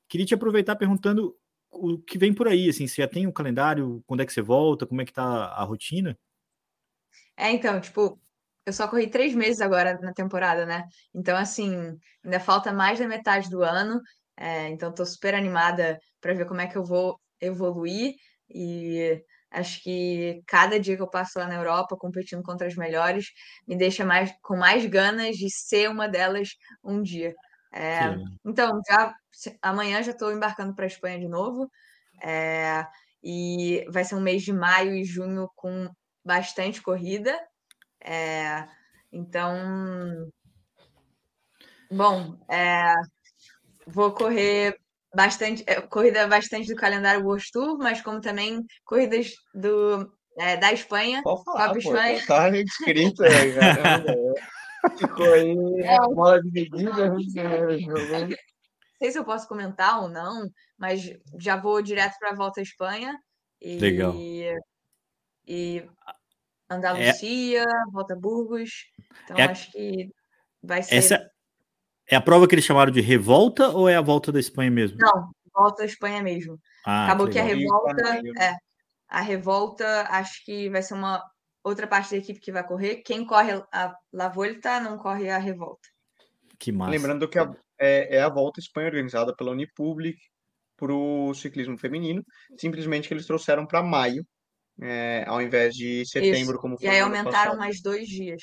Queria 0.07 0.25
te 0.25 0.33
aproveitar 0.33 0.75
perguntando 0.75 1.35
o 1.71 1.97
que 1.97 2.17
vem 2.17 2.33
por 2.33 2.47
aí, 2.47 2.69
assim, 2.69 2.87
você 2.87 3.01
já 3.01 3.07
tem 3.07 3.27
um 3.27 3.31
calendário, 3.31 4.03
quando 4.07 4.21
é 4.21 4.25
que 4.25 4.31
você 4.31 4.41
volta, 4.41 4.85
como 4.85 5.01
é 5.01 5.05
que 5.05 5.11
tá 5.11 5.47
a 5.47 5.63
rotina? 5.63 6.17
É, 7.35 7.51
então, 7.51 7.81
tipo, 7.81 8.19
eu 8.65 8.71
só 8.71 8.87
corri 8.87 9.07
três 9.07 9.35
meses 9.35 9.59
agora 9.59 9.99
na 9.99 10.13
temporada, 10.13 10.65
né? 10.65 10.85
Então, 11.13 11.35
assim, 11.35 11.97
ainda 12.23 12.39
falta 12.39 12.71
mais 12.71 12.99
da 12.99 13.07
metade 13.07 13.49
do 13.49 13.61
ano, 13.61 14.01
é, 14.37 14.69
então 14.69 14.93
tô 14.93 15.05
super 15.05 15.35
animada 15.35 15.99
para 16.21 16.33
ver 16.33 16.45
como 16.45 16.61
é 16.61 16.67
que 16.67 16.77
eu 16.77 16.83
vou 16.83 17.19
evoluir 17.41 18.15
e 18.49 19.21
acho 19.55 19.81
que 19.81 20.43
cada 20.45 20.79
dia 20.79 20.95
que 20.95 21.01
eu 21.01 21.09
passo 21.09 21.39
lá 21.39 21.47
na 21.47 21.55
Europa 21.55 21.95
competindo 21.97 22.43
contra 22.43 22.67
as 22.67 22.75
melhores 22.75 23.27
me 23.67 23.75
deixa 23.75 24.05
mais 24.05 24.33
com 24.41 24.55
mais 24.57 24.85
ganas 24.85 25.37
de 25.37 25.49
ser 25.49 25.89
uma 25.89 26.07
delas 26.07 26.49
um 26.83 27.01
dia. 27.01 27.33
É, 27.71 28.15
então, 28.45 28.81
já 28.87 29.13
amanhã 29.61 30.01
já 30.01 30.11
estou 30.11 30.31
embarcando 30.31 30.73
para 30.73 30.85
a 30.85 30.87
Espanha 30.87 31.19
de 31.19 31.27
novo. 31.27 31.69
É, 32.23 32.85
e 33.23 33.85
vai 33.89 34.03
ser 34.03 34.15
um 34.15 34.21
mês 34.21 34.43
de 34.43 34.53
maio 34.53 34.93
e 34.93 35.03
junho 35.03 35.49
com 35.55 35.89
bastante 36.23 36.81
corrida. 36.81 37.37
É, 37.99 38.67
então, 39.11 40.31
bom, 41.89 42.37
é, 42.49 42.93
vou 43.87 44.13
correr 44.13 44.79
bastante, 45.15 45.63
é, 45.65 45.81
corrida 45.81 46.27
bastante 46.27 46.67
do 46.67 46.75
calendário 46.75 47.25
World 47.25 47.45
Tour, 47.51 47.77
mas 47.77 48.01
como 48.01 48.19
também 48.19 48.63
corridas 48.83 49.31
do, 49.53 50.11
é, 50.37 50.57
da 50.57 50.73
Espanha. 50.73 51.21
Pode 51.23 51.43
falar, 51.43 51.71
pô, 51.71 51.77
Espanha. 51.77 52.25
tá 52.27 52.49
escrito 52.49 53.23
aí, 53.23 53.53
Ficou 54.99 55.33
aí, 55.33 55.81
é. 55.81 55.97
bola 56.13 56.41
dividida. 56.43 57.09
Né, 57.09 58.35
sei 58.99 59.11
se 59.11 59.17
eu 59.17 59.25
posso 59.25 59.47
comentar 59.47 60.01
ou 60.01 60.09
não, 60.09 60.47
mas 60.77 61.11
já 61.39 61.55
vou 61.55 61.81
direto 61.81 62.15
para 62.19 62.31
a 62.31 62.35
volta 62.35 62.59
à 62.59 62.63
Espanha. 62.63 63.17
E, 63.61 63.79
Legal. 63.79 64.13
E 65.47 65.87
Andalucia, 66.69 67.61
é... 67.61 67.91
volta 67.91 68.13
a 68.13 68.17
Burgos. 68.17 68.71
Então, 69.23 69.37
é... 69.37 69.43
acho 69.43 69.71
que 69.71 70.09
vai 70.61 70.83
ser. 70.83 70.95
Essa 70.95 71.31
é 72.09 72.15
a 72.15 72.21
prova 72.21 72.47
que 72.47 72.55
eles 72.55 72.65
chamaram 72.65 72.91
de 72.91 73.01
revolta 73.01 73.69
ou 73.69 73.89
é 73.89 73.95
a 73.95 74.01
volta 74.01 74.31
da 74.31 74.39
Espanha 74.39 74.71
mesmo? 74.71 74.97
Não, 74.99 75.31
volta 75.53 75.83
à 75.83 75.85
Espanha 75.85 76.21
mesmo. 76.21 76.59
Ah, 76.85 77.05
Acabou 77.05 77.27
que, 77.27 77.33
que 77.33 77.39
a 77.39 77.43
revolta. 77.43 78.21
É, 78.39 78.55
a 79.07 79.21
revolta, 79.21 80.07
acho 80.09 80.43
que 80.43 80.69
vai 80.69 80.81
ser 80.81 80.93
uma 80.93 81.23
outra 81.63 81.87
parte 81.87 82.11
da 82.11 82.17
equipe 82.17 82.39
que 82.39 82.51
vai 82.51 82.65
correr. 82.65 82.97
Quem 82.97 83.25
corre 83.25 83.53
a 83.71 83.95
La 84.13 84.29
Volta 84.29 84.79
não 84.79 84.97
corre 84.97 85.29
a 85.29 85.37
revolta. 85.37 85.87
Que 86.59 86.71
massa. 86.71 86.91
Lembrando 86.91 87.27
que 87.27 87.39
a, 87.39 87.51
é, 87.79 88.17
é, 88.17 88.21
a 88.21 88.29
volta 88.29 88.59
à 88.59 88.63
Espanha 88.63 88.87
organizada 88.87 89.35
pela 89.35 89.51
Unipublic 89.51 90.17
para 90.77 90.93
o 90.93 91.33
ciclismo 91.33 91.77
feminino, 91.77 92.23
simplesmente 92.57 93.07
que 93.07 93.13
eles 93.13 93.25
trouxeram 93.25 93.65
para 93.65 93.81
maio, 93.81 94.25
é, 94.81 95.23
ao 95.25 95.41
invés 95.41 95.73
de 95.73 96.05
setembro, 96.05 96.53
Isso. 96.53 96.59
como 96.59 96.77
foi. 96.77 96.85
E 96.85 96.89
aí 96.89 96.99
aumentaram 96.99 97.57
mais 97.57 97.81
dois 97.81 98.07
dias. 98.07 98.41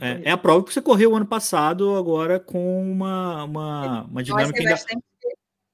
É, 0.00 0.28
é, 0.28 0.30
a 0.30 0.36
prova 0.36 0.64
que 0.64 0.72
você 0.72 0.82
correu 0.82 1.14
ano 1.14 1.26
passado, 1.26 1.96
agora 1.96 2.40
com 2.40 2.90
uma, 2.90 3.44
uma, 3.44 4.04
uma 4.04 4.22
dinâmica. 4.22 4.52
Vai 4.52 4.62
ser 4.62 4.70
bastante 4.70 5.04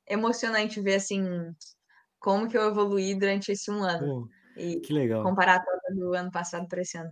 emocionante 0.09 0.81
ver 0.81 0.95
assim 0.95 1.55
como 2.19 2.49
que 2.49 2.57
eu 2.57 2.69
evoluí 2.69 3.15
durante 3.15 3.53
esse 3.53 3.71
um 3.71 3.83
ano. 3.83 4.07
Pô. 4.07 4.29
E 4.57 4.81
que 4.81 4.93
legal. 4.93 5.23
Comparar 5.23 5.57
a 5.57 5.61
prova 5.61 5.95
do 5.95 6.15
ano 6.15 6.31
passado 6.31 6.69
para 6.69 6.83
esse 6.83 6.99
ano. 6.99 7.11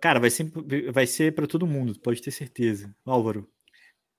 Cara, 0.00 0.20
vai 0.20 0.30
ser, 0.30 0.50
vai 0.92 1.06
ser 1.06 1.34
para 1.34 1.46
todo 1.46 1.66
mundo, 1.66 1.98
pode 2.00 2.22
ter 2.22 2.30
certeza. 2.30 2.94
Álvaro. 3.04 3.48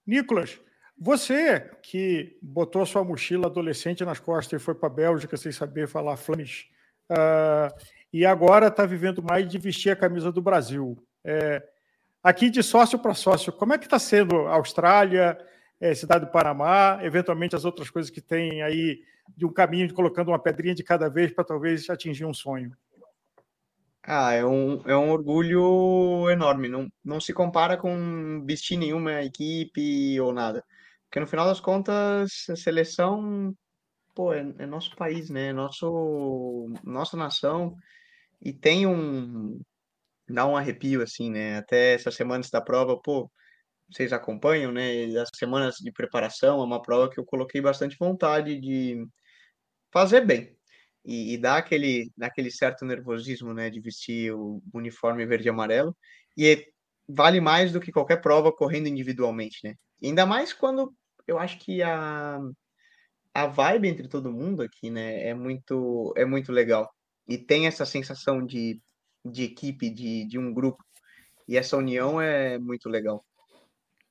Nicolas, 0.05 0.59
você 0.97 1.71
que 1.81 2.37
botou 2.41 2.81
a 2.81 2.85
sua 2.85 3.03
mochila 3.03 3.47
adolescente 3.47 4.03
nas 4.03 4.19
costas 4.19 4.61
e 4.61 4.63
foi 4.63 4.75
para 4.75 4.87
a 4.87 4.93
Bélgica 4.93 5.37
sem 5.37 5.51
saber 5.51 5.87
falar 5.87 6.17
Flemish, 6.17 6.69
uh, 7.09 7.73
e 8.11 8.25
agora 8.25 8.67
está 8.67 8.85
vivendo 8.85 9.23
mais 9.23 9.47
de 9.47 9.57
vestir 9.57 9.89
a 9.89 9.95
camisa 9.95 10.31
do 10.31 10.41
Brasil. 10.41 10.95
É, 11.23 11.63
aqui 12.23 12.49
de 12.49 12.63
sócio 12.63 12.97
para 12.97 13.13
sócio, 13.13 13.51
como 13.51 13.73
é 13.73 13.77
que 13.77 13.85
está 13.85 13.99
sendo 13.99 14.47
a 14.47 14.55
Austrália, 14.55 15.37
é, 15.79 15.93
Cidade 15.93 16.25
do 16.25 16.31
Panamá, 16.31 16.99
eventualmente 17.01 17.55
as 17.55 17.65
outras 17.65 17.89
coisas 17.89 18.09
que 18.09 18.21
tem 18.21 18.61
aí 18.63 19.01
de 19.35 19.45
um 19.45 19.51
caminho 19.51 19.87
de 19.87 19.93
colocando 19.93 20.29
uma 20.29 20.39
pedrinha 20.39 20.73
de 20.73 20.83
cada 20.83 21.09
vez 21.09 21.31
para 21.31 21.43
talvez 21.43 21.89
atingir 21.89 22.25
um 22.25 22.33
sonho? 22.33 22.71
Ah, 24.05 24.33
é 24.33 24.45
um, 24.45 24.81
é 24.85 24.95
um 24.97 25.11
orgulho 25.11 26.29
enorme. 26.29 26.67
Não, 26.67 26.89
não 27.03 27.21
se 27.21 27.33
compara 27.33 27.77
com 27.77 28.43
vestir 28.45 28.77
nenhuma 28.77 29.23
equipe 29.23 30.19
ou 30.19 30.33
nada. 30.33 30.63
Porque 31.05 31.19
no 31.19 31.27
final 31.27 31.45
das 31.45 31.61
contas, 31.61 32.45
a 32.49 32.55
seleção, 32.55 33.55
pô, 34.13 34.33
é, 34.33 34.41
é 34.59 34.65
nosso 34.65 34.95
país, 34.95 35.29
né? 35.29 35.49
É 35.49 35.53
nosso, 35.53 36.73
nossa 36.83 37.15
nação. 37.15 37.77
E 38.41 38.53
tem 38.53 38.85
um. 38.85 39.59
Dá 40.29 40.47
um 40.47 40.57
arrepio, 40.57 41.01
assim, 41.01 41.29
né? 41.31 41.57
Até 41.57 41.93
essas 41.93 42.15
semanas 42.15 42.49
da 42.49 42.61
prova, 42.61 42.99
pô, 43.01 43.31
vocês 43.91 44.13
acompanham, 44.13 44.71
né? 44.71 45.05
As 45.17 45.29
semanas 45.35 45.75
de 45.77 45.91
preparação, 45.91 46.61
é 46.61 46.63
uma 46.65 46.81
prova 46.81 47.09
que 47.09 47.19
eu 47.19 47.25
coloquei 47.25 47.61
bastante 47.61 47.97
vontade 47.99 48.59
de 48.59 49.05
fazer 49.91 50.21
bem 50.25 50.55
e, 51.05 51.33
e 51.33 51.37
dá 51.37 51.57
aquele, 51.57 52.11
dá 52.17 52.27
aquele 52.27 52.51
certo 52.51 52.85
nervosismo, 52.85 53.53
né, 53.53 53.69
de 53.69 53.79
vestir 53.81 54.33
o 54.33 54.61
uniforme 54.73 55.25
verde 55.25 55.47
e 55.47 55.49
amarelo. 55.49 55.95
E 56.37 56.67
vale 57.07 57.41
mais 57.41 57.71
do 57.71 57.79
que 57.79 57.91
qualquer 57.91 58.21
prova 58.21 58.51
correndo 58.51 58.87
individualmente, 58.87 59.59
né? 59.63 59.75
Ainda 60.03 60.25
mais 60.25 60.53
quando 60.53 60.93
eu 61.27 61.37
acho 61.39 61.59
que 61.59 61.81
a 61.83 62.39
a 63.33 63.47
vibe 63.47 63.87
entre 63.87 64.07
todo 64.07 64.31
mundo 64.31 64.61
aqui, 64.61 64.89
né, 64.91 65.27
é 65.27 65.33
muito 65.33 66.13
é 66.17 66.25
muito 66.25 66.51
legal. 66.51 66.89
E 67.27 67.37
tem 67.37 67.67
essa 67.67 67.85
sensação 67.85 68.45
de, 68.45 68.79
de 69.25 69.43
equipe, 69.43 69.89
de, 69.89 70.25
de 70.25 70.37
um 70.37 70.53
grupo. 70.53 70.83
E 71.47 71.57
essa 71.57 71.77
união 71.77 72.19
é 72.19 72.57
muito 72.57 72.89
legal. 72.89 73.23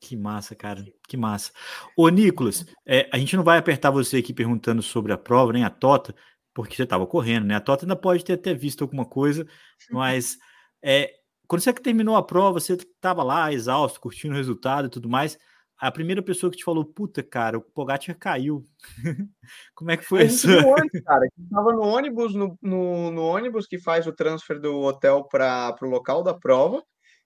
Que 0.00 0.16
massa, 0.16 0.54
cara. 0.54 0.84
Que 1.06 1.16
massa. 1.16 1.52
Ô, 1.96 2.08
Nicolas, 2.08 2.66
é, 2.84 3.08
a 3.12 3.18
gente 3.18 3.36
não 3.36 3.44
vai 3.44 3.58
apertar 3.58 3.90
você 3.90 4.16
aqui 4.16 4.34
perguntando 4.34 4.82
sobre 4.82 5.12
a 5.12 5.18
prova, 5.18 5.52
nem 5.52 5.64
a 5.64 5.70
Tota, 5.70 6.14
porque 6.52 6.74
você 6.74 6.82
estava 6.82 7.06
correndo, 7.06 7.46
né? 7.46 7.54
A 7.54 7.60
Tota 7.60 7.84
ainda 7.84 7.96
pode 7.96 8.24
ter 8.24 8.32
até 8.32 8.52
visto 8.52 8.82
alguma 8.82 9.04
coisa, 9.04 9.46
mas 9.90 10.38
é, 10.82 11.14
quando 11.46 11.62
você 11.62 11.72
terminou 11.72 12.16
a 12.16 12.22
prova, 12.22 12.58
você 12.58 12.74
estava 12.74 13.22
lá, 13.22 13.52
exausto, 13.52 14.00
curtindo 14.00 14.34
o 14.34 14.36
resultado 14.36 14.86
e 14.86 14.90
tudo 14.90 15.08
mais. 15.08 15.38
A 15.82 15.90
primeira 15.90 16.22
pessoa 16.22 16.48
que 16.48 16.58
te 16.58 16.62
falou, 16.62 16.84
puta, 16.84 17.24
cara, 17.24 17.58
o 17.58 17.60
Pogacar 17.60 18.16
caiu. 18.16 18.64
Como 19.74 19.90
é 19.90 19.96
que 19.96 20.04
foi 20.04 20.22
isso? 20.26 20.46
cara. 21.04 21.26
Estava 21.36 21.72
no 21.72 21.82
ônibus, 21.82 22.36
no, 22.36 22.56
no, 22.62 23.10
no, 23.10 23.22
ônibus 23.22 23.66
que 23.66 23.80
faz 23.80 24.06
o 24.06 24.12
transfer 24.12 24.60
do 24.60 24.78
hotel 24.78 25.24
para 25.24 25.74
o 25.82 25.86
local 25.86 26.22
da 26.22 26.32
prova. 26.32 26.84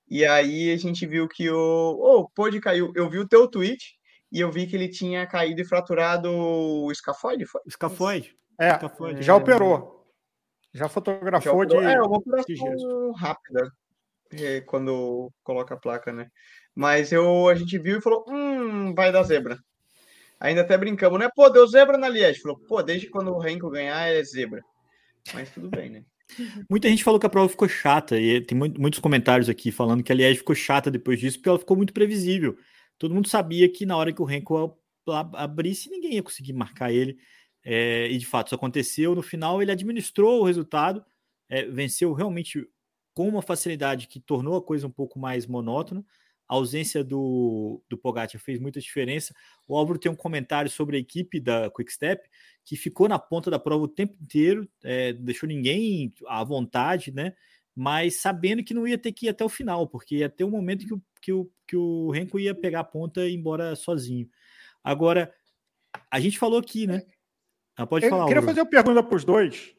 E 0.08 0.24
aí 0.24 0.72
a 0.72 0.76
gente 0.78 1.06
viu 1.06 1.28
que 1.28 1.50
o. 1.50 1.54
Oh, 1.54 2.20
o 2.20 2.30
Pod 2.30 2.58
caiu. 2.58 2.90
Eu 2.96 3.10
vi 3.10 3.18
o 3.18 3.28
teu 3.28 3.46
tweet 3.46 3.98
e 4.32 4.40
eu 4.40 4.50
vi 4.50 4.66
que 4.66 4.74
ele 4.74 4.88
tinha 4.88 5.26
caído 5.26 5.60
e 5.60 5.68
fraturado 5.68 6.30
o 6.30 6.90
escafoide. 6.90 7.44
Foi? 7.44 7.60
Escafoide. 7.66 8.34
É, 8.58 8.70
escafoide. 8.70 9.22
já 9.22 9.36
operou. 9.36 10.02
Já 10.72 10.88
fotografou 10.88 11.68
já 11.68 11.78
de. 11.78 11.84
É, 11.84 12.00
uma 12.00 12.16
operação 12.16 13.12
rápida. 13.12 13.70
É, 14.32 14.62
quando 14.62 15.30
coloca 15.44 15.74
a 15.74 15.78
placa, 15.78 16.10
né? 16.10 16.30
Mas 16.76 17.10
eu, 17.10 17.48
a 17.48 17.54
gente 17.54 17.78
viu 17.78 17.98
e 17.98 18.02
falou: 18.02 18.24
hum, 18.28 18.94
vai 18.94 19.10
dar 19.10 19.22
zebra. 19.22 19.58
Ainda 20.38 20.60
até 20.60 20.76
brincamos, 20.76 21.18
né? 21.18 21.30
Pô, 21.34 21.48
deu 21.48 21.66
zebra 21.66 21.96
na 21.96 22.08
Liège. 22.08 22.40
Falou, 22.40 22.58
pô, 22.58 22.82
desde 22.82 23.08
quando 23.08 23.32
o 23.32 23.38
Renko 23.38 23.70
ganhar 23.70 24.06
é 24.06 24.22
zebra. 24.22 24.62
Mas 25.32 25.50
tudo 25.50 25.70
bem, 25.70 25.88
né? 25.88 26.04
Muita 26.68 26.88
gente 26.88 27.02
falou 27.02 27.18
que 27.18 27.24
a 27.24 27.30
prova 27.30 27.48
ficou 27.48 27.66
chata, 27.66 28.20
e 28.20 28.40
tem 28.42 28.58
muitos 28.58 29.00
comentários 29.00 29.48
aqui 29.48 29.72
falando 29.72 30.02
que 30.02 30.12
a 30.12 30.14
Liège 30.14 30.38
ficou 30.38 30.54
chata 30.54 30.90
depois 30.90 31.18
disso, 31.18 31.38
porque 31.38 31.48
ela 31.48 31.58
ficou 31.58 31.76
muito 31.76 31.94
previsível. 31.94 32.58
Todo 32.98 33.14
mundo 33.14 33.28
sabia 33.28 33.68
que 33.70 33.86
na 33.86 33.96
hora 33.96 34.12
que 34.12 34.20
o 34.20 34.24
Renko 34.24 34.78
abrisse, 35.34 35.88
ninguém 35.88 36.14
ia 36.14 36.22
conseguir 36.22 36.52
marcar 36.52 36.92
ele. 36.92 37.16
É, 37.64 38.08
e 38.10 38.18
de 38.18 38.26
fato 38.26 38.48
isso 38.48 38.54
aconteceu. 38.54 39.14
No 39.14 39.22
final, 39.22 39.62
ele 39.62 39.72
administrou 39.72 40.40
o 40.40 40.44
resultado, 40.44 41.04
é, 41.48 41.64
venceu 41.64 42.12
realmente 42.12 42.68
com 43.14 43.28
uma 43.28 43.40
facilidade 43.40 44.06
que 44.06 44.20
tornou 44.20 44.56
a 44.56 44.62
coisa 44.62 44.86
um 44.86 44.90
pouco 44.90 45.18
mais 45.18 45.46
monótona. 45.46 46.04
A 46.48 46.54
ausência 46.54 47.02
do, 47.02 47.82
do 47.88 47.98
Pogacar 47.98 48.40
fez 48.40 48.58
muita 48.58 48.80
diferença. 48.80 49.34
O 49.66 49.76
Álvaro 49.76 49.98
tem 49.98 50.10
um 50.10 50.16
comentário 50.16 50.70
sobre 50.70 50.96
a 50.96 51.00
equipe 51.00 51.40
da 51.40 51.70
Quickstep 51.70 52.28
que 52.66 52.76
ficou 52.76 53.08
na 53.08 53.18
ponta 53.18 53.48
da 53.48 53.60
prova 53.60 53.84
o 53.84 53.88
tempo 53.88 54.16
inteiro, 54.20 54.68
é, 54.82 55.12
deixou 55.12 55.48
ninguém 55.48 56.12
à 56.26 56.42
vontade, 56.42 57.12
né? 57.12 57.32
Mas 57.74 58.20
sabendo 58.20 58.64
que 58.64 58.74
não 58.74 58.88
ia 58.88 58.98
ter 58.98 59.12
que 59.12 59.26
ir 59.26 59.28
até 59.28 59.44
o 59.44 59.48
final, 59.48 59.86
porque 59.86 60.16
ia 60.16 60.28
ter 60.28 60.42
um 60.42 60.50
momento 60.50 60.84
que 60.84 60.92
o, 60.92 61.02
que 61.20 61.32
o, 61.32 61.50
que 61.66 61.76
o 61.76 62.10
Renko 62.10 62.40
ia 62.40 62.54
pegar 62.54 62.80
a 62.80 62.84
ponta 62.84 63.24
e 63.24 63.32
ir 63.32 63.36
embora 63.36 63.76
sozinho. 63.76 64.28
Agora, 64.82 65.32
a 66.10 66.18
gente 66.18 66.38
falou 66.38 66.58
aqui, 66.58 66.88
né? 66.88 67.02
Ah, 67.76 67.86
pode 67.86 68.06
Eu 68.06 68.10
falar. 68.10 68.24
Eu 68.24 68.28
queria 68.28 68.42
fazer 68.42 68.60
uma 68.60 68.70
pergunta 68.70 69.02
para 69.02 69.16
os 69.16 69.24
dois, 69.24 69.72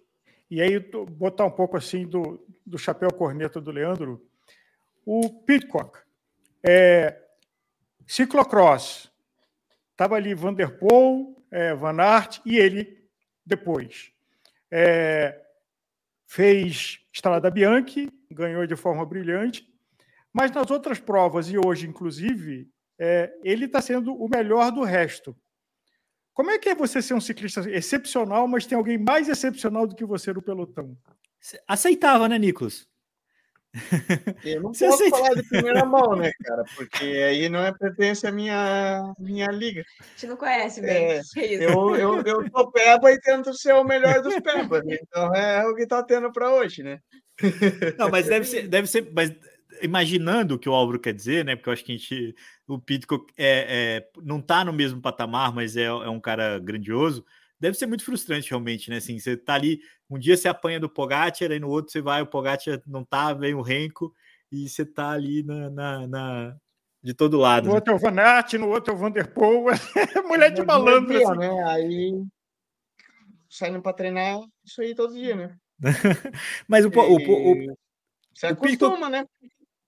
e 0.49 0.61
aí 0.61 0.79
botar 1.11 1.45
um 1.45 1.51
pouco 1.51 1.75
assim 1.75 2.07
do, 2.07 2.45
do 2.65 2.77
chapéu 2.77 3.11
corneta 3.11 3.59
do 3.59 3.71
Leandro. 3.71 4.25
O 5.05 5.41
Pitcock, 5.43 5.99
é, 6.63 7.21
ciclocross, 8.05 9.11
estava 9.91 10.15
ali 10.15 10.33
Vanderpool, 10.33 11.45
é, 11.51 11.73
Van 11.73 11.99
Aert 11.99 12.39
e 12.45 12.57
ele 12.57 13.09
depois. 13.45 14.11
É, 14.71 15.41
fez 16.25 16.99
Estrada 17.13 17.49
Bianchi, 17.49 18.09
ganhou 18.29 18.67
de 18.67 18.75
forma 18.75 19.05
brilhante, 19.05 19.65
mas 20.33 20.51
nas 20.51 20.69
outras 20.69 20.99
provas, 20.99 21.49
e 21.49 21.57
hoje 21.57 21.87
inclusive, 21.87 22.69
é, 22.99 23.33
ele 23.43 23.65
está 23.65 23.81
sendo 23.81 24.13
o 24.13 24.27
melhor 24.27 24.71
do 24.71 24.83
resto. 24.83 25.35
Como 26.33 26.51
é 26.51 26.59
que 26.59 26.69
é 26.69 26.75
você 26.75 27.01
ser 27.01 27.15
um 27.15 27.21
ciclista 27.21 27.61
excepcional, 27.71 28.47
mas 28.47 28.65
tem 28.65 28.77
alguém 28.77 28.97
mais 28.97 29.27
excepcional 29.27 29.87
do 29.87 29.95
que 29.95 30.05
você 30.05 30.31
no 30.31 30.41
pelotão? 30.41 30.95
Aceitava, 31.67 32.29
né, 32.29 32.37
Nicolas? 32.37 32.86
Eu 34.43 34.61
não 34.61 34.73
Você 34.73 34.85
posso 34.85 35.03
aceita? 35.03 35.17
falar 35.17 35.35
de 35.35 35.43
primeira 35.43 35.83
mão, 35.85 36.15
né, 36.15 36.31
cara? 36.43 36.63
Porque 36.75 37.03
aí 37.03 37.49
não 37.49 37.59
é 37.59 37.71
pertence 37.71 38.25
à 38.25 38.31
minha, 38.31 39.13
minha 39.19 39.47
liga. 39.47 39.83
A 39.99 40.03
gente 40.03 40.27
não 40.27 40.37
conhece 40.37 40.81
bem. 40.81 41.11
É, 41.11 41.21
eu, 41.35 41.95
eu, 41.95 42.21
eu 42.21 42.49
sou 42.49 42.71
peba 42.71 43.11
e 43.11 43.19
tento 43.19 43.53
ser 43.53 43.73
o 43.73 43.83
melhor 43.83 44.21
dos 44.21 44.39
pebas. 44.39 44.83
Então 44.87 45.33
é 45.35 45.65
o 45.67 45.75
que 45.75 45.87
tá 45.87 46.03
tendo 46.03 46.31
para 46.31 46.53
hoje, 46.53 46.83
né? 46.83 46.99
Não, 47.97 48.09
mas 48.09 48.25
deve 48.25 48.45
ser, 48.45 48.67
deve 48.67 48.87
ser, 48.87 49.11
mas 49.13 49.31
imaginando 49.81 50.55
o 50.55 50.59
que 50.59 50.67
o 50.67 50.73
Álvaro 50.73 50.99
quer 50.99 51.13
dizer, 51.13 51.45
né? 51.45 51.55
Porque 51.55 51.69
eu 51.69 51.73
acho 51.73 51.83
que 51.85 51.91
a 51.91 51.97
gente, 51.97 52.35
o 52.67 52.79
Pitcock 52.79 53.31
é, 53.37 53.65
é, 53.69 54.09
não 54.23 54.41
tá 54.41 54.65
no 54.65 54.73
mesmo 54.73 55.01
patamar, 55.01 55.53
mas 55.53 55.77
é, 55.77 55.83
é 55.83 56.09
um 56.09 56.19
cara 56.19 56.57
grandioso 56.59 57.23
deve 57.59 57.77
ser 57.77 57.85
muito 57.85 58.03
frustrante 58.03 58.49
realmente, 58.49 58.89
né? 58.89 58.97
Assim, 58.97 59.19
você 59.19 59.35
tá 59.35 59.53
ali, 59.53 59.79
um 60.09 60.17
dia 60.17 60.37
você 60.37 60.47
apanha 60.47 60.79
do 60.79 60.89
Pogacar, 60.89 61.51
aí 61.51 61.59
no 61.59 61.69
outro 61.69 61.91
você 61.91 62.01
vai, 62.01 62.21
o 62.21 62.27
Pogacar 62.27 62.81
não 62.85 63.03
tá, 63.03 63.33
vem 63.33 63.53
o 63.53 63.61
Renko, 63.61 64.13
e 64.51 64.67
você 64.67 64.85
tá 64.85 65.11
ali 65.11 65.43
na, 65.43 65.69
na, 65.69 66.07
na 66.07 66.57
de 67.03 67.13
todo 67.13 67.37
lado. 67.37 67.65
No 67.65 67.71
né? 67.71 67.75
outro 67.75 67.93
é 67.93 67.95
o 67.95 67.99
Van 67.99 68.19
Aert, 68.19 68.53
no 68.53 68.69
outro 68.69 68.93
é 68.93 68.95
o 68.95 68.99
Vanderpool. 68.99 69.65
Mulher 70.27 70.51
de 70.51 70.63
malandro. 70.63 71.17
Dia, 71.17 71.29
assim. 71.29 71.39
né? 71.39 71.63
Aí 71.63 72.27
saindo 73.49 73.81
para 73.81 73.93
treinar 73.93 74.39
isso 74.63 74.81
aí 74.81 74.93
todo 74.93 75.13
dia, 75.13 75.35
né? 75.35 75.57
Mas 76.67 76.85
o, 76.85 76.89
e... 76.89 76.97
o, 76.97 77.01
o, 77.01 77.71
o, 77.71 77.77
Você 78.33 78.47
acostuma, 78.47 79.09
né? 79.09 79.25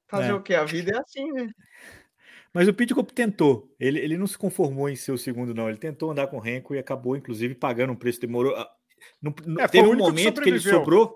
Fazer 0.07 0.31
é. 0.31 0.33
o 0.33 0.41
quê? 0.41 0.55
A 0.55 0.63
vida 0.63 0.91
é 0.95 0.99
assim, 0.99 1.31
né? 1.31 1.49
Mas 2.53 2.67
o 2.67 2.73
Pitcock 2.73 3.13
tentou. 3.13 3.73
Ele, 3.79 3.99
ele 3.99 4.17
não 4.17 4.27
se 4.27 4.37
conformou 4.37 4.89
em 4.89 4.95
ser 4.95 5.11
o 5.11 5.17
segundo, 5.17 5.53
não. 5.53 5.69
Ele 5.69 5.77
tentou 5.77 6.11
andar 6.11 6.27
com 6.27 6.37
o 6.37 6.39
Renko 6.39 6.73
e 6.73 6.79
acabou, 6.79 7.15
inclusive, 7.15 7.53
pagando 7.55 7.93
um 7.93 7.95
preço. 7.95 8.19
Demorou. 8.19 8.55
Ah, 8.55 8.69
não, 9.21 9.33
é, 9.59 9.67
teve 9.67 9.87
um 9.87 9.95
momento 9.95 10.35
que, 10.35 10.43
que, 10.43 10.49
ele 10.49 10.59
sobrou 10.59 11.15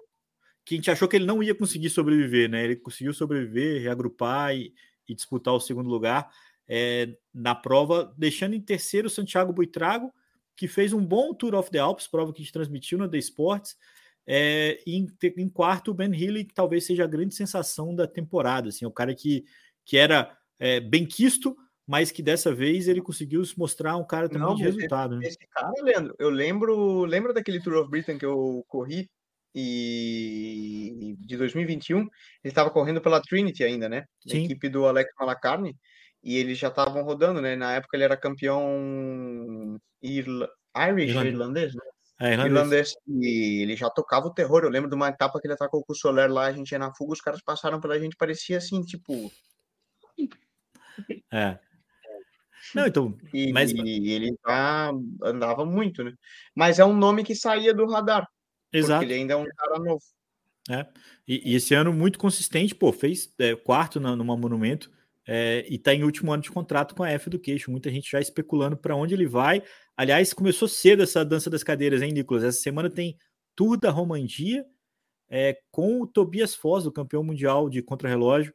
que 0.66 0.76
a 0.76 0.78
gente 0.78 0.92
achou 0.92 1.08
que 1.08 1.16
ele 1.16 1.26
não 1.26 1.44
ia 1.44 1.54
conseguir 1.54 1.90
sobreviver, 1.90 2.50
né? 2.50 2.64
Ele 2.64 2.76
conseguiu 2.76 3.14
sobreviver, 3.14 3.82
reagrupar 3.82 4.56
e, 4.56 4.74
e 5.08 5.14
disputar 5.14 5.54
o 5.54 5.60
segundo 5.60 5.90
lugar 5.90 6.30
é, 6.68 7.16
na 7.34 7.54
prova, 7.54 8.14
deixando 8.18 8.56
em 8.56 8.62
terceiro 8.62 9.08
o 9.08 9.12
Santiago 9.12 9.54
Buitrago, 9.54 10.14
que 10.56 10.68
fez 10.68 10.94
um 10.94 11.06
bom 11.06 11.34
Tour 11.34 11.56
of 11.56 11.70
the 11.72 11.80
Alps, 11.80 12.08
prova 12.08 12.32
que 12.32 12.42
a 12.42 12.44
gente 12.44 12.54
transmitiu 12.54 12.98
na 12.98 13.10
The 13.10 13.18
Sports. 13.18 13.76
É, 14.26 14.82
e 14.88 14.96
em, 14.96 15.08
em, 15.38 15.50
quarto, 15.50 15.92
o 15.92 15.94
Ben 15.94 16.14
Healy, 16.14 16.46
que 16.46 16.54
talvez 16.54 16.86
seja 16.86 17.04
a 17.04 17.08
grande 17.08 17.36
sensação 17.36 17.94
da 17.94 18.08
temporada. 18.08 18.70
Assim, 18.70 18.86
o 18.86 18.92
cara 18.92 19.14
que, 19.14 19.44
que 19.84 19.98
era 19.98 20.38
é, 20.60 20.80
bem 20.80 21.06
quisto, 21.06 21.56
mas 21.86 22.12
que 22.12 22.24
dessa 22.24 22.54
vez 22.54 22.88
ele 22.88 23.02
conseguiu 23.02 23.44
se 23.44 23.58
mostrar 23.58 23.98
um 23.98 24.06
cara 24.06 24.30
também 24.30 24.48
Não, 24.48 24.56
de 24.56 24.64
resultado. 24.64 25.16
Esse, 25.16 25.22
né? 25.22 25.28
esse 25.28 25.48
cara, 25.52 25.72
Leandro, 25.82 26.16
eu 26.18 26.30
lembro, 26.30 27.06
lembro 27.06 27.34
daquele 27.34 27.62
Tour 27.62 27.78
of 27.78 27.90
Britain 27.90 28.18
que 28.18 28.26
eu 28.26 28.64
corri 28.68 29.10
e 29.56 31.16
de 31.20 31.38
2021, 31.38 32.00
ele 32.00 32.10
estava 32.44 32.72
correndo 32.72 33.02
pela 33.02 33.22
Trinity 33.22 33.64
ainda, 33.64 33.88
né? 33.88 34.06
Equipe 34.26 34.68
do 34.68 34.86
Alex 34.86 35.12
Malacarne, 35.20 35.76
e 36.24 36.38
eles 36.38 36.58
já 36.58 36.70
estavam 36.70 37.04
rodando, 37.04 37.42
né? 37.42 37.56
Na 37.56 37.74
época 37.74 37.96
ele 37.96 38.04
era 38.04 38.18
campeão 38.18 39.78
Irla... 40.02 40.50
Irish, 40.76 41.14
irlandês, 41.14 41.76
né? 41.76 41.82
É, 42.20 42.34
irlandês. 42.34 42.94
E 43.08 43.62
ele 43.62 43.76
já 43.76 43.90
tocava 43.90 44.28
o 44.28 44.34
terror. 44.34 44.64
Eu 44.64 44.70
lembro 44.70 44.90
de 44.90 44.96
uma 44.96 45.10
etapa 45.10 45.40
que 45.40 45.46
ele 45.46 45.54
atacou 45.54 45.84
com 45.84 45.94
o 45.94 45.96
Soler 45.96 46.32
lá, 46.32 46.46
a 46.46 46.54
gente 46.54 46.72
ia 46.72 46.80
na 46.80 46.94
fuga, 46.96 47.14
os 47.14 47.22
caras 47.22 47.42
passaram 47.44 47.80
pela 47.80 48.00
gente, 48.00 48.16
parecia 48.16 48.58
assim, 48.58 48.82
tipo. 48.82 49.32
É. 51.32 51.60
Não, 52.74 52.86
então. 52.86 53.18
E, 53.34 53.52
mas... 53.52 53.72
e 53.72 54.10
ele 54.10 54.36
já 54.46 54.92
andava 55.24 55.66
muito, 55.66 56.04
né? 56.04 56.14
Mas 56.56 56.80
é 56.80 56.86
um 56.86 56.96
nome 56.96 57.24
que 57.24 57.36
saía 57.36 57.74
do 57.74 57.86
radar. 57.86 58.28
Exato. 58.72 59.02
Porque 59.02 59.14
ele 59.14 59.22
ainda 59.22 59.34
é 59.34 59.38
um 59.38 59.46
cara 59.46 59.80
novo. 59.80 60.02
É. 60.70 60.88
E, 61.28 61.52
e 61.52 61.56
esse 61.56 61.74
ano 61.74 61.92
muito 61.92 62.18
consistente, 62.18 62.74
pô, 62.74 62.92
fez 62.94 63.34
é, 63.40 63.56
quarto 63.56 64.00
na, 64.00 64.16
numa 64.16 64.38
monumento 64.38 64.92
é, 65.28 65.66
e 65.70 65.76
está 65.76 65.94
em 65.94 66.04
último 66.04 66.32
ano 66.32 66.42
de 66.42 66.52
contrato 66.52 66.96
com 66.96 67.04
a 67.04 67.10
F 67.10 67.30
Education. 67.30 67.72
Muita 67.72 67.90
gente 67.90 68.10
já 68.10 68.20
especulando 68.20 68.78
para 68.78 68.96
onde 68.96 69.14
ele 69.14 69.28
vai. 69.28 69.62
Aliás, 69.96 70.34
começou 70.34 70.68
cedo 70.68 71.04
essa 71.04 71.24
dança 71.24 71.50
das 71.50 71.64
cadeiras, 71.64 72.02
hein, 72.02 72.12
Nicolas? 72.12 72.44
Essa 72.44 72.60
semana 72.60 72.90
tem 72.90 73.18
Tour 73.56 73.78
da 73.78 73.92
Romandia 73.92 74.66
é, 75.30 75.58
com 75.72 76.02
o 76.02 76.08
Tobias 76.08 76.56
Foz, 76.56 76.86
o 76.86 76.92
campeão 76.92 77.24
mundial 77.24 77.70
de 77.70 77.82
contrarrelógio. 77.82 78.54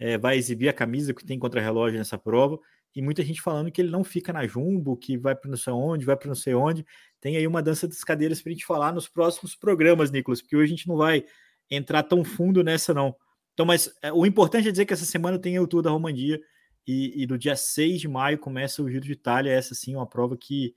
É, 0.00 0.16
vai 0.16 0.38
exibir 0.38 0.68
a 0.68 0.72
camisa 0.72 1.12
que 1.12 1.24
tem 1.24 1.38
contrarrelógio 1.38 1.98
nessa 1.98 2.18
prova. 2.18 2.58
E 2.96 3.02
muita 3.02 3.22
gente 3.22 3.40
falando 3.40 3.70
que 3.70 3.80
ele 3.80 3.90
não 3.90 4.02
fica 4.02 4.32
na 4.32 4.46
Jumbo, 4.46 4.96
que 4.96 5.16
vai 5.16 5.36
para 5.36 5.50
não 5.50 5.56
sei 5.56 5.72
onde, 5.72 6.04
vai 6.04 6.16
para 6.16 6.26
não 6.26 6.34
sei 6.34 6.54
onde. 6.54 6.84
Tem 7.20 7.36
aí 7.36 7.46
uma 7.46 7.62
dança 7.62 7.86
das 7.86 8.02
cadeiras 8.02 8.40
para 8.40 8.50
a 8.50 8.54
gente 8.54 8.64
falar 8.64 8.92
nos 8.92 9.06
próximos 9.06 9.54
programas, 9.54 10.10
Nicolas, 10.10 10.40
porque 10.40 10.56
hoje 10.56 10.72
a 10.72 10.76
gente 10.76 10.88
não 10.88 10.96
vai 10.96 11.24
entrar 11.70 12.02
tão 12.02 12.24
fundo 12.24 12.64
nessa, 12.64 12.92
não. 12.92 13.14
Então, 13.52 13.66
mas 13.66 13.94
é, 14.02 14.12
o 14.12 14.24
importante 14.26 14.68
é 14.68 14.70
dizer 14.70 14.86
que 14.86 14.92
essa 14.92 15.04
semana 15.04 15.38
tem 15.38 15.58
o 15.58 15.66
Tour 15.66 15.82
da 15.82 15.90
Romandia 15.90 16.40
e, 16.86 17.22
e 17.22 17.26
no 17.26 17.36
dia 17.36 17.54
6 17.54 18.00
de 18.00 18.08
maio 18.08 18.38
começa 18.38 18.82
o 18.82 18.90
Giro 18.90 19.04
de 19.04 19.12
Itália. 19.12 19.52
Essa 19.52 19.74
sim 19.74 19.94
é 19.94 19.96
uma 19.96 20.06
prova 20.06 20.36
que 20.36 20.74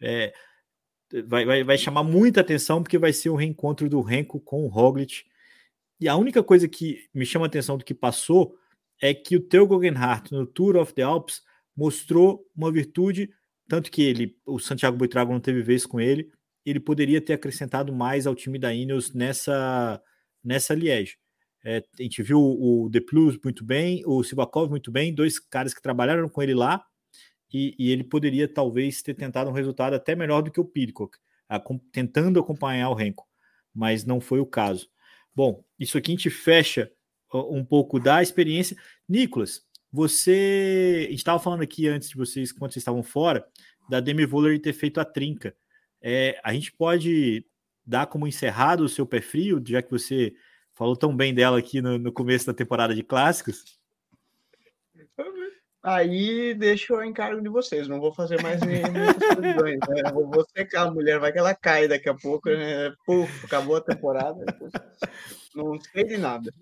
é, 0.00 0.32
vai, 1.26 1.44
vai, 1.44 1.62
vai 1.62 1.78
chamar 1.78 2.02
muita 2.02 2.40
atenção 2.40 2.82
porque 2.82 2.98
vai 2.98 3.12
ser 3.12 3.28
o 3.28 3.36
reencontro 3.36 3.88
do 3.88 4.00
Renko 4.00 4.40
com 4.40 4.64
o 4.64 4.68
Roglic. 4.68 5.24
E 6.00 6.08
a 6.08 6.16
única 6.16 6.42
coisa 6.42 6.66
que 6.66 7.06
me 7.14 7.24
chama 7.24 7.46
atenção 7.46 7.76
do 7.76 7.84
que 7.84 7.94
passou 7.94 8.56
é 9.02 9.12
que 9.12 9.36
o 9.36 9.40
Theo 9.40 9.66
Guggenhardt 9.66 10.32
no 10.32 10.46
Tour 10.46 10.76
of 10.76 10.94
the 10.94 11.02
Alps 11.02 11.42
mostrou 11.76 12.48
uma 12.54 12.70
virtude, 12.70 13.28
tanto 13.68 13.90
que 13.90 14.00
ele, 14.00 14.36
o 14.46 14.60
Santiago 14.60 14.96
Buitrago 14.96 15.32
não 15.32 15.40
teve 15.40 15.60
vez 15.60 15.84
com 15.84 16.00
ele, 16.00 16.30
ele 16.64 16.78
poderia 16.78 17.20
ter 17.20 17.32
acrescentado 17.32 17.92
mais 17.92 18.28
ao 18.28 18.34
time 18.36 18.60
da 18.60 18.72
Ineos 18.72 19.12
nessa 19.12 20.00
nessa 20.42 20.74
Liège. 20.74 21.16
É, 21.64 21.82
a 21.98 22.02
gente 22.02 22.22
viu 22.22 22.40
o 22.40 22.88
The 22.90 23.00
Plus 23.00 23.38
muito 23.42 23.64
bem, 23.64 24.02
o 24.06 24.22
Sivakov 24.22 24.70
muito 24.70 24.90
bem, 24.90 25.14
dois 25.14 25.38
caras 25.38 25.74
que 25.74 25.82
trabalharam 25.82 26.28
com 26.28 26.42
ele 26.42 26.54
lá, 26.54 26.84
e, 27.52 27.74
e 27.78 27.90
ele 27.90 28.04
poderia 28.04 28.48
talvez 28.48 29.02
ter 29.02 29.14
tentado 29.14 29.50
um 29.50 29.52
resultado 29.52 29.94
até 29.94 30.14
melhor 30.14 30.42
do 30.42 30.50
que 30.50 30.60
o 30.60 30.64
Pidcock, 30.64 31.16
tentando 31.92 32.40
acompanhar 32.40 32.88
o 32.88 32.94
Renko, 32.94 33.24
mas 33.74 34.04
não 34.04 34.20
foi 34.20 34.40
o 34.40 34.46
caso. 34.46 34.88
Bom, 35.34 35.64
isso 35.78 35.98
aqui 35.98 36.12
a 36.12 36.14
gente 36.14 36.30
fecha 36.30 36.90
um 37.32 37.64
pouco 37.64 37.98
da 37.98 38.22
experiência. 38.22 38.76
Nicolas, 39.08 39.62
você. 39.92 41.08
Estava 41.10 41.38
falando 41.38 41.62
aqui 41.62 41.88
antes 41.88 42.08
de 42.08 42.16
vocês, 42.16 42.52
quando 42.52 42.72
vocês 42.72 42.82
estavam 42.82 43.02
fora, 43.02 43.46
da 43.88 44.00
Demi 44.00 44.24
Voller 44.24 44.60
ter 44.60 44.72
feito 44.72 45.00
a 45.00 45.04
trinca. 45.04 45.54
É, 46.00 46.40
a 46.42 46.52
gente 46.52 46.72
pode 46.72 47.44
dar 47.86 48.06
como 48.06 48.26
encerrado 48.26 48.84
o 48.84 48.88
seu 48.88 49.06
pé 49.06 49.20
frio, 49.20 49.62
já 49.66 49.82
que 49.82 49.90
você 49.90 50.34
falou 50.74 50.96
tão 50.96 51.14
bem 51.16 51.34
dela 51.34 51.58
aqui 51.58 51.80
no, 51.80 51.98
no 51.98 52.12
começo 52.12 52.46
da 52.46 52.54
temporada 52.54 52.94
de 52.94 53.02
clássicos. 53.02 53.80
Aí 55.82 56.54
deixa 56.54 56.94
o 56.94 57.02
encargo 57.02 57.42
de 57.42 57.48
vocês, 57.48 57.88
não 57.88 58.00
vou 58.00 58.14
fazer 58.14 58.40
mais 58.40 58.60
muitas 58.62 59.36
previsões. 59.36 59.80
Né? 59.88 60.12
Vou 60.12 60.46
secar 60.56 60.86
a 60.86 60.90
mulher, 60.92 61.18
vai 61.18 61.32
que 61.32 61.38
ela 61.38 61.54
cai 61.56 61.88
daqui 61.88 62.08
a 62.08 62.14
pouco, 62.14 62.48
né? 62.48 62.94
Puf, 63.04 63.44
acabou 63.44 63.76
a 63.76 63.80
temporada. 63.80 64.44
Não 65.56 65.78
sei 65.80 66.04
de 66.04 66.16
nada. 66.18 66.54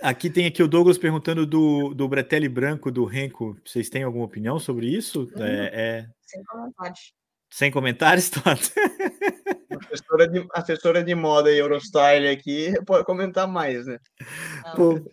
Aqui 0.00 0.30
tem 0.30 0.46
aqui 0.46 0.62
o 0.62 0.68
Douglas 0.68 0.98
perguntando 0.98 1.46
do, 1.46 1.94
do 1.94 2.08
Bretelli 2.08 2.48
branco 2.48 2.90
do 2.90 3.04
Renko. 3.04 3.56
Vocês 3.64 3.88
têm 3.88 4.02
alguma 4.02 4.24
opinião 4.24 4.58
sobre 4.58 4.86
isso? 4.86 5.30
É, 5.36 5.70
é... 5.72 6.06
Sem 6.22 6.42
comentários. 6.44 7.14
Sem 7.50 7.70
comentários, 7.70 8.30
Toto? 8.30 8.70
assessora 9.92 10.28
de, 10.28 10.46
assessora 10.52 11.04
de 11.04 11.14
moda 11.14 11.50
e 11.50 11.58
Eurostyle 11.58 12.28
aqui 12.28 12.72
pode 12.86 13.04
comentar 13.04 13.46
mais, 13.46 13.86
né? 13.86 13.98
Não, 14.64 14.74
Pô, 14.74 15.12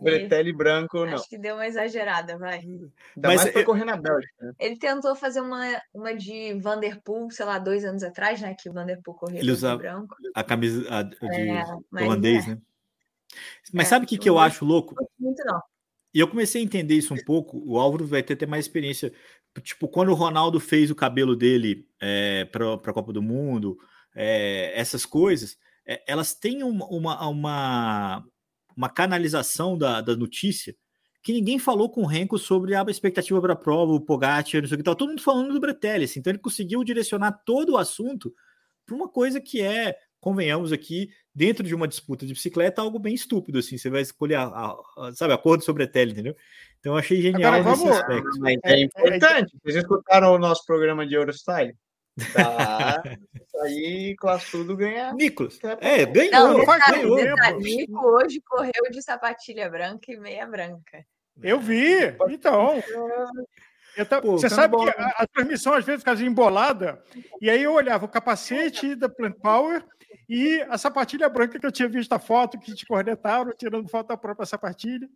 Bretelli 0.00 0.52
branco, 0.52 1.04
não. 1.06 1.14
Acho 1.14 1.28
que 1.28 1.38
deu 1.38 1.54
uma 1.54 1.66
exagerada, 1.66 2.36
vai. 2.36 2.58
Ainda 2.58 2.90
Mas 3.16 3.36
mais 3.36 3.50
pra 3.52 3.64
correr 3.64 3.84
na 3.84 3.96
Bélgica. 3.96 4.32
Né? 4.40 4.52
Ele 4.58 4.76
tentou 4.76 5.14
fazer 5.14 5.40
uma, 5.40 5.80
uma 5.94 6.14
de 6.14 6.54
Vanderpool, 6.54 7.30
sei 7.30 7.46
lá, 7.46 7.58
dois 7.58 7.84
anos 7.84 8.02
atrás, 8.02 8.40
né? 8.40 8.54
Que 8.58 8.68
o 8.68 8.72
Vanderpool 8.72 9.14
correu 9.14 9.38
ele 9.38 9.52
usa 9.52 9.76
branco. 9.76 10.16
A 10.34 10.42
camisa 10.42 10.84
a, 10.90 11.02
de 11.02 11.16
é, 11.22 11.64
holandês, 12.04 12.46
é. 12.46 12.50
né? 12.50 12.58
Mas 13.72 13.86
é, 13.86 13.90
sabe 13.90 14.04
o 14.04 14.08
que, 14.08 14.18
que 14.18 14.28
eu 14.28 14.38
acho 14.38 14.64
louco? 14.64 14.94
Muito 15.18 15.42
não. 15.44 15.60
E 16.12 16.18
eu 16.18 16.28
comecei 16.28 16.60
a 16.60 16.64
entender 16.64 16.94
isso 16.94 17.14
um 17.14 17.24
pouco. 17.24 17.62
O 17.64 17.78
Álvaro 17.78 18.06
vai 18.06 18.22
ter 18.22 18.34
até 18.34 18.46
mais 18.46 18.64
experiência. 18.64 19.12
Tipo, 19.62 19.88
quando 19.88 20.10
o 20.10 20.14
Ronaldo 20.14 20.58
fez 20.58 20.90
o 20.90 20.94
cabelo 20.94 21.36
dele 21.36 21.86
é, 22.00 22.44
para 22.46 22.74
a 22.74 22.92
Copa 22.92 23.12
do 23.12 23.22
Mundo, 23.22 23.76
é, 24.14 24.72
essas 24.78 25.06
coisas, 25.06 25.56
é, 25.86 26.02
elas 26.06 26.34
têm 26.34 26.62
uma, 26.62 26.86
uma, 26.86 27.28
uma, 27.28 28.24
uma 28.76 28.88
canalização 28.88 29.78
da, 29.78 30.00
da 30.00 30.16
notícia 30.16 30.74
que 31.22 31.32
ninguém 31.32 31.58
falou 31.58 31.90
com 31.90 32.02
o 32.02 32.06
Renko 32.06 32.38
sobre 32.38 32.74
a 32.74 32.82
expectativa 32.88 33.40
para 33.40 33.52
a 33.52 33.56
prova, 33.56 33.92
o 33.92 34.00
Pogacar, 34.00 34.60
não 34.60 34.68
sei 34.68 34.74
o 34.74 34.78
que 34.78 34.82
tal. 34.82 34.96
Todo 34.96 35.10
mundo 35.10 35.22
falando 35.22 35.52
do 35.52 35.60
Bretelli, 35.60 36.04
assim, 36.04 36.20
então 36.20 36.30
ele 36.30 36.38
conseguiu 36.38 36.82
direcionar 36.82 37.42
todo 37.44 37.74
o 37.74 37.76
assunto 37.76 38.34
para 38.86 38.96
uma 38.96 39.08
coisa 39.08 39.40
que 39.40 39.60
é, 39.60 39.96
convenhamos 40.20 40.72
aqui, 40.72 41.10
dentro 41.34 41.64
de 41.66 41.74
uma 41.74 41.88
disputa 41.88 42.26
de 42.26 42.34
bicicleta, 42.34 42.82
algo 42.82 42.98
bem 42.98 43.14
estúpido, 43.14 43.58
assim, 43.58 43.78
você 43.78 43.88
vai 43.88 44.02
escolher, 44.02 44.36
a, 44.36 44.44
a, 44.44 44.76
a 44.98 45.12
sabe, 45.14 45.32
a 45.32 45.38
cor 45.38 45.58
do 45.58 45.74
Bretelli, 45.74 46.12
entendeu? 46.12 46.36
Então 46.78 46.92
eu 46.92 46.98
achei 46.98 47.20
genial 47.20 47.54
Agora, 47.54 47.74
vamos, 47.74 47.96
aspecto. 47.96 48.46
É, 48.46 48.72
é, 48.72 48.80
importante, 48.82 49.56
vocês 49.62 49.76
escutaram 49.76 50.34
o 50.34 50.38
nosso 50.38 50.64
programa 50.64 51.06
de 51.06 51.14
Eurostyle? 51.14 51.74
Tá. 52.32 53.02
aí, 53.62 54.14
tudo 54.50 54.76
ganha. 54.76 55.12
Nicolas. 55.14 55.58
É, 55.80 56.04
ganhou. 56.04 56.32
Não, 56.32 56.60
detalhe, 56.60 57.02
ganhou, 57.02 57.16
detalhe, 57.16 57.58
Nico 57.58 58.06
hoje 58.06 58.42
correu 58.46 58.90
de 58.90 59.02
sapatilha 59.02 59.68
branca 59.68 60.12
e 60.12 60.18
meia 60.18 60.46
branca. 60.46 61.04
Eu 61.42 61.60
vi. 61.60 62.14
Então. 62.28 62.82
Tô, 64.08 64.20
Pô, 64.20 64.32
você 64.32 64.48
tá 64.48 64.54
sabe 64.54 64.76
bom, 64.76 64.84
que 64.84 64.90
a, 64.90 65.06
a, 65.18 65.26
transmissão 65.26 65.74
às 65.74 65.84
vezes 65.84 66.00
ficava 66.00 66.22
embolada, 66.22 67.02
e 67.40 67.50
aí 67.50 67.62
eu 67.62 67.72
olhava 67.72 68.04
o 68.04 68.08
capacete 68.08 68.94
da 68.94 69.08
Plant 69.08 69.36
Power 69.40 69.84
e 70.28 70.60
a 70.68 70.78
sapatilha 70.78 71.28
branca 71.28 71.58
que 71.58 71.66
eu 71.66 71.72
tinha 71.72 71.88
visto 71.88 72.12
a 72.12 72.18
foto 72.18 72.58
que 72.58 72.74
te 72.74 72.86
cornetaram, 72.86 73.52
tirando 73.56 73.88
foto 73.88 74.08
da 74.08 74.16
própria 74.16 74.46
sapatilha. 74.46 75.08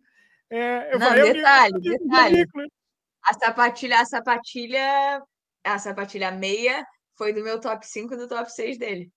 É, 0.49 0.93
eu 0.93 0.99
Não, 0.99 1.07
falei, 1.07 1.33
detalhe, 1.33 1.73
eu, 1.83 1.99
detalhe. 1.99 2.45
A 3.23 3.33
sapatilha, 3.33 3.99
a 4.01 4.05
sapatilha 4.05 5.21
a 5.65 5.79
sapatilha 5.79 6.31
meia 6.31 6.85
foi 7.17 7.33
do 7.33 7.43
meu 7.43 7.59
top 7.59 7.85
5 7.85 8.13
e 8.13 8.17
do 8.17 8.27
top 8.27 8.51
6 8.51 8.77
dele. 8.77 9.11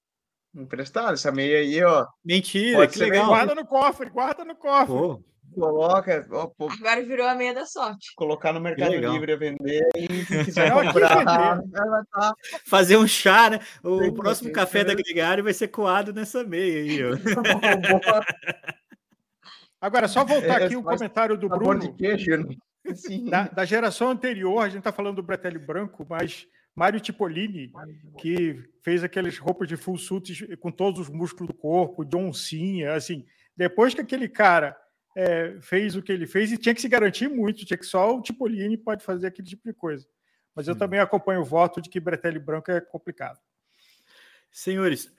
Emprestado, 0.54 1.12
essa 1.12 1.30
meia 1.30 1.58
aí, 1.58 1.82
ó. 1.84 2.06
Mentira, 2.24 2.86
que 2.88 2.98
legal. 2.98 3.26
Guarda 3.26 3.54
no 3.54 3.66
cofre, 3.66 4.08
guarda 4.08 4.44
no 4.44 4.56
cofre. 4.56 4.86
Pô, 4.86 5.22
coloca. 5.58 6.26
Ó, 6.30 6.50
Agora 6.68 7.02
virou 7.02 7.26
a 7.26 7.34
meia 7.34 7.54
da 7.54 7.66
sorte. 7.66 8.14
Colocar 8.16 8.52
no 8.52 8.60
Mercado 8.60 8.94
Livre 8.94 9.32
a 9.32 9.36
vender 9.36 9.88
e 9.96 10.06
se 10.24 10.44
quiser 10.44 10.72
comprar, 10.72 11.24
tá... 11.24 12.34
fazer 12.66 12.96
um 12.96 13.06
chá, 13.06 13.50
né? 13.50 13.60
O 13.82 14.02
Sim, 14.04 14.14
próximo 14.14 14.52
café 14.52 14.84
da 14.84 14.94
Gregário 14.94 15.44
vai 15.44 15.52
ser 15.52 15.68
coado 15.68 16.12
nessa 16.12 16.44
meia 16.44 16.82
aí, 16.82 17.00
ó. 17.04 17.10
Agora, 19.80 20.08
só 20.08 20.24
voltar 20.24 20.60
é, 20.60 20.64
aqui 20.64 20.76
o 20.76 20.82
comentário 20.82 21.36
do 21.36 21.48
Bruno. 21.48 21.94
Queijo, 21.94 22.36
né? 22.36 22.56
da, 23.30 23.48
da, 23.48 23.64
geração 23.64 24.10
anterior, 24.10 24.60
a 24.60 24.68
gente 24.68 24.78
está 24.78 24.90
falando 24.90 25.16
do 25.16 25.22
Bretelli 25.22 25.58
branco, 25.58 26.04
mas 26.08 26.48
Mário 26.74 27.00
Tipolini, 27.00 27.70
que 28.18 28.60
fez 28.82 29.04
aqueles 29.04 29.38
roupas 29.38 29.68
de 29.68 29.76
full 29.76 29.98
suit 29.98 30.56
com 30.56 30.72
todos 30.72 31.00
os 31.00 31.08
músculos 31.08 31.48
do 31.48 31.54
corpo, 31.54 32.04
de 32.04 32.16
oncinha, 32.16 32.94
assim, 32.94 33.24
depois 33.56 33.94
que 33.94 34.00
aquele 34.00 34.28
cara 34.28 34.76
é, 35.16 35.56
fez 35.60 35.96
o 35.96 36.02
que 36.02 36.12
ele 36.12 36.26
fez, 36.26 36.52
e 36.52 36.58
tinha 36.58 36.74
que 36.74 36.80
se 36.80 36.88
garantir 36.88 37.28
muito, 37.28 37.64
tinha 37.64 37.78
que 37.78 37.86
só 37.86 38.16
o 38.16 38.22
Tipolini 38.22 38.76
pode 38.76 39.04
fazer 39.04 39.26
aquele 39.26 39.48
tipo 39.48 39.66
de 39.66 39.74
coisa. 39.74 40.06
Mas 40.54 40.68
eu 40.68 40.74
hum. 40.74 40.78
também 40.78 41.00
acompanho 41.00 41.40
o 41.40 41.44
voto 41.44 41.80
de 41.80 41.88
que 41.88 42.00
Bretelli 42.00 42.38
Branco 42.38 42.70
é 42.70 42.80
complicado. 42.80 43.38
Senhores, 44.50 45.12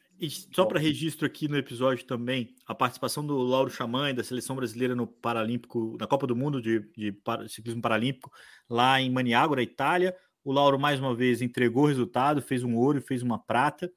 só 0.53 0.65
para 0.65 0.79
registro 0.79 1.25
aqui 1.25 1.47
no 1.47 1.57
episódio 1.57 2.05
também, 2.05 2.55
a 2.67 2.75
participação 2.75 3.25
do 3.25 3.37
Lauro 3.37 3.69
Xamã 3.69 4.13
da 4.13 4.23
seleção 4.23 4.55
brasileira 4.55 4.95
no 4.95 5.07
Paralímpico, 5.07 5.95
na 5.99 6.07
Copa 6.07 6.27
do 6.27 6.35
Mundo 6.35 6.61
de, 6.61 6.79
de, 6.97 7.15
ciclismo 7.47 7.81
paralímpico, 7.81 8.31
lá 8.69 8.99
em 8.99 9.09
Maniago, 9.09 9.55
na 9.55 9.61
Itália. 9.61 10.15
O 10.43 10.51
Lauro, 10.51 10.79
mais 10.79 10.99
uma 10.99 11.15
vez, 11.15 11.41
entregou 11.41 11.83
o 11.83 11.87
resultado, 11.87 12.41
fez 12.41 12.63
um 12.63 12.75
ouro 12.75 12.97
e 12.97 13.01
fez 13.01 13.21
uma 13.21 13.39
prata. 13.39 13.91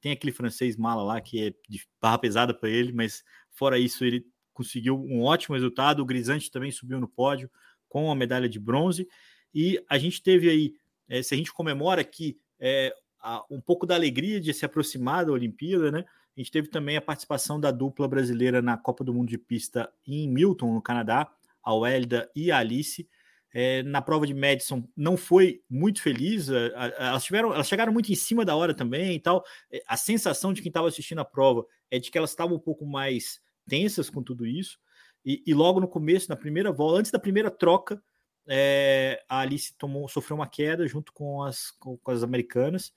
Tem 0.00 0.12
aquele 0.12 0.32
francês 0.32 0.76
mala 0.76 1.02
lá 1.02 1.20
que 1.20 1.48
é 1.48 1.54
de 1.68 1.82
barra 2.00 2.18
pesada 2.18 2.54
para 2.54 2.68
ele, 2.68 2.92
mas 2.92 3.22
fora 3.52 3.78
isso, 3.78 4.04
ele 4.04 4.24
conseguiu 4.58 5.00
um 5.00 5.22
ótimo 5.22 5.54
resultado. 5.54 6.02
O 6.02 6.04
Grisante 6.04 6.50
também 6.50 6.72
subiu 6.72 6.98
no 6.98 7.06
pódio 7.06 7.48
com 7.88 8.10
a 8.10 8.14
medalha 8.14 8.48
de 8.48 8.58
bronze. 8.58 9.08
E 9.54 9.80
a 9.88 9.96
gente 9.96 10.20
teve 10.20 10.50
aí, 10.50 10.74
é, 11.08 11.22
se 11.22 11.32
a 11.32 11.36
gente 11.36 11.52
comemora 11.52 12.00
aqui 12.00 12.36
é, 12.58 12.92
a, 13.20 13.44
um 13.48 13.60
pouco 13.60 13.86
da 13.86 13.94
alegria 13.94 14.40
de 14.40 14.52
se 14.52 14.64
aproximar 14.64 15.24
da 15.24 15.32
Olimpíada, 15.32 15.92
né? 15.92 16.04
A 16.36 16.40
gente 16.40 16.50
teve 16.50 16.68
também 16.68 16.96
a 16.96 17.00
participação 17.00 17.58
da 17.58 17.70
dupla 17.70 18.06
brasileira 18.06 18.60
na 18.60 18.76
Copa 18.76 19.04
do 19.04 19.14
Mundo 19.14 19.28
de 19.28 19.38
Pista 19.38 19.92
em 20.06 20.28
Milton, 20.28 20.74
no 20.74 20.82
Canadá, 20.82 21.28
a 21.62 21.74
Welda 21.74 22.28
e 22.34 22.50
a 22.50 22.58
Alice. 22.58 23.08
É, 23.54 23.82
na 23.84 24.02
prova 24.02 24.26
de 24.26 24.34
Madison 24.34 24.86
não 24.96 25.16
foi 25.16 25.62
muito 25.70 26.02
feliz, 26.02 26.48
elas, 26.48 27.24
tiveram, 27.24 27.54
elas 27.54 27.66
chegaram 27.66 27.92
muito 27.92 28.12
em 28.12 28.14
cima 28.14 28.44
da 28.44 28.54
hora 28.54 28.74
também 28.74 29.16
e 29.16 29.20
tal. 29.20 29.42
É, 29.70 29.82
a 29.86 29.96
sensação 29.96 30.52
de 30.52 30.60
quem 30.60 30.68
estava 30.68 30.88
assistindo 30.88 31.20
a 31.20 31.24
prova 31.24 31.64
é 31.90 31.98
de 31.98 32.10
que 32.10 32.18
elas 32.18 32.30
estavam 32.30 32.56
um 32.56 32.60
pouco 32.60 32.84
mais 32.84 33.40
tensas 33.68 34.10
com 34.10 34.22
tudo 34.22 34.46
isso. 34.46 34.78
E, 35.24 35.42
e, 35.46 35.54
logo 35.54 35.80
no 35.80 35.88
começo, 35.88 36.28
na 36.28 36.36
primeira 36.36 36.72
volta, 36.72 37.00
antes 37.00 37.10
da 37.10 37.18
primeira 37.18 37.50
troca, 37.50 38.02
é, 38.46 39.22
a 39.28 39.40
Alice 39.40 39.74
tomou, 39.76 40.08
sofreu 40.08 40.36
uma 40.36 40.48
queda 40.48 40.88
junto 40.88 41.12
com 41.12 41.42
as, 41.42 41.70
com, 41.72 41.98
com 41.98 42.10
as 42.10 42.22
americanas 42.22 42.92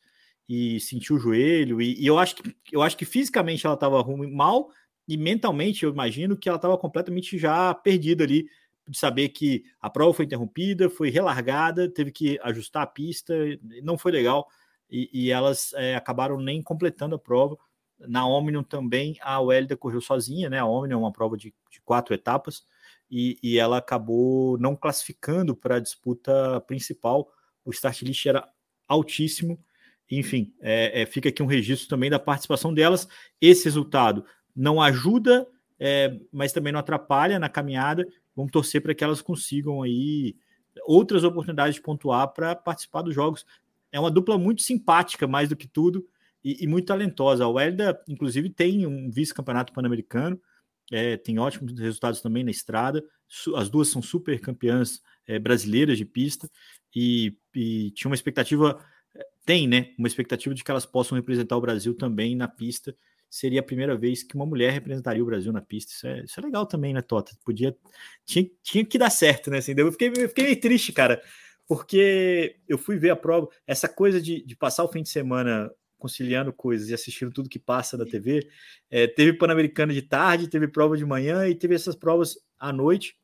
e 0.47 0.79
sentiu 0.79 1.17
o 1.17 1.19
joelho. 1.19 1.81
E, 1.81 2.01
e, 2.01 2.07
eu 2.07 2.17
acho 2.17 2.35
que 2.35 2.55
eu 2.71 2.81
acho 2.81 2.97
que 2.97 3.05
fisicamente 3.05 3.65
ela 3.65 3.75
estava 3.75 4.03
mal 4.29 4.69
e 5.07 5.17
mentalmente 5.17 5.83
eu 5.83 5.91
imagino 5.91 6.37
que 6.37 6.47
ela 6.47 6.57
estava 6.57 6.77
completamente 6.77 7.37
já 7.37 7.73
perdida 7.73 8.23
ali 8.23 8.45
de 8.87 8.97
saber 8.97 9.29
que 9.29 9.63
a 9.79 9.89
prova 9.89 10.13
foi 10.13 10.25
interrompida, 10.25 10.89
foi 10.89 11.09
relargada, 11.09 11.89
teve 11.89 12.11
que 12.11 12.39
ajustar 12.43 12.83
a 12.83 12.87
pista, 12.87 13.33
não 13.83 13.97
foi 13.97 14.11
legal 14.11 14.47
e, 14.89 15.09
e 15.13 15.31
elas 15.31 15.73
é, 15.73 15.95
acabaram 15.95 16.37
nem 16.37 16.61
completando 16.61 17.15
a 17.15 17.19
prova. 17.19 17.57
Na 18.07 18.27
Omnium 18.27 18.63
também 18.63 19.17
a 19.21 19.39
Wélida 19.39 19.77
correu 19.77 20.01
sozinha, 20.01 20.49
né? 20.49 20.59
A 20.59 20.65
Omnium 20.65 20.97
é 20.97 21.01
uma 21.01 21.11
prova 21.11 21.37
de, 21.37 21.53
de 21.69 21.81
quatro 21.81 22.13
etapas 22.13 22.65
e, 23.09 23.37
e, 23.43 23.59
ela 23.59 23.77
acabou 23.77 24.57
não 24.57 24.75
classificando 24.75 25.55
para 25.55 25.75
a 25.75 25.79
disputa 25.79 26.61
principal. 26.61 27.29
O 27.65 27.71
start 27.71 28.03
list 28.03 28.25
era 28.25 28.47
altíssimo. 28.87 29.59
Enfim, 30.09 30.53
é, 30.61 31.01
é, 31.01 31.05
fica 31.05 31.29
aqui 31.29 31.43
um 31.43 31.47
registro 31.47 31.89
também 31.89 32.09
da 32.09 32.19
participação 32.19 32.73
delas. 32.73 33.07
Esse 33.39 33.65
resultado 33.65 34.25
não 34.55 34.81
ajuda, 34.81 35.47
é, 35.79 36.17
mas 36.31 36.53
também 36.53 36.71
não 36.71 36.79
atrapalha 36.79 37.37
na 37.37 37.49
caminhada. 37.49 38.07
Vamos 38.35 38.51
torcer 38.51 38.81
para 38.81 38.95
que 38.95 39.03
elas 39.03 39.21
consigam 39.21 39.81
aí 39.81 40.35
outras 40.85 41.23
oportunidades 41.23 41.75
de 41.75 41.81
pontuar 41.81 42.29
para 42.29 42.55
participar 42.55 43.01
dos 43.01 43.13
jogos. 43.13 43.45
É 43.91 43.99
uma 43.99 44.11
dupla 44.11 44.37
muito 44.37 44.61
simpática, 44.61 45.27
mais 45.27 45.49
do 45.49 45.55
que 45.55 45.67
tudo 45.67 46.05
e, 46.43 46.63
e 46.63 46.67
muito 46.67 46.85
talentosa. 46.85 47.43
A 47.43 47.49
Welda, 47.49 48.01
inclusive, 48.07 48.49
tem 48.49 48.85
um 48.85 49.09
vice-campeonato 49.09 49.73
pan-americano, 49.73 50.39
é, 50.91 51.17
tem 51.17 51.39
ótimos 51.39 51.77
resultados 51.79 52.21
também 52.21 52.43
na 52.43 52.51
estrada. 52.51 53.03
As 53.55 53.69
duas 53.69 53.87
são 53.87 54.01
super 54.01 54.39
campeãs 54.39 55.01
é, 55.27 55.39
brasileiras 55.39 55.97
de 55.97 56.05
pista 56.05 56.49
e, 56.93 57.37
e, 57.55 57.91
tinha 57.91 58.09
uma 58.09 58.15
expectativa, 58.15 58.83
tem, 59.45 59.67
né? 59.67 59.93
Uma 59.97 60.07
expectativa 60.07 60.53
de 60.53 60.63
que 60.63 60.71
elas 60.71 60.85
possam 60.85 61.15
representar 61.15 61.55
o 61.55 61.61
Brasil 61.61 61.95
também 61.95 62.35
na 62.35 62.47
pista. 62.47 62.95
Seria 63.29 63.61
a 63.61 63.63
primeira 63.63 63.95
vez 63.95 64.23
que 64.23 64.35
uma 64.35 64.45
mulher 64.45 64.73
representaria 64.73 65.23
o 65.23 65.25
Brasil 65.25 65.53
na 65.53 65.61
pista. 65.61 65.93
Isso 65.93 66.07
é, 66.07 66.23
isso 66.25 66.39
é 66.39 66.43
legal 66.43 66.65
também, 66.65 66.93
né, 66.93 67.01
Tota? 67.01 67.31
Podia, 67.45 67.73
tinha, 68.25 68.49
tinha 68.61 68.85
que 68.85 68.97
dar 68.97 69.09
certo, 69.09 69.49
né? 69.49 69.59
Assim, 69.59 69.73
eu, 69.77 69.91
fiquei, 69.93 70.09
eu 70.09 70.27
fiquei 70.27 70.43
meio 70.43 70.59
triste, 70.59 70.91
cara, 70.91 71.21
porque 71.65 72.57
eu 72.67 72.77
fui 72.77 72.97
ver 72.97 73.11
a 73.11 73.15
prova. 73.15 73.47
Essa 73.65 73.87
coisa 73.87 74.21
de, 74.21 74.43
de 74.43 74.55
passar 74.57 74.83
o 74.83 74.91
fim 74.91 75.01
de 75.01 75.09
semana 75.09 75.71
conciliando 76.01 76.51
coisas 76.51 76.89
e 76.89 76.93
assistindo 76.93 77.31
tudo 77.31 77.47
que 77.47 77.59
passa 77.59 77.97
da 77.97 78.05
TV. 78.05 78.49
É, 78.89 79.07
teve 79.07 79.37
Pan-Americano 79.37 79.93
de 79.93 80.01
tarde, 80.01 80.49
teve 80.49 80.67
prova 80.67 80.97
de 80.97 81.05
manhã 81.05 81.47
e 81.47 81.55
teve 81.55 81.75
essas 81.75 81.95
provas 81.95 82.35
à 82.59 82.73
noite. 82.73 83.15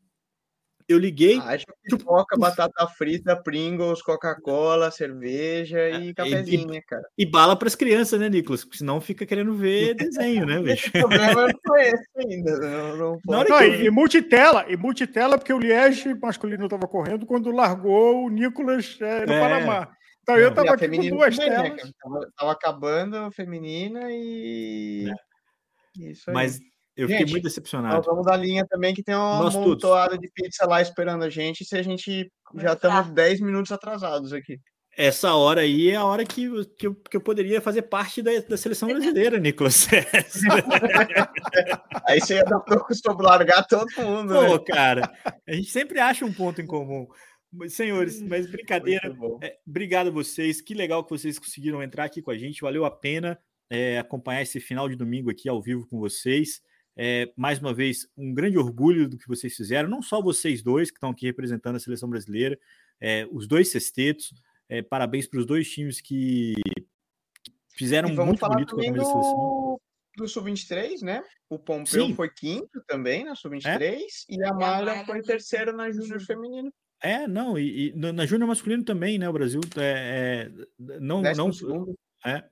Eu 0.88 0.98
liguei. 0.98 1.38
Acho 1.40 1.66
que 1.66 1.98
pipoca, 1.98 2.38
batata 2.38 2.88
frita, 2.88 3.36
Pringles, 3.36 4.02
Coca-Cola, 4.02 4.90
cerveja 4.90 5.90
e 5.90 6.14
cafezinho, 6.14 6.68
né, 6.68 6.82
cara? 6.88 7.04
E 7.18 7.26
bala 7.26 7.58
para 7.58 7.68
as 7.68 7.76
crianças, 7.76 8.18
né, 8.18 8.30
Nicolas? 8.30 8.64
Porque 8.64 8.78
senão 8.78 9.02
fica 9.02 9.26
querendo 9.26 9.54
ver 9.54 9.96
desenho, 9.98 10.46
né, 10.46 10.62
bicho? 10.62 10.88
o 10.88 10.92
problema 10.94 11.48
não 11.48 11.60
foi 11.68 11.82
esse 11.82 12.08
ainda. 12.16 12.58
Não, 12.60 12.98
não, 12.98 13.20
não, 13.26 13.44
não 13.44 13.64
e, 13.64 13.86
e, 13.86 13.90
multitela, 13.90 14.66
e 14.70 14.78
multitela, 14.78 15.38
porque 15.38 15.52
o 15.52 15.60
Liege 15.60 16.14
masculino 16.22 16.64
estava 16.64 16.88
correndo 16.88 17.26
quando 17.26 17.52
largou 17.52 18.26
o 18.26 18.30
Nicolas 18.30 18.98
é, 19.02 19.26
no 19.26 19.34
é. 19.34 19.40
Panamá. 19.42 19.92
Então 20.28 20.38
eu 20.38 20.54
tava 20.54 20.74
aqui 20.74 20.90
com 20.90 21.10
duas 21.10 21.38
também, 21.38 21.50
né, 21.50 21.64
telas. 21.64 21.86
Né, 21.86 21.92
tava, 22.04 22.32
tava, 22.38 22.52
acabando 22.52 23.16
a 23.16 23.32
feminina 23.32 24.12
e. 24.12 25.10
É. 25.10 26.10
Isso 26.10 26.30
aí. 26.30 26.34
Mas 26.34 26.60
eu 26.98 27.08
gente, 27.08 27.20
fiquei 27.20 27.32
muito 27.32 27.46
decepcionado. 27.46 28.06
vamos 28.06 28.26
da 28.26 28.36
linha 28.36 28.68
também 28.68 28.94
que 28.94 29.02
tem 29.02 29.16
uma 29.16 29.44
Nós 29.44 29.56
montoada 29.56 30.12
todos. 30.12 30.22
de 30.22 30.30
pizza 30.34 30.68
lá 30.68 30.82
esperando 30.82 31.24
a 31.24 31.30
gente. 31.30 31.64
Se 31.64 31.78
a 31.78 31.82
gente 31.82 32.30
já 32.56 32.74
estamos 32.74 33.10
10 33.12 33.40
minutos 33.40 33.72
atrasados 33.72 34.34
aqui. 34.34 34.60
Essa 34.98 35.34
hora 35.34 35.62
aí 35.62 35.92
é 35.92 35.96
a 35.96 36.04
hora 36.04 36.26
que, 36.26 36.50
que, 36.76 36.88
eu, 36.88 36.96
que 36.96 37.16
eu 37.16 37.22
poderia 37.22 37.62
fazer 37.62 37.84
parte 37.84 38.22
da, 38.22 38.32
da 38.42 38.58
seleção 38.58 38.90
brasileira, 38.90 39.38
Nicolas. 39.38 39.88
aí 42.06 42.20
você 42.20 42.36
ia 42.36 42.44
dar 42.44 42.60
para 42.60 42.84
largar 43.20 43.66
todo 43.66 43.88
mundo. 44.00 44.34
Pô, 44.34 44.58
né? 44.58 44.64
cara, 44.66 45.10
a 45.48 45.54
gente 45.54 45.70
sempre 45.70 46.00
acha 46.00 46.26
um 46.26 46.34
ponto 46.34 46.60
em 46.60 46.66
comum. 46.66 47.08
Senhores, 47.70 48.22
mas 48.22 48.50
brincadeira. 48.50 49.16
É, 49.42 49.58
obrigado 49.66 50.08
a 50.08 50.12
vocês. 50.12 50.62
Que 50.62 50.74
legal 50.74 51.04
que 51.04 51.10
vocês 51.10 51.40
conseguiram 51.40 51.82
entrar 51.82 52.06
aqui 52.06 52.22
com 52.22 52.32
a 52.32 52.38
gente. 52.38 52.62
Valeu 52.62 52.86
a 52.86 52.92
pena 52.92 53.40
é, 53.70 53.98
acompanhar 54.00 54.42
esse 54.42 54.60
final 54.60 54.88
de 54.88 54.96
domingo 54.96 55.30
aqui 55.30 55.50
ao 55.50 55.62
vivo 55.62 55.88
com 55.88 56.00
vocês. 56.00 56.62
É, 56.96 57.32
mais 57.38 57.60
uma 57.60 57.74
vez, 57.74 58.08
um 58.18 58.34
grande 58.34 58.58
orgulho 58.58 59.08
do 59.08 59.18
que 59.18 59.28
vocês 59.28 59.56
fizeram. 59.56 59.88
Não 59.88 60.02
só 60.02 60.22
vocês 60.22 60.64
dois 60.64 60.90
que 60.90 60.98
estão 60.98 61.12
aqui 61.12 61.26
representando 61.28 61.76
a 61.76 61.80
seleção 61.80 62.10
brasileira, 62.10 62.58
é, 63.00 63.28
os 63.32 63.48
dois 63.48 63.70
sextetos. 63.70 64.34
É, 64.70 64.82
parabéns 64.82 65.28
para 65.28 65.40
os 65.40 65.46
dois 65.46 65.70
times 65.70 66.02
que 66.02 66.56
fizeram 67.70 68.10
muito 68.10 68.46
bonito 68.48 68.76
com 68.76 68.82
a 68.82 68.92
do, 68.92 69.82
do 70.18 70.28
Sub-23, 70.28 71.02
né? 71.04 71.24
O 71.50 71.58
Pompeu 71.58 72.08
Sim. 72.08 72.16
foi 72.16 72.30
quinto 72.30 72.84
também 72.88 73.24
na 73.24 73.36
Sub-23 73.36 73.82
é? 73.82 74.00
e 74.30 74.44
a 74.44 74.54
Malha 74.54 75.06
foi 75.06 75.22
terceira 75.22 75.72
na 75.72 75.92
Júnior 75.92 76.20
Feminino. 76.22 76.74
É, 77.02 77.28
não, 77.28 77.58
e, 77.58 77.90
e 77.90 77.94
na 77.96 78.26
Júnior 78.26 78.48
masculino 78.48 78.84
também, 78.84 79.20
né? 79.20 79.30
O 79.30 79.34
Brasil 79.34 79.62
é, 79.78 80.50
é 80.50 81.00
não, 81.00 81.22
não 81.22 81.52
é, 82.26 82.44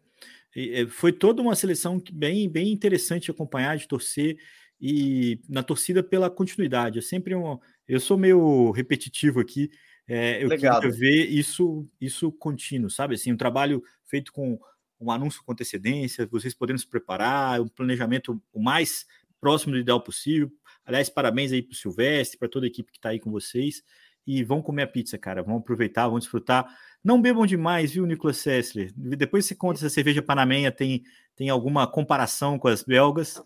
e, 0.56 0.86
foi 0.88 1.12
toda 1.12 1.42
uma 1.42 1.56
seleção 1.56 2.02
bem, 2.14 2.48
bem 2.50 2.72
interessante 2.72 3.26
de 3.26 3.32
acompanhar, 3.32 3.78
de 3.78 3.88
torcer 3.88 4.38
e 4.80 5.42
na 5.50 5.64
torcida 5.64 6.04
pela 6.04 6.30
continuidade. 6.30 7.00
É 7.00 7.02
sempre 7.02 7.36
um, 7.36 7.58
eu 7.88 8.00
sou 8.00 8.18
meio 8.18 8.72
repetitivo 8.72 9.40
aqui. 9.40 9.70
É, 10.08 10.44
eu 10.44 10.50
queria 10.50 10.80
ver 10.92 11.26
isso, 11.26 11.88
isso 12.00 12.32
contínuo, 12.32 12.92
sabe? 12.92 13.16
Assim, 13.16 13.34
um 13.34 13.38
trabalho 13.38 13.84
feito 14.06 14.32
com 14.32 14.60
um 15.00 15.12
anúncio 15.12 15.44
com 15.44 15.52
antecedência, 15.52 16.28
vocês 16.28 16.54
podendo 16.54 16.80
se 16.80 16.88
preparar, 16.88 17.60
um 17.60 17.68
planejamento 17.68 18.42
o 18.54 18.62
mais 18.62 19.06
próximo 19.42 19.74
do 19.74 19.80
ideal 19.80 20.00
possível. 20.00 20.52
Aliás, 20.86 21.10
parabéns 21.10 21.52
aí 21.52 21.64
para 21.64 21.74
o 21.74 21.76
Silvestre, 21.76 22.38
para 22.38 22.48
toda 22.48 22.66
a 22.66 22.70
equipe 22.70 22.92
que 22.92 23.00
está 23.00 23.10
aí 23.10 23.20
com 23.20 23.32
vocês 23.32 23.84
e 24.26 24.44
vão 24.44 24.62
comer 24.62 24.84
a 24.84 24.88
pizza, 24.88 25.18
cara. 25.18 25.44
Vão 25.44 25.58
aproveitar, 25.58 26.08
vão 26.08 26.20
desfrutar. 26.20 26.66
Não 27.04 27.22
bebam 27.22 27.46
demais, 27.46 27.92
viu, 27.92 28.06
Nicolas 28.06 28.38
Sessler? 28.38 28.92
Depois 28.96 29.46
você 29.46 29.56
conta 29.56 29.80
se 29.80 29.86
a 29.86 29.90
cerveja 29.90 30.22
panamenha 30.22 30.72
tem, 30.72 31.04
tem 31.36 31.50
alguma 31.50 31.86
comparação 31.86 32.58
com 32.58 32.68
as 32.68 32.84
belgas. 32.84 33.42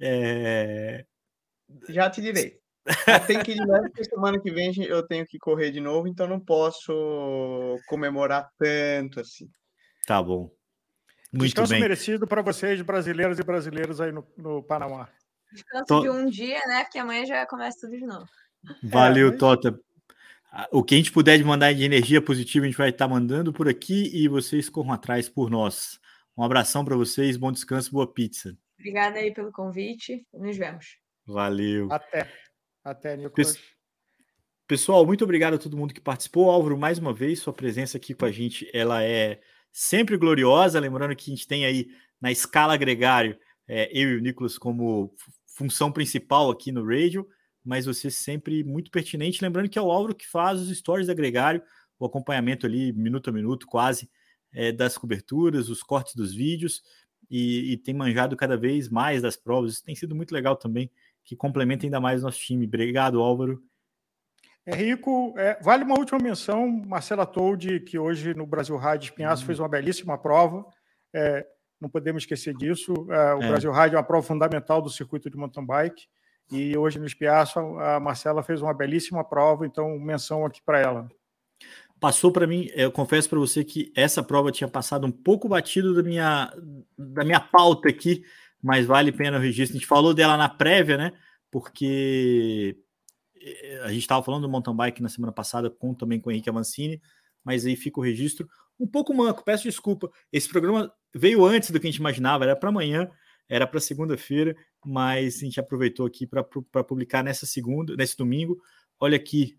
É... 0.00 1.04
Já 1.88 2.08
te 2.08 2.20
direi. 2.20 2.60
Tem 3.26 3.42
que 3.42 3.52
ir 3.52 3.54
de 3.54 3.66
novo, 3.66 3.82
porque 3.82 4.04
semana 4.04 4.40
que 4.40 4.50
vem 4.50 4.72
eu 4.84 5.06
tenho 5.06 5.24
que 5.24 5.38
correr 5.38 5.70
de 5.70 5.80
novo, 5.80 6.08
então 6.08 6.26
não 6.26 6.40
posso 6.40 7.78
comemorar 7.86 8.50
tanto 8.58 9.20
assim. 9.20 9.48
Tá 10.06 10.20
bom. 10.20 10.50
Muito 11.32 11.46
Descanso 11.46 11.70
bem. 11.70 11.80
merecido 11.80 12.26
para 12.26 12.42
vocês, 12.42 12.82
brasileiros 12.82 13.38
e 13.38 13.42
brasileiras 13.42 14.00
aí 14.00 14.10
no, 14.12 14.26
no 14.36 14.62
Panamá. 14.62 15.08
Descanso 15.52 15.84
Tô... 15.86 16.00
de 16.00 16.10
um 16.10 16.26
dia, 16.26 16.60
né? 16.66 16.82
Porque 16.82 16.98
amanhã 16.98 17.24
já 17.24 17.46
começa 17.46 17.80
tudo 17.80 17.96
de 17.96 18.04
novo. 18.04 18.28
Valeu, 18.82 19.28
é, 19.28 19.30
mas... 19.30 19.38
Tota. 19.38 19.78
O 20.70 20.82
que 20.84 20.94
a 20.94 20.98
gente 20.98 21.12
puder 21.12 21.38
de 21.38 21.44
mandar 21.44 21.72
de 21.72 21.82
energia 21.82 22.20
positiva, 22.20 22.66
a 22.66 22.68
gente 22.68 22.76
vai 22.76 22.90
estar 22.90 23.08
mandando 23.08 23.52
por 23.52 23.68
aqui 23.68 24.10
e 24.14 24.28
vocês 24.28 24.68
corram 24.68 24.92
atrás 24.92 25.28
por 25.28 25.50
nós. 25.50 25.98
Um 26.36 26.42
abração 26.42 26.84
para 26.84 26.94
vocês, 26.94 27.38
bom 27.38 27.50
descanso, 27.50 27.90
boa 27.90 28.06
pizza. 28.06 28.56
Obrigada 28.78 29.18
aí 29.18 29.32
pelo 29.32 29.50
convite. 29.50 30.26
Nos 30.32 30.56
vemos. 30.56 30.98
Valeu. 31.26 31.88
Até. 31.90 32.28
Até, 32.84 33.16
Nicolas. 33.16 33.58
Pessoal, 34.66 35.06
muito 35.06 35.24
obrigado 35.24 35.54
a 35.54 35.58
todo 35.58 35.76
mundo 35.76 35.94
que 35.94 36.00
participou. 36.00 36.50
Álvaro, 36.50 36.76
mais 36.76 36.98
uma 36.98 37.14
vez, 37.14 37.40
sua 37.40 37.52
presença 37.52 37.96
aqui 37.96 38.12
com 38.12 38.24
a 38.24 38.30
gente, 38.30 38.68
ela 38.74 39.02
é 39.02 39.40
sempre 39.70 40.16
gloriosa. 40.16 40.80
Lembrando 40.80 41.16
que 41.16 41.30
a 41.30 41.34
gente 41.34 41.46
tem 41.46 41.64
aí 41.64 41.88
na 42.20 42.30
escala 42.30 42.76
gregário, 42.76 43.38
é, 43.66 43.90
eu 43.92 44.10
e 44.10 44.16
o 44.16 44.20
Nicolas 44.20 44.58
como 44.58 45.14
função 45.46 45.90
principal 45.90 46.50
aqui 46.50 46.72
no 46.72 46.84
radio, 46.84 47.26
mas 47.64 47.86
você 47.86 48.10
sempre 48.10 48.64
muito 48.64 48.90
pertinente. 48.90 49.42
Lembrando 49.42 49.68
que 49.68 49.78
é 49.78 49.82
o 49.82 49.90
Álvaro 49.90 50.14
que 50.14 50.28
faz 50.28 50.60
os 50.60 50.76
stories 50.76 51.06
da 51.06 51.14
gregário, 51.14 51.62
o 51.98 52.04
acompanhamento 52.04 52.66
ali, 52.66 52.92
minuto 52.92 53.30
a 53.30 53.32
minuto, 53.32 53.66
quase, 53.66 54.10
é, 54.52 54.72
das 54.72 54.98
coberturas, 54.98 55.68
os 55.68 55.82
cortes 55.82 56.14
dos 56.14 56.34
vídeos, 56.34 56.82
e, 57.30 57.72
e, 57.72 57.76
tem 57.78 57.94
manjado 57.94 58.36
cada 58.36 58.56
vez 58.56 58.88
mais 58.90 59.22
das 59.22 59.36
provas. 59.36 59.72
Isso 59.72 59.84
tem 59.84 59.94
sido 59.94 60.14
muito 60.14 60.32
legal 60.32 60.54
também, 60.54 60.90
que 61.24 61.34
complementa 61.34 61.86
ainda 61.86 62.00
mais 62.00 62.20
o 62.20 62.26
nosso 62.26 62.38
time. 62.38 62.66
Obrigado, 62.66 63.20
Álvaro. 63.20 63.62
Henrico, 64.66 65.34
é, 65.38 65.58
vale 65.60 65.82
uma 65.82 65.98
última 65.98 66.18
menção, 66.20 66.68
Marcela 66.86 67.26
Toldi, 67.26 67.80
que 67.80 67.98
hoje 67.98 68.34
no 68.34 68.46
Brasil 68.46 68.76
Rádio 68.76 69.06
Espinhaço 69.06 69.42
uhum. 69.42 69.46
fez 69.46 69.58
uma 69.58 69.68
belíssima 69.68 70.18
prova. 70.18 70.64
É, 71.14 71.46
não 71.80 71.88
podemos 71.88 72.22
esquecer 72.22 72.54
disso. 72.54 72.92
É, 73.10 73.34
o 73.34 73.42
é. 73.42 73.48
Brasil 73.48 73.72
Rádio 73.72 73.96
é 73.96 73.98
uma 73.98 74.06
prova 74.06 74.26
fundamental 74.26 74.80
do 74.80 74.90
circuito 74.90 75.28
de 75.28 75.36
mountain 75.36 75.66
bike. 75.66 76.06
E 76.52 76.76
hoje 76.76 76.98
no 76.98 77.06
Espiaço 77.06 77.58
a 77.58 77.98
Marcela 77.98 78.42
fez 78.42 78.60
uma 78.60 78.74
belíssima 78.74 79.24
prova, 79.24 79.66
então 79.66 79.98
menção 79.98 80.44
aqui 80.44 80.60
para 80.62 80.78
ela. 80.78 81.08
Passou 81.98 82.30
para 82.30 82.46
mim, 82.46 82.68
eu 82.74 82.92
confesso 82.92 83.30
para 83.30 83.38
você 83.38 83.64
que 83.64 83.92
essa 83.96 84.22
prova 84.22 84.52
tinha 84.52 84.68
passado 84.68 85.06
um 85.06 85.10
pouco 85.10 85.48
batido 85.48 85.94
da 85.94 86.02
minha, 86.02 86.52
da 86.98 87.24
minha 87.24 87.40
pauta 87.40 87.88
aqui, 87.88 88.22
mas 88.62 88.84
vale 88.84 89.10
a 89.10 89.12
pena 89.12 89.38
o 89.38 89.40
registro. 89.40 89.76
A 89.76 89.78
gente 89.78 89.88
falou 89.88 90.12
dela 90.12 90.36
na 90.36 90.48
prévia, 90.48 90.98
né? 90.98 91.12
Porque 91.50 92.76
eh, 93.40 93.80
a 93.84 93.88
gente 93.88 94.02
estava 94.02 94.22
falando 94.22 94.42
do 94.42 94.48
mountain 94.48 94.74
bike 94.74 95.02
na 95.02 95.08
semana 95.08 95.32
passada 95.32 95.70
com 95.70 95.94
também 95.94 96.20
com 96.20 96.28
o 96.28 96.32
Henrique 96.32 96.50
Avancini, 96.50 97.00
mas 97.44 97.64
aí 97.64 97.76
fica 97.76 98.00
o 98.00 98.02
registro 98.02 98.48
um 98.78 98.86
pouco 98.86 99.14
manco, 99.14 99.44
peço 99.44 99.62
desculpa. 99.62 100.10
Esse 100.32 100.48
programa 100.48 100.92
veio 101.14 101.44
antes 101.44 101.70
do 101.70 101.78
que 101.78 101.86
a 101.86 101.90
gente 101.90 102.00
imaginava, 102.00 102.44
era 102.44 102.56
para 102.56 102.68
amanhã, 102.68 103.08
era 103.52 103.66
para 103.66 103.78
segunda-feira, 103.80 104.56
mas 104.82 105.36
a 105.36 105.40
gente 105.40 105.60
aproveitou 105.60 106.06
aqui 106.06 106.26
para 106.26 106.42
publicar 106.42 107.22
nessa 107.22 107.44
segunda, 107.44 107.94
nesse 107.94 108.16
domingo. 108.16 108.58
Olha 108.98 109.14
aqui, 109.14 109.58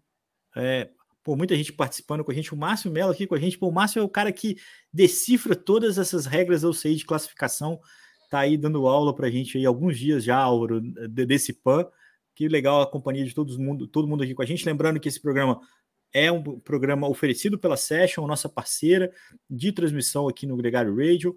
é, 0.56 0.89
pô, 1.24 1.36
muita 1.36 1.56
gente 1.56 1.72
participando 1.72 2.24
com 2.24 2.32
a 2.32 2.34
gente, 2.34 2.56
o 2.56 2.58
Márcio 2.58 2.89
Mello 2.89 3.12
aqui 3.12 3.28
com 3.28 3.36
a 3.36 3.39
gente. 3.39 3.56
Pô, 3.56 3.68
o 3.68 3.72
Márcio 3.72 4.00
é 4.00 4.02
o 4.02 4.10
cara 4.10 4.32
que 4.32 4.58
decifra 4.91 5.56
todas 5.56 6.00
essas 6.00 6.26
regras 6.26 6.64
da 6.64 6.70
UCI 6.70 6.96
de 6.96 7.06
classificação, 7.06 7.80
tá 8.32 8.39
aí 8.39 8.58
dando 8.58 8.88
aula 8.88 9.16
para 9.16 9.28
a 9.28 9.30
gente 9.30 9.60
aí 9.60 9.66
alguns 9.68 10.00
dias 10.00 10.24
já, 10.24 10.39
Auro, 10.39 10.82
desse 10.82 11.54
PAN. 11.54 11.86
Que 12.34 12.48
legal 12.48 12.82
a 12.82 12.89
companhia 12.89 13.24
de 13.24 13.36
todo 13.36 13.56
mundo, 13.60 13.86
todo 13.86 14.08
mundo 14.08 14.24
aqui 14.24 14.34
com 14.34 14.41
a 14.41 14.46
gente. 14.46 14.66
Lembrando 14.66 15.00
que 15.00 15.08
esse 15.08 15.22
programa 15.22 15.62
é 16.12 16.32
um 16.32 16.60
programa 16.60 17.08
oferecido 17.08 17.60
pela 17.60 17.78
Session, 17.78 18.26
nossa 18.26 18.50
parceira 18.50 19.12
de 19.48 19.72
transmissão 19.72 20.28
aqui 20.28 20.48
no 20.48 20.58
Gregário 20.58 20.96
Radio. 20.96 21.36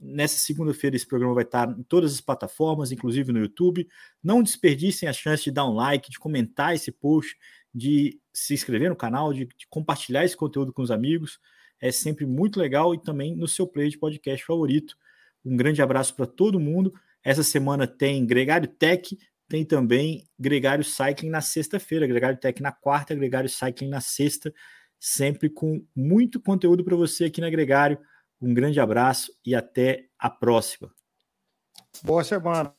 Nessa 0.00 0.38
segunda-feira, 0.38 0.96
esse 0.96 1.06
programa 1.06 1.34
vai 1.34 1.44
estar 1.44 1.68
em 1.70 1.82
todas 1.84 2.12
as 2.12 2.20
plataformas, 2.20 2.92
inclusive 2.92 3.32
no 3.32 3.38
YouTube. 3.38 3.88
Não 4.22 4.42
desperdicem 4.42 5.08
a 5.08 5.12
chance 5.12 5.44
de 5.44 5.50
dar 5.50 5.66
um 5.66 5.72
like, 5.72 6.10
de 6.10 6.18
comentar 6.18 6.74
esse 6.74 6.92
post, 6.92 7.36
de 7.74 8.20
se 8.32 8.54
inscrever 8.54 8.90
no 8.90 8.96
canal, 8.96 9.32
de, 9.32 9.46
de 9.46 9.66
compartilhar 9.68 10.24
esse 10.24 10.36
conteúdo 10.36 10.72
com 10.72 10.82
os 10.82 10.90
amigos. 10.90 11.38
É 11.80 11.90
sempre 11.90 12.26
muito 12.26 12.60
legal 12.60 12.94
e 12.94 13.02
também 13.02 13.34
no 13.34 13.48
seu 13.48 13.66
play 13.66 13.88
de 13.88 13.98
podcast 13.98 14.44
favorito. 14.44 14.96
Um 15.44 15.56
grande 15.56 15.82
abraço 15.82 16.14
para 16.14 16.26
todo 16.26 16.60
mundo. 16.60 16.92
Essa 17.22 17.42
semana 17.42 17.86
tem 17.86 18.24
Gregário 18.26 18.68
Tech, 18.68 19.16
tem 19.48 19.64
também 19.64 20.26
Gregário 20.38 20.84
Cycling 20.84 21.30
na 21.30 21.40
sexta-feira, 21.40 22.06
Gregário 22.06 22.38
Tech 22.38 22.62
na 22.62 22.72
quarta, 22.72 23.14
Gregário 23.14 23.48
Cycling 23.48 23.88
na 23.88 24.00
sexta, 24.00 24.52
sempre 24.98 25.50
com 25.50 25.84
muito 25.94 26.40
conteúdo 26.40 26.84
para 26.84 26.96
você 26.96 27.24
aqui 27.24 27.40
na 27.40 27.50
Gregário. 27.50 27.98
Um 28.44 28.52
grande 28.52 28.78
abraço 28.78 29.32
e 29.42 29.54
até 29.54 30.10
a 30.18 30.28
próxima. 30.28 30.94
Boa 32.02 32.22
semana. 32.22 32.76